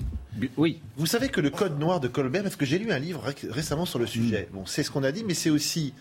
Oui. 0.56 0.80
Vous 0.96 1.06
savez 1.06 1.30
que 1.30 1.42
le 1.42 1.52
code 1.52 1.80
noir 1.80 2.00
de 2.00 2.08
Colbert, 2.08 2.42
parce 2.42 2.56
que 2.56 2.66
j'ai 2.66 2.80
lu 2.80 2.92
un 2.92 2.98
livre 2.98 3.24
récemment 3.50 3.86
sur 3.86 4.00
le 4.00 4.08
sujet, 4.08 4.48
bon, 4.52 4.66
c'est 4.66 4.82
ce 4.82 4.90
qu'on 4.90 5.04
a 5.04 5.12
dit, 5.12 5.24
mais 5.24 5.36
c'est 5.36 5.52
aussi 5.52 5.94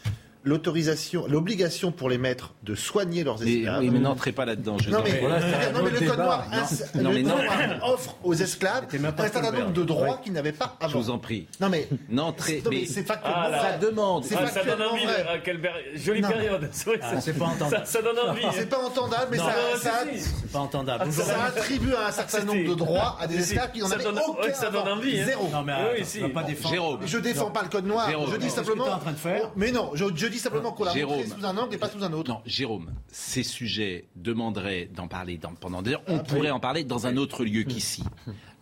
l'autorisation, 0.47 1.27
l'obligation 1.27 1.91
pour 1.91 2.09
les 2.09 2.19
maîtres 2.19 2.55
de 2.63 2.75
soigner 2.75 3.25
leurs 3.25 3.43
esclaves. 3.43 3.81
oui, 3.81 3.91
mais 3.91 3.99
n'entrez 3.99 4.33
pas 4.33 4.45
là-dedans. 4.45 4.77
Non, 4.89 5.03
mais, 5.05 5.21
non, 5.21 5.83
mais 5.83 5.91
le 5.91 6.07
code 6.09 6.19
noir, 6.19 6.47
non, 6.95 7.11
mais 7.13 7.23
non. 7.23 7.37
offre 7.83 8.17
aux 8.23 8.33
esclaves 8.33 8.87
un 8.95 9.29
certain 9.29 9.51
nombre 9.51 9.73
de 9.73 9.83
droits 9.83 10.19
qu'ils 10.23 10.33
n'avaient 10.33 10.53
pas 10.53 10.77
avant. 10.81 10.93
Je 10.93 10.99
vous 10.99 11.11
en 11.11 11.19
prie. 11.19 11.49
Non, 11.61 11.69
mais. 11.69 11.89
N'entrez. 12.09 12.63
Mais 12.71 12.87
c'est 12.87 13.03
factuellement 13.03 13.49
ah, 13.53 13.61
Ça 13.61 13.79
demande. 13.79 14.25
Ah, 14.37 14.47
ça 14.47 14.65
donne 14.65 14.83
envie. 14.83 15.05
À 15.05 15.39
quelle 15.39 15.61
jolie 15.95 16.23
période. 16.23 16.71
Ah, 17.03 17.21
c'est 17.21 17.39
pas 17.39 17.47
entendable. 17.47 17.87
Ça, 17.87 18.01
donne 18.01 18.19
envie. 18.19 18.43
C'est 18.53 18.69
pas 18.69 18.79
entendable, 18.79 19.27
mais 19.31 19.39
ça. 19.39 19.55
C'est 20.15 20.53
pas 20.53 20.59
entendable. 20.61 21.13
Ça 21.13 21.45
attribue 21.45 21.95
un 21.95 22.13
certain 22.13 22.45
nombre 22.45 22.69
de 22.69 22.75
droits 22.75 23.19
à 23.21 23.27
des 23.27 23.39
esclaves 23.39 23.73
qui 23.73 23.81
n'en 23.81 23.91
avaient 23.91 24.07
aucun. 24.07 24.53
Ça 24.55 24.71
donne 24.71 24.89
envie. 24.89 25.21
Hein. 25.21 25.25
Zéro. 25.27 25.49
Non, 25.53 25.65
mais 25.65 26.29
pas 26.29 26.45
défendre. 26.45 26.75
Jérôme. 26.75 27.01
Je 27.05 27.19
défends 27.19 27.51
pas 27.51 27.63
le 27.63 27.69
code 27.69 27.87
noir. 27.87 28.09
Je 28.31 28.37
dis 28.37 28.51
simplement. 28.51 29.01
Mais 29.57 29.73
non, 29.73 29.91
je 29.95 30.27
dis 30.27 30.36
simplement 30.39 30.73
qu'on 30.73 30.85
l'a 30.85 30.93
sous 30.93 31.45
un 31.45 31.57
angle 31.57 31.75
et 31.75 31.79
pas 31.79 31.89
sous 31.89 32.03
un 32.03 32.13
autre. 32.13 32.31
Non, 32.31 32.41
Jérôme, 32.47 32.93
ces 33.09 33.43
sujets 33.43 34.07
demanderaient 34.17 34.89
d'en 34.95 35.09
parler 35.09 35.39
dans, 35.39 35.55
pendant 35.55 35.83
des 35.83 35.93
heures. 35.93 36.03
On 36.07 36.19
pourrait 36.19 36.51
en 36.51 36.61
parler 36.61 36.85
dans 36.85 37.07
un 37.07 37.17
autre 37.17 37.45
lieu 37.45 37.63
qu'ici. 37.63 38.03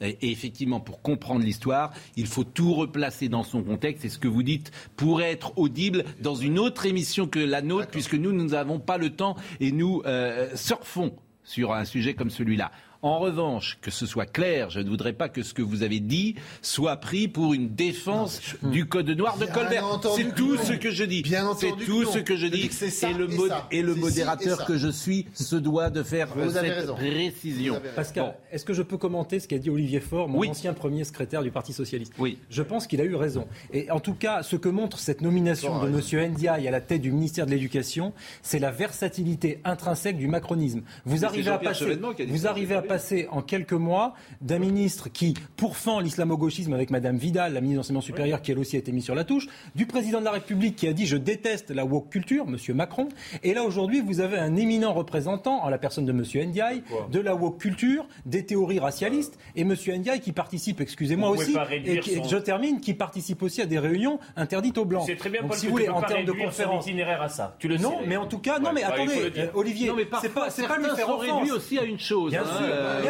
Et, 0.00 0.30
effectivement, 0.32 0.80
pour 0.80 1.02
comprendre 1.02 1.44
l'histoire, 1.44 1.92
il 2.16 2.26
faut 2.26 2.44
tout 2.44 2.74
replacer 2.74 3.28
dans 3.28 3.42
son 3.42 3.62
contexte. 3.62 4.04
Et 4.04 4.08
ce 4.08 4.18
que 4.18 4.28
vous 4.28 4.42
dites 4.42 4.70
pourrait 4.96 5.30
être 5.30 5.56
audible 5.56 6.04
dans 6.20 6.34
une 6.34 6.58
autre 6.58 6.86
émission 6.86 7.26
que 7.26 7.38
la 7.38 7.62
nôtre, 7.62 7.88
puisque 7.88 8.14
nous, 8.14 8.32
nous 8.32 8.48
n'avons 8.48 8.80
pas 8.80 8.98
le 8.98 9.10
temps 9.10 9.36
et 9.60 9.72
nous 9.72 10.02
euh, 10.04 10.54
surfons 10.56 11.14
sur 11.44 11.72
un 11.72 11.84
sujet 11.84 12.14
comme 12.14 12.30
celui-là. 12.30 12.70
En 13.04 13.18
revanche, 13.18 13.76
que 13.82 13.90
ce 13.90 14.06
soit 14.06 14.24
clair, 14.24 14.70
je 14.70 14.80
ne 14.80 14.88
voudrais 14.88 15.12
pas 15.12 15.28
que 15.28 15.42
ce 15.42 15.52
que 15.52 15.60
vous 15.60 15.82
avez 15.82 16.00
dit 16.00 16.36
soit 16.62 16.96
pris 16.96 17.28
pour 17.28 17.52
une 17.52 17.68
défense 17.68 18.40
du 18.62 18.86
Code 18.86 19.10
noir 19.10 19.36
de 19.36 19.44
Colbert. 19.44 19.84
C'est 20.16 20.34
tout 20.34 20.56
ce 20.56 20.72
que 20.72 20.90
je 20.90 21.04
dis. 21.04 21.22
C'est 21.58 21.76
tout 21.84 22.06
ce 22.06 22.18
que 22.18 22.34
je 22.34 22.46
dis. 22.46 22.70
et 23.02 23.12
le, 23.12 23.28
et 23.70 23.82
le 23.82 23.94
modérateur 23.94 24.64
que 24.64 24.78
je 24.78 24.88
suis 24.88 25.26
se 25.34 25.56
doit 25.56 25.90
de 25.90 26.02
faire 26.02 26.28
cette 26.50 26.94
précision. 26.94 27.78
Pascal, 27.94 28.36
est-ce 28.50 28.64
que 28.64 28.72
je 28.72 28.80
peux 28.80 28.96
commenter 28.96 29.38
ce 29.38 29.48
qu'a 29.48 29.58
dit 29.58 29.68
Olivier 29.68 30.00
Faure, 30.00 30.26
mon 30.26 30.42
ancien 30.48 30.72
premier 30.72 31.04
secrétaire 31.04 31.42
du 31.42 31.50
Parti 31.50 31.74
socialiste? 31.74 32.14
Oui. 32.18 32.38
Je 32.48 32.62
pense 32.62 32.86
qu'il 32.86 33.02
a 33.02 33.04
eu 33.04 33.16
raison. 33.16 33.46
Et 33.74 33.90
en 33.90 34.00
tout 34.00 34.14
cas, 34.14 34.42
ce 34.42 34.56
que 34.56 34.70
montre 34.70 34.98
cette 34.98 35.20
nomination 35.20 35.84
de 35.84 35.88
M. 35.88 36.32
Ndiaye 36.32 36.66
à 36.66 36.70
la 36.70 36.80
tête 36.80 37.02
du 37.02 37.12
ministère 37.12 37.44
de 37.44 37.50
l'Éducation, 37.50 38.14
c'est 38.40 38.58
la 38.58 38.70
versatilité 38.70 39.60
intrinsèque 39.66 40.16
du 40.16 40.26
macronisme. 40.26 40.80
Vous 41.04 41.26
arrivez 41.26 41.50
à 41.50 41.58
passer, 41.58 41.98
vous 42.28 42.46
arrivez 42.46 42.76
à 42.76 42.93
passer 42.94 43.24
passé 43.24 43.28
en 43.32 43.42
quelques 43.42 43.72
mois 43.72 44.14
d'un 44.40 44.60
ministre 44.60 45.08
qui 45.08 45.34
pourfend 45.56 45.98
l'islamo-gauchisme 45.98 46.72
avec 46.74 46.90
Madame 46.90 47.16
Vidal, 47.16 47.52
la 47.52 47.60
ministre 47.60 47.72
de 47.72 47.78
l'enseignement 47.78 48.00
supérieur, 48.00 48.40
qui 48.40 48.52
elle 48.52 48.58
aussi 48.60 48.76
a 48.76 48.78
été 48.78 48.92
mise 48.92 49.02
sur 49.02 49.16
la 49.16 49.24
touche, 49.24 49.48
du 49.74 49.86
président 49.86 50.20
de 50.20 50.24
la 50.24 50.30
République 50.30 50.76
qui 50.76 50.86
a 50.86 50.92
dit 50.92 51.04
je 51.04 51.16
déteste 51.16 51.70
la 51.70 51.84
woke 51.84 52.08
culture, 52.08 52.46
Monsieur 52.46 52.72
Macron, 52.72 53.08
et 53.42 53.52
là 53.52 53.64
aujourd'hui 53.64 54.00
vous 54.00 54.20
avez 54.20 54.38
un 54.38 54.54
éminent 54.54 54.92
représentant, 54.92 55.64
en 55.64 55.70
la 55.70 55.78
personne 55.78 56.04
de 56.04 56.12
Monsieur 56.12 56.44
Ndiaye, 56.44 56.84
de 57.10 57.18
la 57.18 57.34
woke 57.34 57.58
culture, 57.58 58.06
des 58.26 58.46
théories 58.46 58.78
racialistes, 58.78 59.40
et 59.56 59.64
Monsieur 59.64 59.96
Ndiaye 59.96 60.20
qui 60.20 60.30
participe, 60.30 60.80
excusez-moi 60.80 61.30
aussi, 61.30 61.56
et, 61.84 62.00
je 62.00 62.36
termine, 62.36 62.80
qui 62.80 62.94
participe 62.94 63.42
aussi 63.42 63.60
à 63.60 63.66
des 63.66 63.80
réunions 63.80 64.20
interdites 64.36 64.78
aux 64.78 64.84
blancs. 64.84 65.02
C'est 65.06 65.16
très 65.16 65.30
bien, 65.30 65.42
Paul, 65.42 65.56
si 65.56 65.66
vous 65.66 65.72
voulez, 65.72 65.88
en 65.88 66.02
termes 66.02 66.26
de 66.26 66.32
conférence, 66.32 66.86
itinéraire 66.86 67.22
à 67.22 67.28
ça. 67.28 67.56
Tu 67.58 67.66
le 67.66 67.76
non, 67.76 67.96
mais 68.06 68.16
en 68.16 68.26
tout 68.26 68.38
cas, 68.38 68.60
non, 68.60 68.70
mais 68.72 68.84
attendez, 68.84 69.32
Olivier, 69.54 69.90
c'est 70.22 70.32
pas, 70.32 70.48
c'est 70.48 70.68
pas 70.68 70.78
lui 70.78 70.86
faire 70.94 71.10
offense. 71.10 71.50
aussi 71.50 71.76
à 71.76 71.82
une 71.82 71.98
chose. 71.98 72.30
Bien 72.30 72.42
hein, 72.42 72.58
sûr. 72.58 72.74
Euh, 72.84 73.00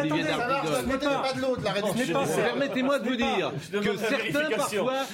Permettez-moi 2.35 2.99
de 2.99 3.09
vous 3.09 3.15
dire 3.15 3.51
que 3.71 3.97
certains 3.97 4.49
parfois, 4.55 5.05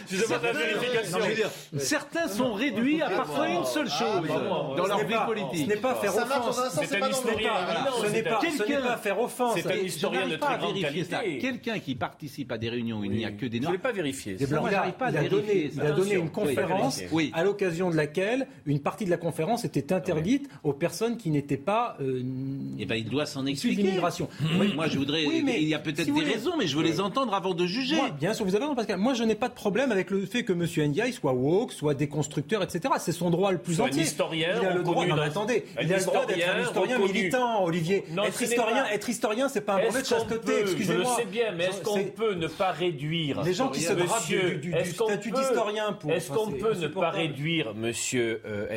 certains 1.77 2.27
sont 2.27 2.53
réduits 2.53 3.01
à 3.01 3.09
parfois 3.09 3.49
une 3.49 3.65
seule 3.65 3.89
chose 3.89 4.27
dans 4.77 4.85
leur 4.85 5.05
vie 5.05 5.15
politique. 5.25 5.69
Ce 5.69 5.75
n'est 5.75 5.81
pas 5.81 5.95
faire 5.95 6.15
offense. 6.15 6.61
C'est 6.73 7.01
un 7.01 7.09
historien. 7.09 7.51
Ce 8.01 8.11
n'est 8.11 8.23
pas 8.23 8.97
faire 8.97 9.19
offense. 9.19 9.59
C'est 9.61 9.71
un 9.71 9.75
historien 9.75 10.27
de 10.27 10.35
très 10.35 10.57
grande 10.57 10.79
qualité. 10.79 11.37
Quelqu'un 11.39 11.79
qui 11.79 11.95
participe 11.95 12.51
à 12.51 12.57
des 12.57 12.69
réunions 12.69 12.99
où 12.99 13.03
il 13.05 13.11
n'y 13.11 13.25
a 13.25 13.31
que 13.31 13.45
des 13.45 13.59
noirs. 13.59 13.71
Je 13.71 13.77
ne 13.77 13.77
l'ai 13.77 13.81
pas 13.81 13.91
vérifié. 13.91 14.37
Il 15.73 15.81
a 15.81 15.91
donné 15.91 16.15
une 16.15 16.29
conférence 16.29 17.01
à 17.33 17.43
l'occasion 17.43 17.89
de 17.89 17.95
laquelle 17.95 18.47
une 18.65 18.79
partie 18.79 19.05
de 19.05 19.09
la 19.09 19.17
conférence 19.17 19.65
était 19.65 19.93
interdite 19.93 20.49
aux 20.63 20.73
personnes 20.73 21.17
qui 21.17 21.29
n'étaient 21.29 21.57
pas. 21.57 21.97
Eh 22.79 22.85
ben, 22.85 22.95
il 22.95 23.09
doit 23.09 23.25
s'en 23.25 23.45
expliquer. 23.45 23.81
l'immigration 23.83 24.29
moi, 24.75 24.87
je 24.87 24.97
voudrais. 24.97 25.23
il 25.23 25.67
y 25.71 25.75
a 25.75 25.79
peut-être 25.79 26.13
des 26.13 26.23
raisons, 26.23 26.53
mais 26.57 26.67
je 26.67 26.77
veux 26.77 26.83
les 26.83 26.99
entendre 26.99 27.33
avant 27.33 27.53
de 27.53 27.65
juger. 27.65 27.97
bien 28.19 28.33
sûr, 28.33 28.45
vous 28.45 28.55
avez 28.55 28.63
raison, 28.65 28.75
Pascal. 28.75 28.97
Moi, 28.97 29.13
je 29.13 29.23
n'ai 29.23 29.35
pas 29.35 29.49
de 29.49 29.53
problème 29.53 29.91
avec 29.91 30.09
le 30.09 30.25
fait 30.25 30.43
que 30.43 30.53
M. 30.53 30.65
Ndiaye 30.89 31.13
soit 31.13 31.33
woke, 31.33 31.71
soit 31.71 31.93
déconstructeur, 31.93 32.63
etc. 32.63 32.93
C'est 32.99 33.11
son 33.11 33.29
droit 33.29 33.51
le 33.51 33.57
plus 33.57 33.75
soit 33.75 33.85
entier. 33.85 34.01
Un 34.01 34.05
historien. 34.05 34.49
Il 34.61 34.65
a 34.65 34.73
le 34.73 34.83
droit. 34.83 35.05
Non, 35.05 35.17
attendez. 35.17 35.65
Il 35.81 35.93
a 35.93 35.97
le 35.97 36.03
droit 36.03 36.25
d'être 36.25 36.49
un 36.49 36.61
historien 36.61 36.99
militant, 36.99 37.63
Olivier. 37.63 38.05
être 38.25 38.41
historien, 38.41 38.85
être 38.85 39.09
historien, 39.09 39.49
c'est 39.49 39.61
pas 39.61 39.75
un 39.75 39.79
brevet 39.79 40.01
de 40.01 40.07
chasteté. 40.07 40.61
Excusez-moi. 40.61 41.03
Je 41.03 41.09
le 41.09 41.15
sais 41.15 41.31
bien, 41.31 41.51
mais 41.55 41.65
est-ce 41.65 41.81
qu'on 41.81 42.03
peut 42.03 42.33
ne 42.33 42.47
pas 42.47 42.71
réduire 42.71 43.41
les 43.43 43.53
gens 43.53 43.69
qui 43.69 43.81
se 43.81 43.93
drapent 43.93 44.27
du 44.27 44.73
statut 44.91 45.31
d'historien 45.31 45.93
pour. 45.93 46.11
Est-ce 46.11 46.31
qu'on 46.31 46.51
peut 46.51 46.75
ne 46.75 46.87
pas 46.87 47.09
réduire 47.09 47.73
M. 47.75 47.91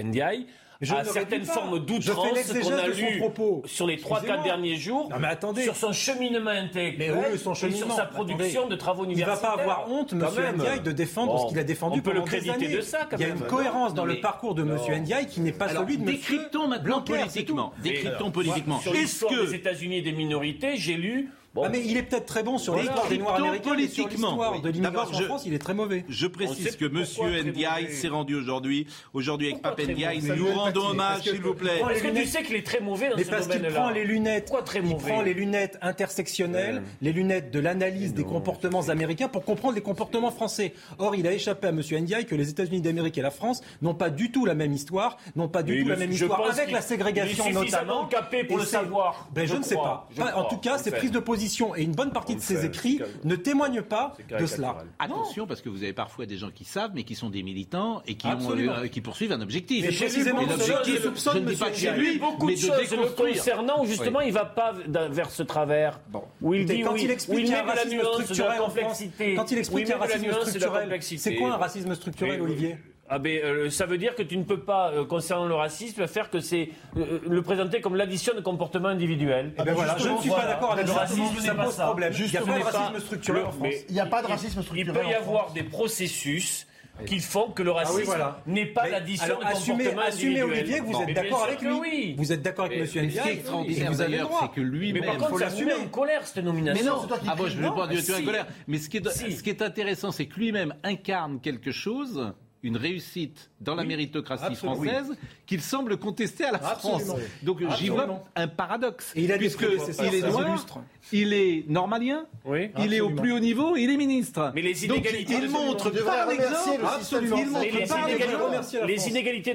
Ndiaye 0.05 0.47
à 0.91 1.05
certaines 1.05 1.45
formes 1.45 1.85
d'outrance 1.85 2.53
qu'on 2.53 2.73
a 2.73 2.89
lues 2.89 3.23
sur 3.67 3.87
les 3.87 3.97
3-4 3.97 4.43
derniers 4.43 4.77
jours, 4.77 5.09
mais 5.21 5.29
attendez. 5.29 5.63
sur 5.63 5.77
son 5.77 5.93
cheminement 5.93 6.51
intellectuel 6.51 7.15
oui, 7.33 7.39
son 7.39 7.55
cheminement. 7.55 7.87
et 7.87 7.89
sur 7.89 7.97
sa 7.97 8.07
production 8.07 8.69
de 8.69 8.77
travaux 8.77 9.05
universitaires. 9.05 9.37
Il 9.37 9.43
ne 9.43 9.57
va 9.57 9.57
pas 9.57 9.63
avoir 9.63 9.91
honte, 9.91 10.13
M. 10.13 10.27
Ndiaye, 10.57 10.81
de 10.81 10.93
défendre 10.93 11.39
ce 11.41 11.49
qu'il 11.49 11.59
a 11.59 11.65
défendu 11.65 11.99
on 11.99 12.03
peut 12.03 12.11
pendant 12.11 12.25
le 12.25 12.31
créditer 12.31 12.69
des 12.69 12.77
de 12.77 12.81
ça, 12.81 13.09
Il 13.13 13.21
y 13.21 13.25
a 13.25 13.29
une 13.29 13.41
cohérence 13.41 13.95
dans 13.95 14.05
le 14.05 14.21
parcours 14.21 14.55
de 14.55 14.63
M. 14.63 14.79
Ndiaye 15.03 15.27
qui 15.27 15.41
n'est 15.41 15.53
pas 15.53 15.69
celui 15.69 15.99
de 15.99 16.03
M. 16.03 16.07
Décryptons 16.11 16.69
maintenant 16.69 17.03
politiquement. 17.03 17.73
Décryptons 17.83 18.31
politiquement. 18.31 18.79
Sur 18.81 18.93
l'histoire 18.93 19.33
des 19.33 19.55
États-Unis 19.55 19.99
et 19.99 20.03
des 20.03 20.13
minorités, 20.13 20.77
j'ai 20.77 20.95
lu 20.95 21.31
ah, 21.63 21.69
mais 21.71 21.83
il 21.85 21.97
est 21.97 22.03
peut-être 22.03 22.27
très 22.27 22.43
bon 22.43 22.59
sur 22.59 22.77
l'histoire 22.77 23.09
des 23.09 23.19
Noirs 23.19 23.37
américains, 23.37 23.71
politiquement. 23.71 24.59
de 24.61 24.69
l'immigration 24.71 25.17
en 25.17 25.23
France, 25.23 25.43
il 25.47 25.55
est 25.55 25.59
très 25.59 25.75
mauvais. 25.75 26.05
Je 26.09 26.27
précise 26.27 26.77
que 26.77 26.85
M. 26.87 27.47
Ndiaye 27.49 27.93
s'est 27.93 28.09
rendu 28.09 28.35
aujourd'hui. 28.35 28.87
Aujourd'hui, 29.13 29.49
avec 29.49 29.63
Pape 29.63 29.81
Ndiaye, 29.81 30.21
nous 30.23 30.35
nous 30.35 30.53
rendons 30.53 30.89
hommage, 30.89 31.23
s'il 31.23 31.41
vous 31.41 31.55
plaît. 31.55 31.81
Est-ce 31.93 32.03
que 32.03 32.09
tu 32.09 32.27
sais 32.27 32.43
qu'il 32.43 32.57
est 32.57 32.67
très 32.67 32.81
mauvais 32.81 33.11
dans 33.11 33.17
mais 33.17 33.25
ce 33.25 33.31
parce 33.31 33.47
qu'il 33.47 33.63
prend 33.63 33.91
les 33.91 34.05
lunettes, 34.05 34.53
il 34.75 34.97
prend 34.97 35.23
les 35.23 35.35
lunettes 35.35 35.79
intersectionnelles, 35.81 36.83
les 37.03 37.13
lunettes 37.13 37.51
de 37.51 37.61
l'analyse 37.61 38.15
des 38.15 38.25
comportements 38.25 38.89
américains 38.89 39.29
pour 39.29 39.45
comprendre 39.45 39.75
les 39.75 39.83
comportements 39.83 40.31
français. 40.31 40.75
Or, 40.99 41.15
il 41.15 41.27
a 41.27 41.33
échappé 41.33 41.69
à 41.69 41.71
M. 41.71 41.81
Ndiaye 41.81 42.27
que 42.27 42.35
les 42.35 42.51
États-Unis 42.51 42.81
d'Amérique 42.81 43.19
et 43.19 43.23
la 43.23 43.31
France 43.31 43.63
n'ont 43.81 43.95
pas 43.95 44.11
du 44.11 44.33
tout 44.33 44.45
la 44.45 44.55
même 44.55 44.73
histoire, 44.73 45.19
n'ont 45.37 45.49
pas 45.49 45.63
du 45.63 45.83
tout 45.83 45.89
la 45.89 45.97
même 45.97 46.11
histoire 46.11 46.51
avec 46.51 46.73
la 46.73 46.81
ségrégation 46.81 47.51
notamment. 47.53 48.07
capé 48.07 48.45
pour 48.45 48.59
le 48.59 48.65
savoir. 48.65 49.29
Ben, 49.33 49.47
je 49.47 49.55
ne 49.57 49.63
sais 49.63 49.77
pas. 49.77 50.09
En 50.35 50.45
tout 50.45 50.59
cas, 50.59 50.79
ces 50.79 50.91
prises 50.91 51.13
de 51.13 51.21
position 51.21 51.44
et 51.77 51.83
une 51.83 51.95
bonne 51.95 52.13
partie 52.13 52.35
de 52.35 52.41
ses 52.41 52.65
écrits 52.65 53.01
ne 53.25 53.37
témoignent 53.37 53.83
pas 53.83 54.17
de 54.39 54.47
cela. 54.47 54.85
Attention, 54.99 55.47
parce 55.47 55.61
que 55.61 55.69
vous 55.69 55.83
avez 55.83 55.93
parfois 55.93 56.27
des 56.27 56.37
gens 56.37 56.51
qui 56.51 56.65
savent, 56.65 56.93
mais 56.95 57.05
qui 57.05 57.15
sont 57.15 57.31
des 57.31 57.43
militants 57.43 58.03
et 58.07 58.15
qui, 58.15 58.27
ont, 58.27 58.51
euh, 58.51 58.87
qui 58.89 59.01
poursuivent 59.01 59.33
un 59.33 59.41
objectif. 59.41 59.85
Mais 59.85 59.95
précisément, 59.95 60.43
l'objectif, 60.43 61.03
je 61.03 61.39
ne 61.39 61.51
dis 61.51 61.57
pas 61.57 61.71
que 61.71 61.99
lui, 61.99 62.19
beaucoup 62.19 62.51
de 62.51 62.57
choses 62.57 62.91
le 62.91 63.09
concernant 63.15 63.83
où 63.83 63.87
justement 63.87 64.21
il 64.21 64.29
ne 64.29 64.35
va 64.35 64.45
pas 64.45 64.73
vers 65.11 65.31
ce 65.31 65.43
travers. 65.43 66.01
Où 66.41 66.55
il 66.55 66.67
dit, 66.67 66.81
quand 66.81 66.97
il 66.97 67.11
explique 67.11 67.51
un 67.51 67.63
racisme 67.63 68.01
structurel 68.01 68.61
en 68.61 68.67
complexité. 68.67 69.35
Quand 69.35 69.51
il 69.51 69.59
explique 69.59 69.91
un 69.91 69.99
racisme 69.99 70.33
structurel, 70.33 71.01
c'est 71.03 71.35
quoi 71.37 71.55
un 71.55 71.57
racisme 71.57 71.95
structurel, 71.95 72.41
Olivier? 72.41 72.77
Ah 73.09 73.19
ben, 73.19 73.39
euh, 73.45 73.71
ça 73.71 73.85
veut 73.85 73.99
dire 73.99 74.15
que 74.15 74.23
tu 74.23 74.37
ne 74.39 74.45
peux 74.45 74.61
pas, 74.61 74.91
euh, 74.91 75.05
concernant 75.05 75.47
le 75.47 75.55
racisme, 75.55 76.07
faire 76.07 76.31
que 76.31 76.41
c'est 76.41 76.71
euh, 76.97 77.21
le 77.29 77.43
présenter 77.43 77.81
comme 77.83 77.97
l'addition 77.97 78.35
de 78.35 78.41
comportements 78.41 78.89
individuels. 78.89 79.53
Eh 79.59 79.63
ben 79.63 79.75
voilà, 79.75 79.95
je 79.99 80.09
ne 80.09 80.19
suis 80.19 80.31
pas 80.31 80.47
d'accord 80.47 80.73
avec 80.73 80.87
le 80.87 80.93
racisme, 80.93 81.23
Ça 81.37 81.43
c'est 81.43 81.55
pas 81.55 81.65
pose 81.65 81.75
ça. 81.75 81.85
problème. 81.85 82.13
Il 82.19 82.33
y 82.33 82.37
a 82.37 82.41
pas 82.41 82.59
de 82.59 82.65
racisme 82.65 83.01
structurel 83.01 83.43
en 83.45 83.51
France. 83.53 83.59
mais 83.63 83.85
Il 83.89 83.95
n'y 83.95 84.01
a 84.01 84.07
pas 84.07 84.23
de 84.23 84.27
racisme 84.29 84.61
Il 84.61 84.65
structurel 84.65 85.03
peut 85.05 85.11
y 85.11 85.15
avoir 85.15 85.53
des 85.53 85.63
processus 85.65 86.67
qui 87.07 87.19
font 87.19 87.51
que 87.51 87.63
le 87.63 87.73
Ah 87.73 87.75
oui, 87.79 87.85
racisme 87.85 88.05
voilà. 88.05 88.41
n'est 88.47 88.67
pas 88.67 88.89
l'addition 88.89 89.27
de 89.39 89.45
assumez, 89.45 89.85
comportements 89.85 90.03
assumez 90.09 90.41
individuels. 90.41 90.45
Olivier 90.61 90.79
que 90.79 90.85
vous 90.85 91.03
êtes 91.03 91.15
d'accord 91.15 91.45
avec 91.45 91.61
lui. 91.61 91.69
que 91.69 91.75
oui. 91.81 92.15
Vous 92.17 92.33
êtes 92.33 92.43
d'accord 92.43 92.65
avec 92.67 92.79
Mais- 92.79 92.85
M. 92.85 92.89
mais 92.89 92.89
ce 92.89 92.93
qui 92.93 92.99
est 92.99 93.03
Ndiaye 93.21 93.29
et 93.29 93.33
extraordinaire 93.39 93.93
vous 93.93 94.01
avez 94.01 94.11
le 94.11 94.17
d'ailleurs, 94.17 94.29
droit. 94.29 94.41
c'est 94.55 94.61
que 94.61 94.61
lui-même. 94.65 95.01
Mais 95.03 95.07
par 95.09 95.17
contre, 95.19 95.29
faut 95.31 95.39
ça 95.41 95.45
l'assumer. 95.47 95.73
en 95.75 95.89
colère 95.89 96.27
cette 96.27 96.45
nomination. 96.45 96.83
Mais 96.85 96.89
non, 96.91 96.99
c'est 97.03 97.09
toi 97.09 97.19
qui 97.19 97.27
ah 97.29 97.35
bon, 97.35 97.49
je 97.49 97.59
ne 97.59 97.63
veux 97.69 97.75
pas 97.75 97.87
dire 97.89 97.97
mais 97.99 98.03
tu 98.03 98.13
es 98.13 98.15
en 98.15 98.25
colère. 98.25 98.47
Mais 98.69 98.79
ce 98.79 98.89
qui 98.89 98.97
est, 98.99 99.09
Si. 99.11 99.33
ce 99.33 99.43
qui 99.43 99.51
est 99.51 99.61
intéressant, 99.61 100.11
c'est 100.13 100.27
que 100.27 100.39
lui-même 100.39 100.73
incarne 100.85 101.41
quelque 101.41 101.73
chose, 101.73 102.33
une 102.65 102.77
réussite 102.79 103.51
dans 103.61 103.75
la 103.77 103.85
méritocratie 103.85 104.55
française, 104.57 105.13
qu'il 105.47 105.61
semble 105.61 105.99
contester 105.99 106.45
à 106.45 106.53
la 106.53 106.59
Absolument. 106.67 106.99
France. 106.99 107.21
Donc 107.43 107.61
j'y 107.77 107.91
vois 107.91 108.25
un 108.35 108.49
paradoxe. 108.49 109.13
Et 109.15 109.23
il 109.25 109.33
a 109.33 109.37
puisque 109.39 109.61
il 109.63 109.75
est 110.15 110.21
ça 110.21 110.29
noir, 110.31 110.49
illustre. 110.49 110.79
il 111.13 111.33
est 111.35 111.65
normalien, 111.69 112.25
Oui. 112.47 112.71
il 112.79 112.95
est 112.95 113.01
au 113.01 113.11
plus 113.11 113.33
haut 113.33 113.39
niveau, 113.39 113.77
il 113.77 113.91
est 113.91 113.97
ministre. 113.99 114.51
Mais 114.55 114.63
les 114.63 114.73
Donc 114.89 114.99
inégalités 114.99 115.35
il 115.35 115.43
de- 115.43 115.49
montre 115.53 115.91
par 115.91 116.27
l'exemple, 116.27 116.81
absolument, 116.85 117.37
il 117.37 117.51
montre 117.51 117.65
les, 117.65 117.87
par 117.87 117.99
inégalités, 118.09 118.87
les 118.87 119.09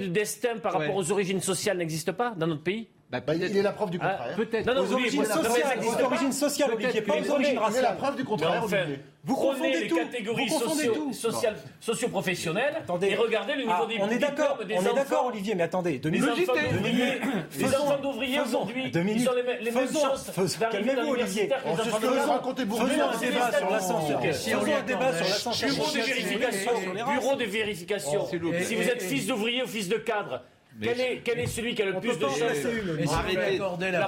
de 0.08 0.14
destin 0.14 0.58
par 0.62 0.74
rapport 0.74 0.96
Ouais. 0.96 1.02
aux 1.04 1.12
origines 1.12 1.42
sociales 1.42 1.78
n'existent 1.78 2.14
pas 2.14 2.36
dans 2.38 2.48
notre 2.48 2.64
pays? 2.64 2.88
Bah, 3.12 3.20
Bah, 3.26 3.34
il 3.34 3.58
est 3.58 3.62
la 3.64 3.72
preuve 3.72 3.90
du 3.90 3.98
Ah, 4.02 4.10
contraire. 4.18 4.36
Peut-être. 4.36 4.66
Non, 4.68 4.76
non, 4.76 4.82
Aux 4.84 4.94
origines 4.94 5.26
sociales, 5.26 5.80
aux 5.82 5.92
pas. 5.94 6.04
origines 6.04 6.32
sociales, 6.32 6.70
que 6.70 7.00
pas 7.02 7.14
aux 7.16 7.32
origines 7.32 7.52
est 7.52 7.56
la 7.56 7.62
raciales. 7.62 7.98
preuve 7.98 8.16
du 8.18 8.24
contraire, 8.24 8.62
enfin. 8.64 8.78
Vous 9.26 9.36
prenez 9.36 9.50
confondez 9.52 9.80
les 9.82 9.88
tout. 9.90 9.96
catégories 9.98 10.48
Vous 10.48 10.60
confondez 10.60 10.84
socio- 10.86 10.94
tout. 10.94 11.14
sociales- 11.14 11.56
socio-professionnelles 11.82 12.76
Attendez. 12.78 13.08
et 13.10 13.16
regardez 13.16 13.54
le 13.54 13.60
niveau 13.64 13.74
Ah, 13.76 13.86
des 13.86 13.98
on 14.00 14.10
est 14.10 14.18
d'accord, 14.18 14.58
on 14.64 14.70
est 14.70 14.78
enfants. 14.78 14.94
d'accord, 14.96 15.26
Olivier, 15.26 15.56
mais 15.56 15.64
attendez, 15.64 15.98
deux 16.00 16.10
Les 16.10 16.20
minutes. 16.20 16.50
enfants 16.50 16.62
d'ouvriers, 16.72 17.20
les 17.58 17.76
enfants 17.76 17.98
d'ouvriers 18.02 18.38
faisons- 18.38 18.48
aujourd'hui, 18.48 18.92
deux 18.92 19.00
ils 19.02 19.06
minutes. 19.06 19.28
ont 19.30 19.34
les, 19.36 19.44
mêmes- 19.44 19.58
les 19.62 19.72
mêmes 19.72 19.88
Faisons- 19.88 20.00
chances 20.00 20.26
d'arriver 20.32 20.60
dans 20.60 20.70
calmez-vous, 20.70 21.14
l'université 21.16 21.48
que 21.50 21.54
Oh, 21.66 21.70
les 21.70 21.72
enfants 21.82 22.54
de 22.54 22.64
Bourdieu. 22.64 22.88
Faisons 22.88 23.04
un 23.10 23.18
débat 23.18 23.50
des 23.52 23.58
sur 23.58 23.70
l'ascenseur. 23.70 24.22
Faisons 24.22 24.60
un 24.74 24.82
débat 24.84 25.14
sur 25.14 25.26
l'ascenseur. 25.26 25.70
Bureau 25.70 25.92
de 25.92 25.98
vérification, 25.98 26.72
bureau 27.14 27.36
de 27.36 27.44
vérification. 27.46 28.28
Si 28.28 28.76
vous 28.76 28.88
êtes 28.88 29.02
fils 29.02 29.28
d'ouvrier 29.28 29.64
ou 29.64 29.68
fils 29.68 29.90
de 29.90 29.98
cadre, 29.98 30.42
quel 30.82 31.00
est, 31.00 31.22
quel 31.24 31.40
est 31.40 31.48
celui 31.48 31.76
qui 31.76 31.82
a 31.82 31.86
le 31.88 31.96
On 31.98 32.00
plus 32.00 32.18
de 32.18 32.22
chances 32.22 32.40
La 32.40 33.22
prés- 33.24 33.58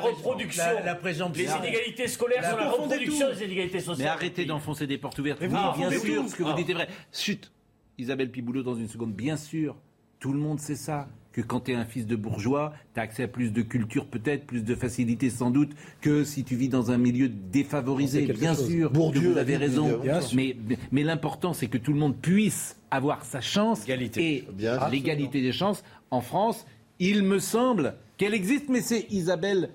reproduction. 0.09 0.63
la, 0.75 0.81
la 0.85 0.95
présomption. 0.95 1.43
Les 1.61 1.67
inégalités 1.67 2.07
scolaires 2.07 2.49
sont 2.49 2.57
la 2.57 2.69
reproduction 2.69 3.27
tout. 3.29 3.35
des 3.39 3.45
inégalités 3.45 3.77
Mais 3.77 3.83
sociales. 3.83 4.07
arrêtez 4.09 4.45
d'enfoncer 4.45 4.87
des 4.87 4.97
portes 4.97 5.17
ouvertes. 5.19 5.39
Mais 5.41 5.47
oui, 5.47 5.53
vous 5.73 5.79
bien 5.79 5.91
sûr, 5.91 6.21
tout. 6.23 6.27
ce 6.29 6.35
que 6.35 6.43
vous 6.43 6.49
Ah. 6.53 6.57
dites 6.57 6.69
est 6.69 6.73
vrai. 6.73 6.87
Chut, 7.11 7.51
Isabelle 7.97 8.31
Piboulot 8.31 8.63
dans 8.63 8.75
une 8.75 8.87
seconde. 8.87 9.13
Bien 9.13 9.37
sûr, 9.37 9.75
tout 10.19 10.33
le 10.33 10.39
monde 10.39 10.59
sait 10.59 10.75
ça. 10.75 11.07
Que 11.33 11.39
quand 11.39 11.61
tu 11.61 11.71
es 11.71 11.75
un 11.75 11.85
fils 11.85 12.05
de 12.05 12.17
bourgeois, 12.17 12.73
tu 12.93 12.99
as 12.99 13.03
accès 13.03 13.23
à 13.23 13.27
plus 13.29 13.53
de 13.53 13.61
culture 13.61 14.05
peut-être, 14.05 14.45
plus 14.45 14.65
de 14.65 14.75
facilité 14.75 15.29
sans 15.29 15.49
doute, 15.49 15.71
que 16.01 16.25
si 16.25 16.43
tu 16.43 16.57
vis 16.57 16.67
dans 16.67 16.91
un 16.91 16.97
milieu 16.97 17.29
défavorisé. 17.29 18.23
Bien 18.23 18.53
chose. 18.53 18.67
sûr, 18.69 18.91
Bourdieu 18.91 19.31
vous 19.31 19.37
avez 19.37 19.55
raison. 19.55 20.01
Mais, 20.33 20.57
mais 20.91 21.03
l'important, 21.03 21.53
c'est 21.53 21.67
que 21.67 21.77
tout 21.77 21.93
le 21.93 21.99
monde 21.99 22.17
puisse 22.17 22.75
avoir 22.91 23.23
sa 23.23 23.39
chance. 23.39 23.85
Égalité. 23.85 24.21
Et 24.39 24.47
l'égalité 24.91 25.41
des 25.41 25.53
chances 25.53 25.85
en 26.11 26.21
France, 26.21 26.65
il 26.99 27.23
me 27.23 27.39
semble 27.39 27.95
qu'elle 28.17 28.33
existe, 28.33 28.69
mais 28.69 28.81
c'est 28.81 29.07
Isabelle 29.09 29.71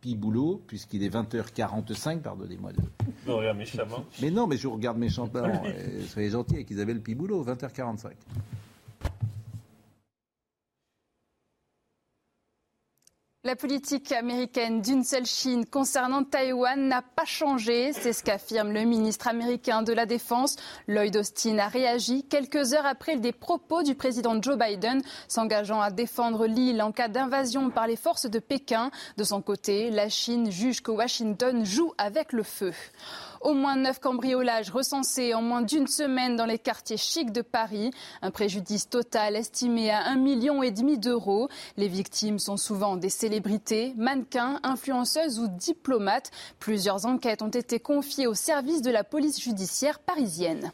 Piboulot, 0.00 0.62
puisqu'il 0.66 1.02
est 1.02 1.12
20h45, 1.12 2.20
pardonnez-moi 2.20 2.72
de... 2.72 2.78
Non, 3.26 3.38
regarde, 3.38 3.58
méchamment. 3.58 4.04
Mais 4.22 4.30
non, 4.30 4.46
mais 4.46 4.56
je 4.56 4.68
vous 4.68 4.74
regarde 4.74 4.98
méchamment. 4.98 5.30
Soyez 6.06 6.30
gentil 6.30 6.54
avec 6.56 6.70
Isabelle 6.70 7.00
Piboulot, 7.00 7.44
20h45. 7.44 8.10
La 13.48 13.56
politique 13.56 14.12
américaine 14.12 14.82
d'une 14.82 15.02
seule 15.02 15.24
Chine 15.24 15.64
concernant 15.64 16.22
Taïwan 16.22 16.86
n'a 16.86 17.00
pas 17.00 17.24
changé, 17.24 17.94
c'est 17.94 18.12
ce 18.12 18.22
qu'affirme 18.22 18.72
le 18.72 18.82
ministre 18.82 19.26
américain 19.26 19.82
de 19.82 19.94
la 19.94 20.04
Défense. 20.04 20.56
Lloyd 20.86 21.16
Austin 21.16 21.58
a 21.58 21.66
réagi 21.66 22.24
quelques 22.24 22.74
heures 22.74 22.84
après 22.84 23.16
des 23.16 23.32
propos 23.32 23.82
du 23.82 23.94
président 23.94 24.38
Joe 24.42 24.58
Biden 24.58 25.00
s'engageant 25.28 25.80
à 25.80 25.90
défendre 25.90 26.46
l'île 26.46 26.82
en 26.82 26.92
cas 26.92 27.08
d'invasion 27.08 27.70
par 27.70 27.86
les 27.86 27.96
forces 27.96 28.26
de 28.28 28.38
Pékin. 28.38 28.90
De 29.16 29.24
son 29.24 29.40
côté, 29.40 29.88
la 29.88 30.10
Chine 30.10 30.50
juge 30.50 30.82
que 30.82 30.90
Washington 30.90 31.64
joue 31.64 31.94
avec 31.96 32.34
le 32.34 32.42
feu. 32.42 32.74
Au 33.40 33.54
moins 33.54 33.76
neuf 33.76 34.00
cambriolages 34.00 34.70
recensés 34.70 35.34
en 35.34 35.42
moins 35.42 35.62
d'une 35.62 35.86
semaine 35.86 36.36
dans 36.36 36.44
les 36.44 36.58
quartiers 36.58 36.96
chics 36.96 37.32
de 37.32 37.42
Paris. 37.42 37.90
Un 38.22 38.30
préjudice 38.30 38.88
total 38.88 39.36
estimé 39.36 39.90
à 39.90 40.06
un 40.06 40.16
million 40.16 40.62
et 40.62 40.70
demi 40.70 40.98
d'euros. 40.98 41.48
Les 41.76 41.88
victimes 41.88 42.38
sont 42.38 42.56
souvent 42.56 42.96
des 42.96 43.10
célébrités, 43.10 43.94
mannequins, 43.96 44.60
influenceuses 44.62 45.38
ou 45.38 45.48
diplomates. 45.48 46.30
Plusieurs 46.58 47.06
enquêtes 47.06 47.42
ont 47.42 47.48
été 47.48 47.80
confiées 47.80 48.26
au 48.26 48.34
service 48.34 48.82
de 48.82 48.90
la 48.90 49.04
police 49.04 49.40
judiciaire 49.40 50.00
parisienne. 50.00 50.72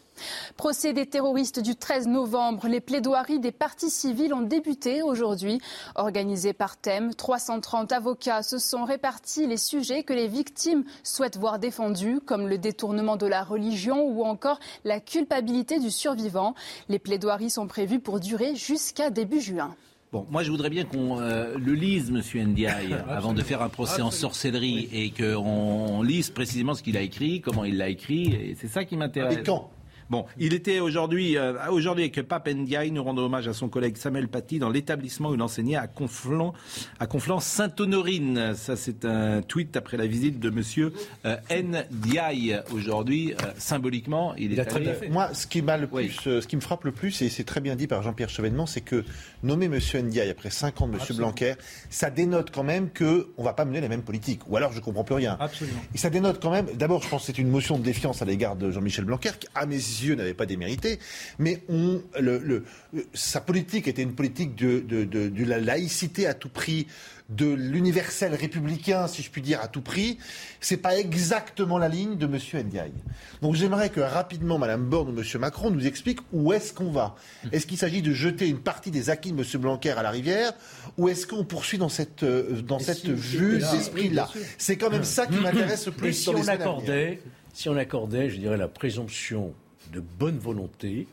Procès 0.57 0.93
des 0.93 1.07
terroristes 1.07 1.61
du 1.61 1.77
13 1.77 2.07
novembre. 2.09 2.69
Les 2.69 2.81
plaidoiries 2.81 3.41
des 3.41 3.53
partis 3.53 3.91
civils 3.91 4.35
ont 4.35 4.43
débuté 4.43 5.03
aujourd'hui. 5.03 5.61
Organisés 5.95 6.53
par 6.53 6.77
thème, 6.77 7.15
330 7.15 7.93
avocats 7.93 8.43
se 8.43 8.59
sont 8.59 8.85
répartis 8.85 9.47
les 9.47 9.57
sujets 9.57 10.03
que 10.03 10.13
les 10.13 10.29
victimes 10.29 10.85
souhaitent 11.03 11.37
voir 11.37 11.59
défendus, 11.59 12.21
comme 12.25 12.49
le 12.49 12.59
détournement 12.59 13.17
de 13.17 13.27
la 13.27 13.43
religion 13.43 14.05
ou 14.07 14.25
encore 14.25 14.61
la 14.85 15.01
culpabilité 15.01 15.79
du 15.79 15.91
survivant. 15.91 16.55
Les 16.89 16.99
plaidoiries 16.99 17.51
sont 17.51 17.67
prévues 17.67 18.01
pour 18.01 18.21
durer 18.21 18.55
jusqu'à 18.55 19.11
début 19.11 19.41
juin. 19.41 19.75
Bon, 20.13 20.29
moi 20.31 20.45
je 20.45 20.51
voudrais 20.53 20.71
bien 20.71 20.85
qu'on 20.85 21.21
euh, 21.21 21.57
le 21.59 21.73
lise, 21.73 22.13
Monsieur 22.13 22.45
Ndiaye, 22.45 22.95
avant 23.09 23.33
de 23.33 23.43
faire 23.43 23.63
un 23.63 23.69
procès 23.69 24.01
en 24.01 24.13
sorcellerie 24.13 24.89
et 24.93 25.11
qu'on 25.11 26.03
lise 26.03 26.31
précisément 26.31 26.75
ce 26.75 26.85
qu'il 26.85 26.97
a 26.97 27.01
écrit, 27.01 27.41
comment 27.41 27.65
il 27.65 27.79
l'a 27.79 27.89
écrit, 27.89 28.33
et 28.33 28.57
c'est 28.61 28.69
ça 28.69 28.85
qui 28.85 28.97
m'intéresse. 28.97 29.39
Et 29.39 29.43
quand 29.43 29.71
Bon, 30.11 30.27
il 30.39 30.55
était 30.55 30.81
aujourd'hui, 30.81 31.37
euh, 31.37 31.55
aujourd'hui 31.71 32.05
avec 32.05 32.23
Pape 32.23 32.49
Ndiaye, 32.49 32.91
nous 32.91 33.03
rendons 33.03 33.23
hommage 33.23 33.49
à 33.49 33.53
son 33.53 33.69
collègue 33.69 33.97
Samuel 33.97 34.29
Paty 34.29 34.59
dans 34.59 34.71
l'établissement 34.71 35.31
où 35.31 35.35
il 35.35 35.43
enseignait 35.43 35.77
à 35.77 35.87
Conflans, 35.87 36.53
à 37.01 37.07
Conflans-Sainte-Honorine. 37.07 38.55
Ça, 38.55 38.77
c'est 38.77 39.05
un 39.05 39.43
tweet 39.43 39.77
après 39.77 39.97
la 39.97 40.07
visite 40.07 40.41
de 40.41 40.51
Monsieur 40.51 40.93
euh, 41.25 41.37
Ndiaye 41.51 42.61
aujourd'hui. 42.73 43.35
euh, 43.43 43.53
symboliquement, 43.57 44.35
il, 44.37 44.59
est 44.59 44.65
très 44.65 44.81
bien 44.81 44.95
fait. 44.95 45.09
Moi, 45.09 45.33
ce 45.35 45.47
qui, 45.47 45.63
m'a 45.63 45.77
le 45.77 45.87
plus, 45.87 46.19
euh, 46.27 46.41
ce 46.41 46.47
qui 46.47 46.57
me 46.57 46.61
frappe 46.61 46.85
le 46.85 46.93
plus, 46.93 47.23
et 47.23 47.29
c'est 47.29 47.45
très 47.45 47.61
bien 47.61 47.77
dit 47.77 47.87
par 47.87 48.03
Jean-Pierre 48.03 48.29
Chevènement, 48.29 48.67
c'est 48.67 48.81
que 48.81 49.05
nommer 49.45 49.67
M. 49.67 49.79
Ndiaye 50.07 50.31
après 50.31 50.51
5 50.51 50.81
ans 50.81 50.87
de 50.89 50.95
M. 50.95 50.99
Absolument. 51.01 51.27
Blanquer, 51.29 51.55
ça 51.91 52.11
dénote 52.11 52.51
quand 52.51 52.63
même 52.65 52.89
qu'on 52.91 53.05
ne 53.39 53.45
va 53.45 53.53
pas 53.53 53.65
mener 53.65 53.81
la 53.81 53.89
même 53.89 54.03
politique. 54.03 54.41
Ou 54.49 54.57
alors 54.57 54.73
je 54.73 54.79
ne 54.79 54.83
comprends 54.83 55.05
plus 55.05 55.15
rien. 55.15 55.37
Absolument. 55.41 55.81
Et 55.95 55.99
ça 55.99 56.11
dénote 56.11 56.41
quand 56.43 56.51
même, 56.51 56.67
d'abord, 56.75 57.03
je 57.03 57.09
pense 57.09 57.23
que 57.23 57.27
c'est 57.27 57.39
une 57.39 57.49
motion 57.51 57.79
de 57.79 57.85
défiance 57.85 58.23
à 58.23 58.25
l'égard 58.25 58.57
de 58.57 58.71
Jean-Michel 58.71 59.05
Blanquer, 59.05 59.31
qui, 59.39 59.47
à 59.55 59.67
mes 59.67 59.75
yeux, 59.77 60.15
n'avait 60.15 60.35
pas 60.35 60.47
démérité. 60.47 60.99
Mais 61.39 61.63
on, 61.69 62.03
le, 62.19 62.39
le- 62.39 62.65
sa 63.13 63.41
politique 63.41 63.87
était 63.89 64.03
une 64.03 64.15
politique 64.15 64.55
de, 64.57 64.81
de- 64.81 65.05
de- 65.05 65.29
de 65.29 65.45
la 65.45 65.59
laïcité 65.59 66.27
à 66.27 66.35
tout 66.35 66.49
prix, 66.49 66.87
de 67.31 67.47
l'universel 67.47 68.35
républicain, 68.35 69.07
si 69.09 69.23
je 69.23 69.31
puis 69.31 69.41
dire, 69.41 69.61
à 69.63 69.69
tout 69.69 69.81
prix. 69.81 70.19
C'est 70.61 70.77
pas 70.77 70.99
exactement 70.99 71.79
la 71.79 71.89
ligne 71.89 72.17
de 72.19 72.27
M. 72.27 72.39
Ndiaye. 72.67 72.93
Donc 73.41 73.55
j'aimerais 73.55 73.89
que 73.89 74.01
rapidement 74.01 74.59
Mme 74.59 74.85
Borne 74.85 75.09
ou 75.17 75.19
M. 75.19 75.25
Macron 75.41 75.71
nous 75.71 75.87
expliquent 75.87 76.21
où 76.33 76.53
est-ce 76.53 76.75
qu'on 76.75 76.91
va. 76.91 77.15
Est-ce 77.51 77.67
qu'il 77.67 77.79
s'agit 77.79 78.03
de 78.03 78.13
jeter 78.13 78.47
une 78.49 78.59
partie 78.61 78.91
des 78.91 79.09
acquis 79.09 79.33
de 79.33 79.39
M. 79.41 79.61
Blanquer 79.61 79.91
à 79.91 80.03
la 80.03 80.11
rivière 80.11 80.53
ou 80.99 81.09
est-ce 81.09 81.27
qu'on 81.27 81.45
poursuit 81.45 81.79
dans 81.79 81.89
cette, 81.89 82.23
euh, 82.25 82.61
dans 82.61 82.79
cette 82.79 82.99
si- 82.99 83.13
vue, 83.13 83.59
là, 83.59 83.73
d'esprit-là 83.73 84.29
oui. 84.35 84.43
C'est 84.59 84.77
quand 84.77 84.91
même 84.91 85.05
ça 85.05 85.27
qui 85.27 85.37
m'intéresse 85.39 85.87
le 85.87 85.93
plus 85.93 86.09
Et 86.09 86.13
si 86.13 86.27
dans 86.27 86.35
on 86.39 86.49
accordait, 86.49 87.23
si 87.55 87.69
on 87.71 87.77
accordait, 87.77 88.29
je 88.29 88.37
dirais, 88.37 88.59
la 88.59 88.69
présomption 88.69 89.55
de 89.93 90.01
bonne 90.01 90.39
volonté 90.39 91.07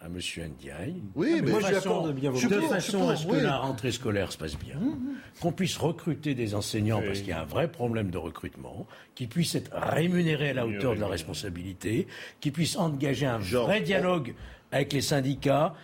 à 0.00 0.06
M. 0.06 0.12
Ndiaye, 0.16 1.02
Oui, 1.16 1.40
mais 1.42 1.50
Moi, 1.50 1.60
je 1.60 1.66
suis 1.66 1.74
façon- 1.74 1.88
d'accord. 1.88 2.06
de 2.06 2.12
bien 2.12 2.30
de 2.30 2.36
façon 2.68 3.08
à 3.08 3.16
ce 3.16 3.26
que 3.26 3.32
oui. 3.32 3.40
la 3.42 3.56
rentrée 3.56 3.90
scolaire 3.90 4.30
se 4.30 4.38
passe 4.38 4.56
bien, 4.56 4.78
qu'on 5.40 5.50
puisse 5.52 5.76
recruter 5.76 6.34
des 6.34 6.54
enseignants 6.54 7.02
parce 7.04 7.18
qu'il 7.18 7.28
y 7.30 7.32
a 7.32 7.40
un 7.42 7.44
vrai 7.46 7.68
problème 7.70 8.10
de 8.10 8.18
recrutement, 8.18 8.86
qu'ils 9.16 9.28
puissent 9.28 9.56
être 9.56 9.72
rémunérés 9.74 10.50
à 10.50 10.54
la 10.54 10.66
hauteur 10.66 10.94
de 10.94 11.00
la 11.00 11.08
responsabilité, 11.08 12.06
qu'ils 12.40 12.52
puissent 12.52 12.76
engager 12.76 13.26
un 13.26 13.40
Genre, 13.40 13.66
vrai 13.66 13.80
dialogue 13.80 14.34
avec 14.70 14.92
les 14.92 15.00
syndicats, 15.00 15.74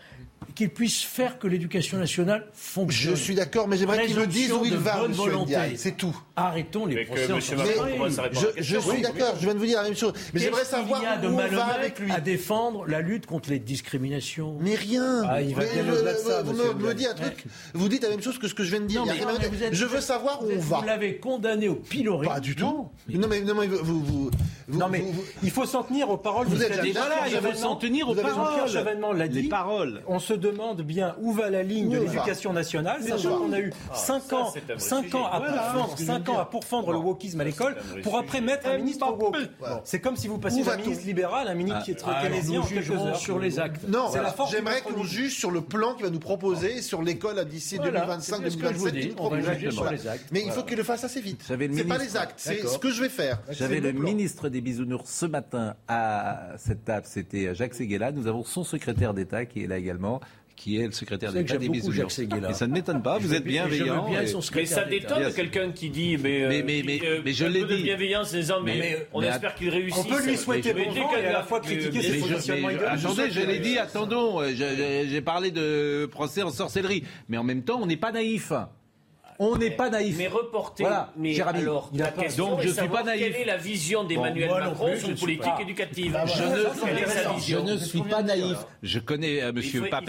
qu'ils 0.55 0.71
puissent 0.71 1.03
faire 1.03 1.39
que 1.39 1.47
l'éducation 1.47 1.99
nationale 1.99 2.47
fonctionne. 2.53 3.15
Je 3.17 3.21
suis 3.21 3.35
d'accord, 3.35 3.69
mais 3.69 3.77
j'aimerais 3.77 4.07
qu'il 4.07 4.17
me 4.17 4.27
dise 4.27 4.53
où 4.53 4.65
il 4.65 4.77
va, 4.77 5.05
M. 5.05 5.13
C'est 5.77 5.97
tout. 5.97 6.17
Arrêtons 6.37 6.87
les 6.87 6.95
Mais 6.97 7.05
que 7.05 7.11
procès 7.11 7.29
Je, 8.59 8.79
suis 8.79 9.01
d'accord, 9.03 9.35
je 9.39 9.45
viens 9.45 9.55
de 9.55 9.59
vous 9.59 9.67
dire 9.67 9.79
la 9.79 9.85
même 9.85 9.97
chose. 9.97 10.13
Mais 10.33 10.41
j'aimerais 10.41 10.63
qu'il 10.63 10.71
savoir 10.71 11.03
y 11.03 11.07
a 11.07 11.17
de 11.17 11.29
où 11.29 11.33
on 11.33 11.49
va 11.49 11.65
avec 11.67 11.99
lui. 12.01 12.11
à 12.11 12.21
défendre 12.21 12.87
la 12.87 13.01
lutte 13.01 13.27
contre 13.27 13.51
les 13.51 13.61
discriminations? 13.61 14.57
Mais 14.61 14.75
rien. 14.75 15.23
Ah, 15.29 15.41
il 15.41 15.55
va 15.55 15.63
Mais 15.63 15.73
bien 15.73 15.85
je- 15.87 15.93
au-delà 15.93 16.13
de 16.15 16.19
ça, 16.19 16.43
vous 16.43 16.53
me, 16.53 16.95
dites 16.95 17.09
un 17.09 17.15
truc. 17.15 17.45
Vous 17.75 17.89
dites 17.89 18.03
la 18.03 18.09
même 18.11 18.23
chose 18.23 18.39
que 18.39 18.49
ce 18.49 18.55
que 18.55 18.65
je 18.65 18.71
viens 18.71 18.81
de 18.81 18.87
dire. 18.87 19.05
Non, 19.07 19.13
mais- 19.13 19.21
non, 19.21 19.29
mais 19.41 19.69
je 19.73 19.85
veux 19.85 20.01
savoir 20.01 20.43
où 20.43 20.47
Vous 20.47 20.57
on 20.57 20.61
va. 20.61 20.81
Vous 20.81 20.87
l'avez 20.87 21.17
condamné 21.19 21.69
au 21.69 21.77
pilori. 21.77 22.27
Pas 22.27 22.41
du 22.41 22.57
tout. 22.57 22.89
Non, 23.09 23.29
mais, 23.29 23.41
non, 23.41 23.55
mais 23.55 23.67
vous, 23.69 24.01
vous- 24.05 24.31
non 24.69 24.89
mais 24.89 25.05
il 25.43 25.51
faut 25.51 25.67
s'en 25.67 25.83
tenir 25.83 26.11
aux 26.11 26.17
paroles. 26.17 26.47
Vous 26.49 26.63
êtes 26.63 26.77
d'accord, 26.93 27.27
il 27.31 27.37
faut 27.39 27.55
s'en 27.55 27.77
tenir 27.77 28.09
aux 28.09 28.15
paroles. 28.15 28.35
Jean-Pierre 28.35 28.69
Chevènement 28.69 29.13
l'a 29.13 29.29
dit. 29.29 29.43
Les 29.43 29.49
paroles. 29.49 30.03
On 30.07 30.19
se 30.19 30.34
demande 30.37 30.83
bien 30.83 31.15
où 31.21 31.33
va 31.33 31.51
la 31.51 31.63
ligne 31.63 31.89
de 31.91 31.99
l'éducation 31.99 32.53
nationale, 32.53 33.01
Où 33.03 33.09
sachant 33.09 33.39
qu'on 33.39 33.53
a 33.53 33.61
eu 33.61 33.73
Ah, 33.91 33.95
5 33.97 34.23
ça, 34.23 34.37
ans, 34.37 34.51
c'est 34.53 34.61
un 34.63 34.75
vrai 34.75 34.79
cinq 34.79 35.05
sujet. 35.05 35.17
ans 35.17 35.27
à 35.27 35.39
Voilà, 35.39 35.55
pourfendre, 35.63 35.85
c'est 35.91 35.91
ce 35.97 36.01
que 36.01 36.07
cinq 36.07 36.23
je 36.27 36.31
veux 36.31 36.37
ans 36.37 36.41
à 36.41 36.45
pourfendre 36.47 36.93
le 36.93 36.99
wokisme 36.99 37.41
à 37.41 37.45
l'école, 37.45 37.77
pour 38.03 38.17
après 38.19 38.39
sujet. 38.39 38.51
mettre 38.51 38.69
un 38.69 38.79
ministre 38.79 39.07
woke. 39.19 39.37
C'est 39.85 40.01
comme 40.01 40.17
si 40.17 40.29
vous 40.29 40.39
passiez 40.39 40.63
d'un 40.65 40.77
ministre 40.77 41.07
libéral 41.07 41.49
à 41.49 41.51
un 41.51 41.55
ministre 41.55 41.83
qui 41.85 41.91
est 41.93 42.05
keynésien 42.23 42.61
en 42.61 42.65
quelques 42.67 42.91
heures. 42.91 43.17
sur 43.17 43.39
les 43.39 43.59
actes. 43.59 43.89
Non, 43.89 44.11
j'aimerais 44.51 44.81
qu'on 44.83 45.03
juge 45.05 45.35
sur 45.37 45.51
le 45.51 45.61
plan 45.61 45.95
qu'il 45.95 46.05
va 46.05 46.11
nous 46.11 46.19
proposer 46.21 46.83
sur 46.83 47.03
l'école 47.03 47.39
à 47.39 47.45
d'ici 47.45 47.77
Voilà, 47.77 48.01
2025 48.01 48.41
c'est 48.45 48.51
ce 48.51 48.57
que 48.57 48.63
je 48.69 48.75
vous 48.75 48.91
2027 48.91 48.93
dis, 48.95 49.01
qu'il 49.01 49.09
nous 49.11 49.15
on 49.19 49.29
va 49.31 49.37
propose. 49.39 49.55
juger 49.55 49.71
sur 49.71 49.83
Voilà. 49.83 49.97
les 49.97 50.07
actes. 50.09 50.27
Mais 50.33 50.43
il 50.45 50.51
faut 50.53 50.63
qu'il 50.63 50.77
le 50.77 50.83
fasse 50.85 51.05
assez 51.05 51.21
vite. 51.21 51.43
C'est 51.47 51.85
pas 51.89 51.99
les 51.99 52.17
actes, 52.17 52.35
c'est 52.37 52.67
ce 52.67 52.79
que 52.79 52.91
je 52.91 53.03
vais 53.03 53.09
faire. 53.09 53.41
J'avais 53.51 53.81
le 53.81 53.93
ministre 53.93 54.49
des 54.49 54.61
Bisounours 54.61 55.09
ce 55.11 55.27
matin 55.27 55.75
à 55.89 56.49
cette 56.59 56.85
table, 56.85 57.07
c'était 57.09 57.55
Jacques 57.55 57.75
Séguéla. 57.75 58.13
Nous 58.13 58.27
avons 58.27 58.45
son 58.45 58.65
secrétaire 58.65 59.15
d'État 59.15 59.45
qui 59.45 59.65
est 59.65 59.67
là 59.67 59.77
également, 59.79 60.21
qui 60.57 60.79
est 60.79 60.87
le 60.87 60.93
secrétaire 60.93 61.33
d'État 61.33 61.59
des 61.59 61.69
beaucoup. 61.69 61.93
Jacques 61.93 62.11
Séguéla. 62.11 62.51
Et 62.51 62.55
ça 62.55 62.67
ne 62.67 62.73
m'étonne 62.73 63.03
pas, 63.03 63.19
vous 63.19 63.29
Je 63.29 63.35
êtes 63.35 63.45
bienveillant. 63.45 64.09
bien 64.09 64.23
et- 64.23 64.35
Mais 64.55 64.67
ça 64.67 64.85
détonne 64.85 65.33
quelqu'un 65.35 65.73
qui 65.73 65.91
dit, 65.91 66.17
mais, 66.17 66.45
euh, 66.45 66.49
Mais- 66.49 66.63
mais- 66.63 66.81
qui, 66.81 66.87
mais- 66.87 67.01
euh, 67.05 67.21
mais 67.25 67.33
je 67.33 67.45
l'ai 67.45 67.65
dit. 67.65 67.83
bienveillance 67.83 68.33
en 68.33 68.37
disant, 68.37 68.61
mais, 68.63 68.79
Mais- 68.79 69.07
on 69.13 69.21
mais 69.21 69.27
espère 69.29 69.55
qu'il 69.55 69.69
réussisse. 69.69 69.99
On 70.01 70.05
peut 70.05 70.25
lui 70.25 70.37
souhaiter 70.37 70.73
Mais 70.75 70.85
bon 70.85 70.93
vent 70.93 71.17
et 71.17 71.27
à 71.27 71.33
la 71.33 71.43
fois 71.43 71.61
critiquer 71.61 71.91
mais- 71.99 72.03
ses 72.03 72.19
positionnements 72.19 72.69
attendez, 72.69 73.31
je 73.31 73.41
l'ai 73.41 73.59
dit, 73.59 73.79
attendons, 73.79 74.41
euh, 74.41 74.53
j'ai 74.55 75.21
parlé 75.21 75.51
de 75.51 76.07
procès 76.07 76.43
en 76.43 76.51
sorcellerie, 76.51 77.05
mais 77.29 77.37
en 77.37 77.45
même 77.45 77.63
temps, 77.63 77.81
on 77.83 77.87
n'est 77.87 77.97
pas 77.97 78.13
naïf. 78.13 78.53
On 79.39 79.57
n'est 79.57 79.71
pas 79.71 79.91
naïf. 79.91 80.17
Mais 80.19 80.29
reporter, 80.29 80.85
Voilà, 80.87 81.13
mais 81.17 81.41
ami, 81.41 81.61
alors, 81.61 81.91
il 81.93 82.03
a 82.03 82.07
la 82.07 82.11
question 82.13 82.51
donc 82.51 82.61
je 82.63 82.69
suis 82.69 82.89
pas 82.89 83.03
naïf. 83.03 83.23
Quelle 83.33 83.43
est 83.43 83.45
la 83.45 83.57
vision 83.57 84.05
d'Emmanuel 84.05 84.49
Bon, 84.49 84.59
Macron 84.59 84.91
plus, 84.91 85.01
sur 85.01 85.09
une 85.11 85.17
politique 85.17 85.43
pas- 85.45 85.63
éducative 85.63 86.19
Je 86.27 86.43
ne, 86.43 86.57
je 86.57 87.35
vision 87.37 87.65
ne 87.65 87.77
suis 87.77 88.03
pas 88.03 88.23
naïf. 88.23 88.57
Je 88.83 88.99
connais 88.99 89.43
euh, 89.43 89.53
Monsieur 89.53 89.81
Il 89.81 89.85
fait- 89.85 89.91
Pape 89.91 90.05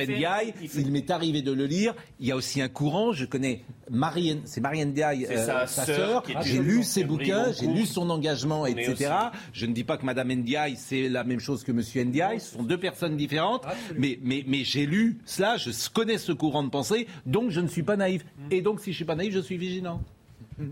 il 0.86 0.92
m'est 0.92 1.10
arrivé 1.12 1.42
de 1.42 1.52
le 1.52 1.66
lire. 1.66 1.94
Il 2.20 2.28
y 2.28 2.32
a 2.32 2.36
aussi 2.36 2.62
un 2.62 2.68
courant. 2.70 3.14
Je 3.14 3.26
connais 3.26 3.62
Marianne, 3.90 4.42
c'est 4.46 4.62
Marianne 4.62 4.90
Ndiaye, 4.90 5.26
C'est 5.28 5.46
sa 5.46 5.68
sœur 5.68 6.24
J'ai 6.42 6.60
lu 6.60 6.84
ses 6.84 7.04
bouquins, 7.04 7.52
j'ai 7.52 7.68
lu 7.68 7.86
son 7.86 8.10
engagement, 8.10 8.66
etc. 8.66 9.12
Je 9.54 9.66
ne 9.66 9.74
dis 9.74 9.84
pas 9.84 9.98
que 9.98 10.06
Madame 10.06 10.32
Ndiaye 10.32 10.76
c'est 10.76 11.10
la 11.10 11.24
même 11.24 11.40
chose 11.40 11.64
que 11.64 11.72
Monsieur 11.72 12.04
Ndiaye. 12.04 12.40
Ce 12.40 12.54
sont 12.54 12.64
deux 12.64 12.80
personnes 12.80 13.18
différentes. 13.18 13.64
Mais, 13.98 14.20
mais, 14.24 14.44
mais 14.48 14.64
j'ai 14.64 14.86
lu 14.86 15.20
cela. 15.26 15.58
Je 15.58 15.72
connais 15.94 16.18
ce 16.18 16.32
courant 16.32 16.64
de 16.64 16.70
pensée. 16.70 17.08
Donc 17.26 17.50
je 17.50 17.60
ne 17.62 17.68
suis 17.68 17.84
pas 17.84 17.96
naïf. 17.96 18.24
Et 18.52 18.62
donc 18.62 18.80
si 18.82 18.92
je 18.92 18.96
suis 18.98 19.06
pas 19.06 19.15
je 19.32 19.40
suis 19.40 19.58
vigilant. 19.58 20.02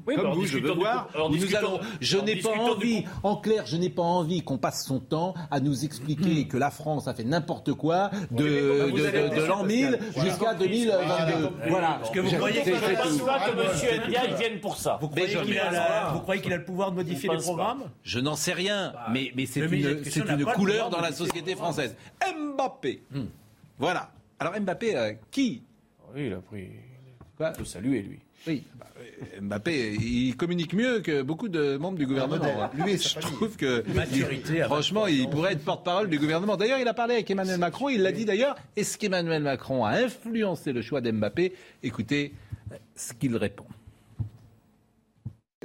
Oui, 0.07 0.15
Comme 0.15 0.23
bah, 0.27 0.31
vous, 0.33 0.45
je 0.45 0.59
veux 0.59 0.71
voir 0.71 1.09
alors, 1.13 1.29
nous 1.29 1.55
allons. 1.55 1.79
Je 1.99 2.17
en 2.17 2.23
n'ai 2.23 2.37
pas 2.37 2.51
envie, 2.57 3.03
en 3.21 3.35
clair, 3.35 3.65
je 3.65 3.75
n'ai 3.75 3.89
pas 3.89 4.01
envie 4.01 4.41
qu'on 4.41 4.57
passe 4.57 4.85
son 4.85 4.99
temps 5.01 5.33
à 5.51 5.59
nous 5.59 5.83
expliquer 5.83 6.47
que 6.47 6.55
la 6.55 6.71
France 6.71 7.09
a 7.09 7.13
fait 7.13 7.25
n'importe 7.25 7.73
quoi 7.73 8.09
de, 8.31 8.85
Oui, 8.85 8.91
vous 8.91 8.97
de, 8.97 9.45
l'an 9.45 9.63
1000 9.65 9.99
Voilà. 10.13 10.29
jusqu'à 10.29 10.53
2022. 10.53 11.49
Voilà. 11.67 11.97
Parce 11.99 12.11
que 12.11 12.19
vous 12.21 12.29
Je- 12.29 12.35
croyez 12.37 12.59
que 12.61 12.65
c'est 12.65 12.75
Je 12.77 12.91
ne 12.91 12.95
pense 12.95 13.17
tout. 13.17 13.25
pas 13.25 13.39
que 13.39 13.51
M. 13.51 14.01
Ndiaye 14.07 14.33
vienne 14.37 14.59
pour 14.61 14.77
ça. 14.77 14.97
Vous 15.01 15.09
croyez 15.09 15.27
qu'il 15.35 15.59
a, 15.59 15.71
la- 15.71 16.09
vous 16.13 16.19
croyez 16.21 16.41
qu'il 16.41 16.53
a 16.53 16.57
le 16.57 16.65
pouvoir 16.65 16.91
de 16.91 16.95
modifier 16.95 17.29
les 17.29 17.37
programmes 17.37 17.83
Je 18.03 18.19
n'en 18.19 18.37
sais 18.37 18.53
rien, 18.53 18.93
mais, 19.11 19.31
mais 19.35 19.45
c'est 19.45 19.59
une, 19.61 20.45
couleur 20.55 20.89
dans 20.91 21.01
la 21.01 21.11
société 21.11 21.55
française. 21.55 21.95
Mbappé. 22.55 23.03
Voilà. 23.77 24.11
Alors 24.39 24.53
Mbappé, 24.59 24.95
euh, 24.95 25.13
qui 25.29 25.63
Oui, 26.15 26.27
il 26.27 26.33
a 26.33 26.37
pris. 26.37 26.69
Quoi 27.35 27.51
Il 27.55 27.59
faut 27.59 27.65
saluer, 27.65 28.01
lui. 28.01 28.19
Oui. 28.47 28.63
bah, 28.77 28.87
Mbappé, 29.41 29.93
il 29.93 30.35
communique 30.35 30.73
mieux 30.73 30.99
que 30.99 31.21
beaucoup 31.21 31.47
de 31.49 31.77
membres 31.77 31.97
du 31.97 32.05
gouvernement. 32.05 32.43
hein. 32.63 32.69
Lui 32.85 32.97
Je 32.97 33.19
trouve 33.19 33.55
que 33.55 33.83
Maturité 33.93 34.63
franchement, 34.63 35.07
il 35.07 35.29
pourrait 35.29 35.53
être 35.53 35.63
porte-parole 35.63 36.09
du 36.09 36.19
gouvernement. 36.19 36.57
D'ailleurs, 36.57 36.79
il 36.79 36.87
a 36.87 36.93
parlé 36.93 37.13
avec 37.15 37.31
Emmanuel 37.31 37.57
Macron. 37.59 37.89
Il 37.89 38.01
l'a 38.01 38.11
dit 38.11 38.25
d'ailleurs. 38.25 38.55
Est-ce 38.75 38.97
qu'Emmanuel 38.97 39.43
Macron 39.43 39.85
a 39.85 39.91
influencé 39.91 40.73
le 40.73 40.81
choix 40.81 40.99
d'Mbappé? 41.01 41.53
Écoutez 41.83 42.33
ce 42.95 43.13
qu'il 43.13 43.35
répond. 43.37 43.65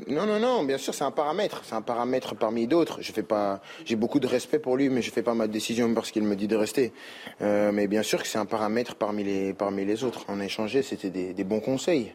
Non, 0.06 0.26
non, 0.26 0.38
non, 0.38 0.62
bien 0.62 0.78
sûr, 0.78 0.94
c'est 0.94 1.02
un 1.02 1.10
paramètre. 1.10 1.62
C'est 1.64 1.74
un 1.74 1.82
paramètre 1.82 2.36
parmi 2.36 2.68
d'autres. 2.68 3.02
Je 3.02 3.10
fais 3.12 3.24
pas, 3.24 3.60
j'ai 3.84 3.96
beaucoup 3.96 4.20
de 4.20 4.28
respect 4.28 4.60
pour 4.60 4.76
lui, 4.76 4.88
mais 4.88 5.02
je 5.02 5.10
fais 5.10 5.22
pas 5.22 5.34
ma 5.34 5.48
décision 5.48 5.92
parce 5.92 6.12
qu'il 6.12 6.22
me 6.22 6.36
dit 6.36 6.46
de 6.46 6.54
rester. 6.54 6.92
Euh, 7.42 7.72
mais 7.72 7.88
bien 7.88 8.04
sûr 8.04 8.22
que 8.22 8.28
c'est 8.28 8.38
un 8.38 8.46
paramètre 8.46 8.94
parmi 8.94 9.24
les, 9.24 9.52
parmi 9.52 9.84
les 9.84 10.04
autres. 10.04 10.24
On 10.28 10.38
a 10.38 10.44
échangé, 10.44 10.82
c'était 10.82 11.10
des, 11.10 11.34
des 11.34 11.44
bons 11.44 11.58
conseils. 11.60 12.12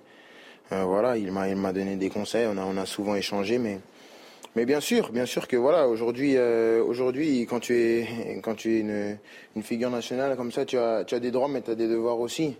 Euh, 0.71 0.83
voilà, 0.85 1.17
il 1.17 1.31
m'a, 1.31 1.49
il 1.49 1.55
m'a 1.55 1.73
donné 1.73 1.95
des 1.95 2.09
conseils. 2.09 2.47
On 2.47 2.57
a, 2.57 2.63
on 2.65 2.77
a 2.77 2.85
souvent 2.85 3.15
échangé, 3.15 3.57
mais, 3.57 3.79
mais 4.55 4.65
bien 4.65 4.79
sûr, 4.79 5.11
bien 5.11 5.25
sûr 5.25 5.47
que 5.47 5.55
voilà, 5.57 5.87
aujourd'hui, 5.87 6.35
euh, 6.37 6.83
aujourd'hui, 6.83 7.45
quand 7.49 7.59
tu 7.59 7.75
es, 7.75 8.39
quand 8.43 8.55
tu 8.55 8.75
es 8.77 8.79
une, 8.79 9.17
une 9.55 9.63
figure 9.63 9.89
nationale 9.91 10.35
comme 10.37 10.51
ça, 10.51 10.65
tu 10.65 10.77
as, 10.77 11.03
tu 11.05 11.15
as 11.15 11.19
des 11.19 11.31
droits, 11.31 11.47
mais 11.49 11.61
tu 11.61 11.71
as 11.71 11.75
des 11.75 11.87
devoirs 11.87 12.19
aussi. 12.19 12.55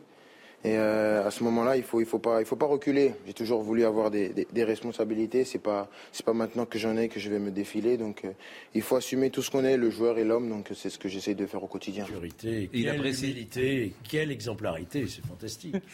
Et 0.66 0.78
euh, 0.78 1.28
à 1.28 1.30
ce 1.30 1.44
moment-là, 1.44 1.76
il 1.76 1.84
faut, 1.84 2.00
il 2.00 2.06
faut 2.06 2.20
pas, 2.20 2.40
il 2.40 2.46
faut 2.46 2.56
pas 2.56 2.68
reculer. 2.68 3.12
J'ai 3.28 3.34
toujours 3.34 3.62
voulu 3.64 3.84
avoir 3.84 4.10
des, 4.10 4.30
des, 4.30 4.48
des 4.50 4.64
responsabilités. 4.64 5.44
C'est 5.44 5.60
pas, 5.60 5.90
c'est 6.14 6.26
pas 6.26 6.32
maintenant 6.32 6.66
que 6.66 6.80
j'en 6.80 6.96
ai 6.96 7.10
que 7.10 7.20
je 7.20 7.30
vais 7.30 7.40
me 7.40 7.52
défiler. 7.52 7.98
Donc, 7.98 8.24
euh, 8.24 8.32
il 8.74 8.82
faut 8.82 8.96
assumer 8.96 9.30
tout 9.30 9.42
ce 9.42 9.52
qu'on 9.52 9.66
est, 9.66 9.76
le 9.76 9.90
joueur 9.90 10.18
et 10.20 10.24
l'homme. 10.24 10.48
Donc, 10.48 10.70
c'est 10.74 10.90
ce 10.90 10.98
que 10.98 11.10
j'essaie 11.10 11.34
de 11.36 11.46
faire 11.48 11.62
au 11.62 11.68
quotidien. 11.68 12.06
Maturité, 12.06 12.70
Il 12.72 12.84
quelle 12.86 12.96
apprécie. 12.96 13.26
humilité, 13.26 13.94
quelle 14.10 14.32
exemplarité, 14.32 15.06
c'est 15.08 15.26
fantastique. 15.26 15.76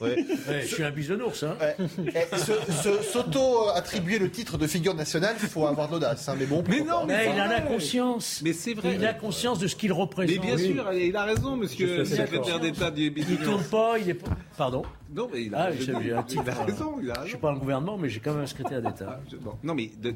Ouais. 0.00 0.24
Ouais, 0.48 0.60
je 0.62 0.66
suis 0.66 0.82
un 0.84 0.90
bisounours, 0.90 1.42
hein. 1.42 1.56
Ouais. 1.60 1.76
Eh, 2.14 3.02
S'auto-attribuer 3.02 4.18
le 4.18 4.30
titre 4.30 4.56
de 4.58 4.66
figure 4.66 4.94
nationale, 4.94 5.36
il 5.42 5.48
faut 5.48 5.66
avoir 5.66 5.88
de 5.88 5.94
l'audace. 5.94 6.28
hein, 6.28 6.36
mais 6.38 6.46
bon, 6.46 6.62
Mais 6.68 6.80
non. 6.80 7.04
Mais 7.06 7.24
c'est 7.24 7.34
il 7.34 7.40
en 7.40 7.44
a 7.44 7.60
vrai. 7.60 7.64
conscience. 7.66 8.40
Mais 8.44 8.52
c'est 8.52 8.74
vrai. 8.74 8.94
Il 8.94 9.04
a 9.06 9.14
conscience 9.14 9.58
de 9.58 9.66
ce 9.66 9.76
qu'il 9.76 9.92
représente. 9.92 10.36
Mais 10.36 10.46
bien 10.46 10.56
Oui. 10.56 10.72
sûr, 10.74 10.92
il 10.92 11.16
a 11.16 11.24
raison, 11.24 11.56
monsieur 11.56 11.86
Je 11.88 11.94
le 11.94 12.04
secrétaire 12.04 12.60
d'État 12.60 12.90
du 12.90 13.02
Il 13.04 13.10
Bisounours. 13.10 13.44
tourne 13.44 13.64
pas, 13.64 13.98
il 13.98 14.10
est 14.10 14.14
pas. 14.14 14.30
Pardon 14.56 14.82
Non, 15.14 15.28
mais 15.32 15.44
il 15.44 15.54
a, 15.54 15.58
Ah, 15.64 15.72
je 15.72 15.78
titre, 15.78 16.00
il 16.04 16.12
a 16.12 16.20
raison, 16.64 16.96
il 17.02 17.10
a 17.10 17.14
Je 17.14 17.18
raison. 17.20 17.28
suis 17.28 17.38
pas 17.38 17.50
un 17.50 17.56
gouvernement, 17.56 17.96
mais 17.98 18.08
j'ai 18.08 18.20
quand 18.20 18.34
même 18.34 18.42
un 18.42 18.46
secrétaire 18.46 18.82
d'État. 18.82 19.06
Ah, 19.08 19.20
je- 19.30 19.36
bon. 19.36 19.54
Non, 19.62 19.74
mais 19.74 19.90
de- 20.00 20.14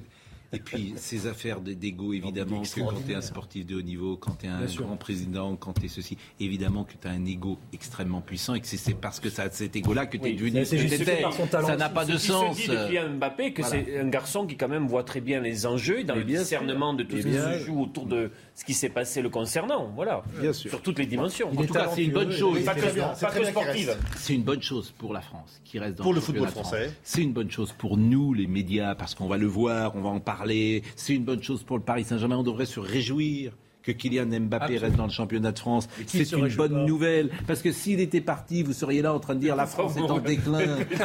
et 0.53 0.59
puis 0.59 0.93
ces 0.97 1.27
affaires 1.27 1.61
de- 1.61 1.73
d'ego, 1.73 2.13
évidemment, 2.13 2.63
que 2.63 2.81
quand 2.81 2.93
tu 3.07 3.13
es 3.13 3.15
un 3.15 3.21
sportif 3.21 3.67
de 3.67 3.77
haut 3.77 3.83
niveau, 3.83 4.17
quand 4.17 4.37
tu 4.39 4.47
es 4.47 4.49
un 4.49 4.59
Bien 4.59 4.69
sûr. 4.69 4.85
grand 4.87 4.97
président, 4.97 5.57
quand 5.57 5.73
tu 5.73 5.87
es 5.87 5.89
ceci, 5.89 6.17
évidemment 6.41 6.85
que 6.85 6.93
tu 7.01 7.07
as 7.09 7.11
un 7.11 7.25
ego 7.25 7.59
extrêmement 7.73 8.21
puissant 8.21 8.55
et 8.55 8.61
que 8.61 8.67
c'est- 8.67 8.95
parce 8.95 9.21
que 9.21 9.31
ça 9.31 9.51
cet 9.51 9.77
ego-là 9.77 10.07
que 10.07 10.17
tu 10.17 10.25
es 10.25 10.27
Oui, 10.31 10.35
devenu 10.37 10.65
c'est 10.65 10.79
ce 10.79 10.99
que. 11.05 11.63
Ça 11.67 11.77
n'a 11.77 11.89
pas 11.89 12.05
de 12.05 12.17
sens. 12.17 12.57
se 12.57 12.63
dit 12.63 12.69
depuis 12.69 12.99
Mbappé 13.17 13.53
que 13.53 13.63
Voilà. 13.63 13.85
c'est 13.85 13.99
un 14.01 14.09
garçon 14.09 14.47
qui 14.47 14.57
quand 14.57 14.69
même 14.69 14.87
voit 14.87 15.05
très 15.05 15.21
bien 15.21 15.41
les 15.41 15.67
enjeux 15.67 16.01
et 16.01 16.05
dans 16.05 16.15
le 16.15 16.25
discernement 16.25 16.95
de 16.95 17.03
tout 17.05 17.17
ce 17.17 17.23
qui 17.23 17.33
se 17.33 17.65
joue 17.65 17.83
autour 17.83 18.07
de 18.07 18.31
ce 18.55 18.65
qui 18.65 18.75
s'est 18.75 18.89
passé 18.89 19.23
le 19.23 19.29
concernant. 19.31 19.91
Voilà. 19.95 20.23
Bien 20.41 20.53
sûr. 20.53 20.71
Sur 20.71 20.83
toutes 20.83 20.99
les 20.99 21.07
dimensions. 21.07 21.49
En 21.51 21.55
tout 21.65 21.73
cas, 21.73 21.89
c'est 21.95 22.05
une 22.05 22.13
bonne 22.13 22.33
chose. 22.33 22.63
Pas 22.65 22.75
que, 22.75 23.45
sportive. 23.45 23.89
reste. 23.89 23.99
C'est 24.19 24.35
une 24.35 24.43
bonne 24.43 24.63
chose 24.63 24.93
pour 24.97 25.13
la 25.13 25.21
France 25.21 25.61
qui 25.65 25.79
reste 25.79 25.97
dans 25.99 26.05
Pour 26.05 26.15
le 26.15 26.21
football 26.21 26.49
français. 26.49 26.93
C'est 27.03 27.23
une 27.23 27.33
bonne 27.33 27.51
chose 27.51 27.73
pour 27.77 27.97
nous, 27.97 28.35
les 28.35 28.47
médias, 28.47 28.95
parce 28.95 29.15
qu'on 29.15 29.27
va 29.27 29.37
le 29.39 29.47
voir, 29.47 29.95
on 29.97 30.01
va 30.01 30.11
en 30.11 30.21
parler. 30.21 30.42
C'est 30.97 31.15
une 31.15 31.25
bonne 31.25 31.43
chose 31.43 31.63
pour 31.63 31.77
le 31.79 31.83
Paris 31.85 32.05
Saint-Germain. 32.05 32.37
On 32.37 32.43
devrait 32.43 32.67
se 32.67 32.81
réjouir 32.81 33.53
que 33.83 33.91
Kylian 33.91 34.27
Mbappé 34.27 34.79
reste 34.79 34.95
dans 34.95 35.07
le 35.07 35.11
championnat 35.11 35.51
de 35.51 35.59
France. 35.59 35.89
C'est 36.07 36.31
une 36.31 36.47
bonne 36.55 36.71
pas 36.73 36.85
nouvelle. 36.87 37.31
Parce 37.49 37.63
que 37.63 37.73
s'il 37.73 37.99
était 37.99 38.21
parti, 38.21 38.63
vous 38.63 38.73
seriez 38.73 39.03
là 39.03 39.13
en 39.13 39.19
train 39.19 39.35
de 39.35 39.41
dire 39.41 39.57
la 39.57 39.67
France 39.67 39.97
est 39.97 40.03
en 40.03 40.19
déclin. 40.21 40.61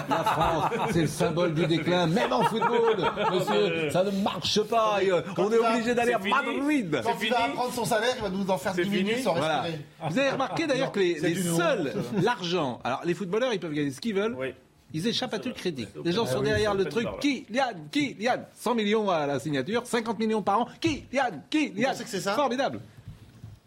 La 0.07 0.23
France, 0.23 0.65
c'est 0.91 1.01
le 1.01 1.07
symbole 1.07 1.55
du 1.55 1.65
déclin. 1.65 2.05
Même 2.05 2.31
en 2.31 2.43
football, 2.43 2.97
monsieur, 3.33 3.89
ça 3.89 4.03
ne 4.03 4.11
marche 4.21 4.61
pas. 4.61 4.99
Euh, 5.03 5.23
On 5.37 5.51
est 5.51 5.57
obligé 5.57 5.95
d'aller 5.95 6.13
à. 6.13 6.19
Madrid. 6.19 7.01
Quand 7.03 7.15
il 7.19 7.29
va 7.31 7.47
prendre 7.55 7.73
son 7.73 7.85
salaire, 7.85 8.13
il 8.17 8.21
va 8.21 8.29
nous 8.29 8.47
en 8.47 8.57
faire 8.59 8.73
C'est 8.75 8.83
diminuer 8.83 9.13
fini 9.13 9.23
sans 9.23 9.33
Voilà. 9.33 9.61
respirer. 9.61 9.83
Vous 10.11 10.19
avez 10.19 10.29
remarqué 10.29 10.67
d'ailleurs 10.67 10.91
que 10.91 10.99
les, 10.99 11.19
les 11.19 11.35
seuls, 11.35 11.93
l'argent, 12.21 12.79
alors 12.83 13.01
les 13.05 13.15
footballeurs 13.15 13.53
ils 13.53 13.59
peuvent 13.59 13.73
gagner 13.73 13.89
ce 13.89 13.99
qu'ils 14.01 14.13
veulent, 14.13 14.35
Oui. 14.37 14.49
Ils 14.93 15.07
échappent 15.07 15.33
à 15.33 15.39
toute 15.39 15.53
critique. 15.55 15.89
Les 16.03 16.11
gens 16.11 16.23
Ah 16.27 16.31
sont 16.31 16.39
oui, 16.39 16.45
derrière 16.45 16.73
le 16.73 16.85
truc, 16.85 17.03
bar, 17.05 17.15
là. 17.15 17.19
Kylian, 17.21 17.73
Kylian, 17.91 18.45
100 18.55 18.75
millions 18.75 19.09
à 19.09 19.25
la 19.27 19.39
signature, 19.39 19.85
50 19.85 20.19
millions 20.19 20.41
par 20.41 20.61
an, 20.61 20.67
Kylian, 20.79 21.41
Kylian, 21.49 21.89
pensez 21.89 22.03
que 22.03 22.09
c'est 22.09 22.21
ça 22.21 22.33
formidable. 22.33 22.79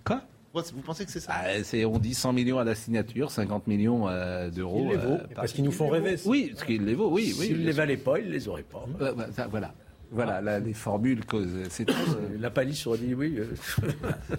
Quoi? 0.05 0.23
Vous 0.53 0.83
pensez 0.85 1.05
que 1.05 1.13
c'est 1.13 1.21
ça? 1.21 1.33
Ah, 1.35 1.63
c'est, 1.63 1.85
On 1.85 1.99
dit 1.99 2.15
100 2.15 2.33
millions 2.33 2.59
à 2.59 2.65
la 2.65 2.75
signature, 2.75 3.31
50 3.31 3.67
millions 3.69 4.09
euh, 4.09 4.51
d'euros. 4.51 4.83
Il 4.87 4.89
les 4.91 4.97
vaut. 4.97 5.17
par- 5.19 5.29
Parce 5.35 5.53
qu'ils 5.53 5.63
nous 5.65 5.71
font 5.73 5.89
rêver. 5.89 6.17
Oui, 6.25 6.53
ce 6.57 6.65
qu'il 6.65 6.85
les 6.85 6.95
vaut, 6.95 7.09
oui. 7.11 7.35
oui 7.39 7.47
S'il 7.47 7.57
bien 7.59 7.67
les 7.67 7.73
valait 7.73 7.97
pas, 7.97 8.19
il 8.19 8.31
les 8.31 8.49
aurait 8.49 8.65
pas. 8.65 8.85
Euh, 9.01 9.13
bah, 9.13 9.27
ça, 9.35 9.47
voilà. 9.49 9.73
Voilà, 10.13 10.41
là, 10.41 10.59
les 10.59 10.75
formules 10.75 11.25
causent. 11.25 11.57
C'est 11.71 11.85
tout. 11.85 11.95
euh, 11.95 12.37
La 12.41 12.51
palisse 12.51 12.85
aurait 12.87 12.99
dit 12.99 13.15
oui. 13.15 13.37
euh. 13.39 13.47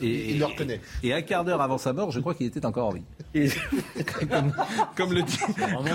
Et, 0.01 0.32
Il 0.32 0.39
le 0.39 0.45
reconnaît. 0.45 0.82
Et 1.01 1.13
un 1.13 1.22
quart 1.22 1.45
d'heure 1.45 1.61
avant 1.61 1.78
sa 1.78 1.93
mort, 1.93 2.11
je 2.11 2.19
crois 2.19 2.34
qu'il 2.36 2.45
était 2.47 2.65
encore 2.65 2.88
en 2.88 2.91
vie. 2.91 3.03
Et- 3.34 3.49
comme, 4.30 4.53
comme 4.97 5.13
le, 5.13 5.24
dit- 5.24 5.38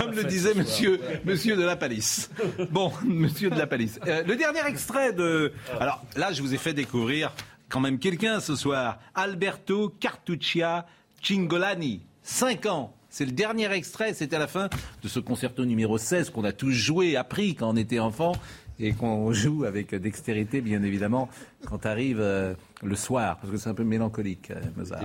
comme 0.00 0.12
le 0.14 0.24
disait 0.24 0.54
monsieur, 0.54 0.98
monsieur 1.24 1.56
de 1.56 1.62
la 1.64 1.76
Palisse. 1.76 2.30
Bon, 2.70 2.90
monsieur 3.04 3.50
de 3.50 3.58
la 3.58 3.66
Palisse. 3.66 4.00
Euh, 4.06 4.22
le 4.26 4.36
dernier 4.36 4.66
extrait 4.66 5.12
de. 5.12 5.52
Alors 5.78 6.02
là, 6.16 6.32
je 6.32 6.40
vous 6.40 6.54
ai 6.54 6.58
fait 6.58 6.72
découvrir 6.72 7.32
quand 7.68 7.80
même 7.80 7.98
quelqu'un 7.98 8.40
ce 8.40 8.56
soir. 8.56 8.98
Alberto 9.14 9.92
Cartuccia 10.00 10.86
Cingolani. 11.22 12.02
5 12.22 12.66
ans. 12.66 12.92
C'est 13.08 13.24
le 13.24 13.32
dernier 13.32 13.70
extrait, 13.72 14.12
c'était 14.14 14.36
à 14.36 14.38
la 14.38 14.46
fin 14.46 14.68
de 15.02 15.08
ce 15.08 15.20
concerto 15.20 15.64
numéro 15.64 15.96
16 15.96 16.30
qu'on 16.30 16.44
a 16.44 16.52
tous 16.52 16.72
joué, 16.72 17.16
appris 17.16 17.54
quand 17.54 17.70
on 17.70 17.76
était 17.76 17.98
enfant. 17.98 18.32
Et 18.78 18.92
qu'on 18.92 19.32
joue 19.32 19.64
avec 19.64 19.94
dextérité, 19.94 20.60
bien 20.60 20.82
évidemment, 20.82 21.28
quand 21.66 21.86
arrive 21.86 22.20
euh, 22.20 22.54
le 22.82 22.96
soir, 22.96 23.38
parce 23.38 23.50
que 23.50 23.56
c'est 23.56 23.70
un 23.70 23.74
peu 23.74 23.84
mélancolique, 23.84 24.50
euh, 24.50 24.60
Mozart. 24.76 25.00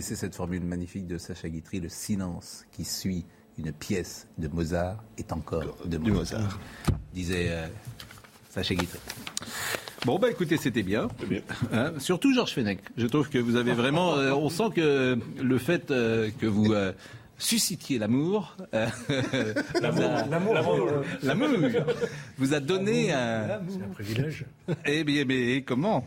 Connaissez 0.00 0.16
cette 0.16 0.34
formule 0.34 0.64
magnifique 0.64 1.06
de 1.06 1.18
Sacha 1.18 1.50
Guitry, 1.50 1.78
le 1.78 1.90
silence 1.90 2.64
qui 2.72 2.86
suit 2.86 3.26
une 3.58 3.70
pièce 3.70 4.28
de 4.38 4.48
Mozart 4.48 5.04
est 5.18 5.30
encore 5.30 5.76
de 5.84 5.98
Mozart, 5.98 6.58
disait 7.12 7.48
euh, 7.50 7.66
Sacha 8.48 8.74
Guitry. 8.74 8.98
Bon, 10.06 10.18
bah 10.18 10.30
écoutez, 10.30 10.56
c'était 10.56 10.82
bien. 10.82 11.08
Hein, 11.70 11.92
surtout 11.98 12.32
Georges 12.32 12.54
Fenech. 12.54 12.78
Je 12.96 13.06
trouve 13.08 13.28
que 13.28 13.36
vous 13.36 13.56
avez 13.56 13.74
vraiment. 13.74 14.16
Euh, 14.16 14.32
on 14.32 14.48
sent 14.48 14.70
que 14.74 15.18
le 15.38 15.58
fait 15.58 15.90
euh, 15.90 16.30
que 16.40 16.46
vous 16.46 16.72
suscitiez 17.40 17.98
l'amour. 17.98 18.56
Euh, 18.74 18.86
l'amour. 20.30 20.54
L'amour. 21.22 21.48
Vous 22.38 22.54
a 22.54 22.60
donné 22.60 23.12
un. 23.12 23.60
C'est 23.68 23.82
un 23.82 23.88
privilège. 23.88 24.44
Eh 24.86 25.04
bien, 25.04 25.24
mais 25.24 25.62
comment 25.62 26.04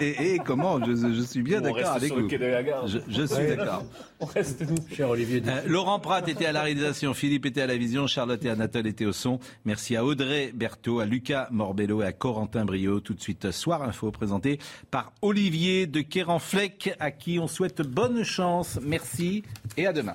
et, 0.00 0.34
et, 0.34 0.38
comment 0.38 0.84
je, 0.84 1.22
suis 1.22 1.42
bien 1.42 1.60
d'accord 1.60 1.92
avec 1.92 2.12
vous. 2.12 2.28
Je, 2.28 2.98
je 3.08 3.22
suis 3.22 3.46
d'accord. 3.48 3.84
On 4.20 4.26
reste 4.26 4.62
nous, 4.68 4.76
cher 4.94 5.10
Olivier. 5.10 5.42
Euh, 5.46 5.62
Laurent 5.66 5.98
Pratt 5.98 6.26
était 6.28 6.46
à 6.46 6.52
la 6.52 6.62
réalisation, 6.62 7.14
Philippe 7.14 7.46
était 7.46 7.62
à 7.62 7.66
la 7.66 7.76
vision, 7.76 8.06
Charlotte 8.06 8.44
et 8.44 8.50
Anatole 8.50 8.86
étaient 8.86 9.04
au 9.04 9.12
son. 9.12 9.38
Merci 9.64 9.96
à 9.96 10.04
Audrey 10.04 10.52
Berthaud, 10.54 11.00
à 11.00 11.06
Lucas 11.06 11.48
Morbello 11.50 12.02
et 12.02 12.06
à 12.06 12.12
Corentin 12.12 12.64
Brio. 12.64 13.00
Tout 13.00 13.14
de 13.14 13.20
suite, 13.20 13.50
Soir 13.50 13.82
Info 13.82 14.10
présenté 14.10 14.58
par 14.90 15.12
Olivier 15.22 15.86
de 15.86 16.00
Kéranfleck, 16.00 16.94
à 17.00 17.10
qui 17.10 17.38
on 17.38 17.48
souhaite 17.48 17.82
bonne 17.82 18.24
chance. 18.24 18.78
Merci 18.82 19.42
et 19.76 19.86
à 19.86 19.92
demain. 19.92 20.14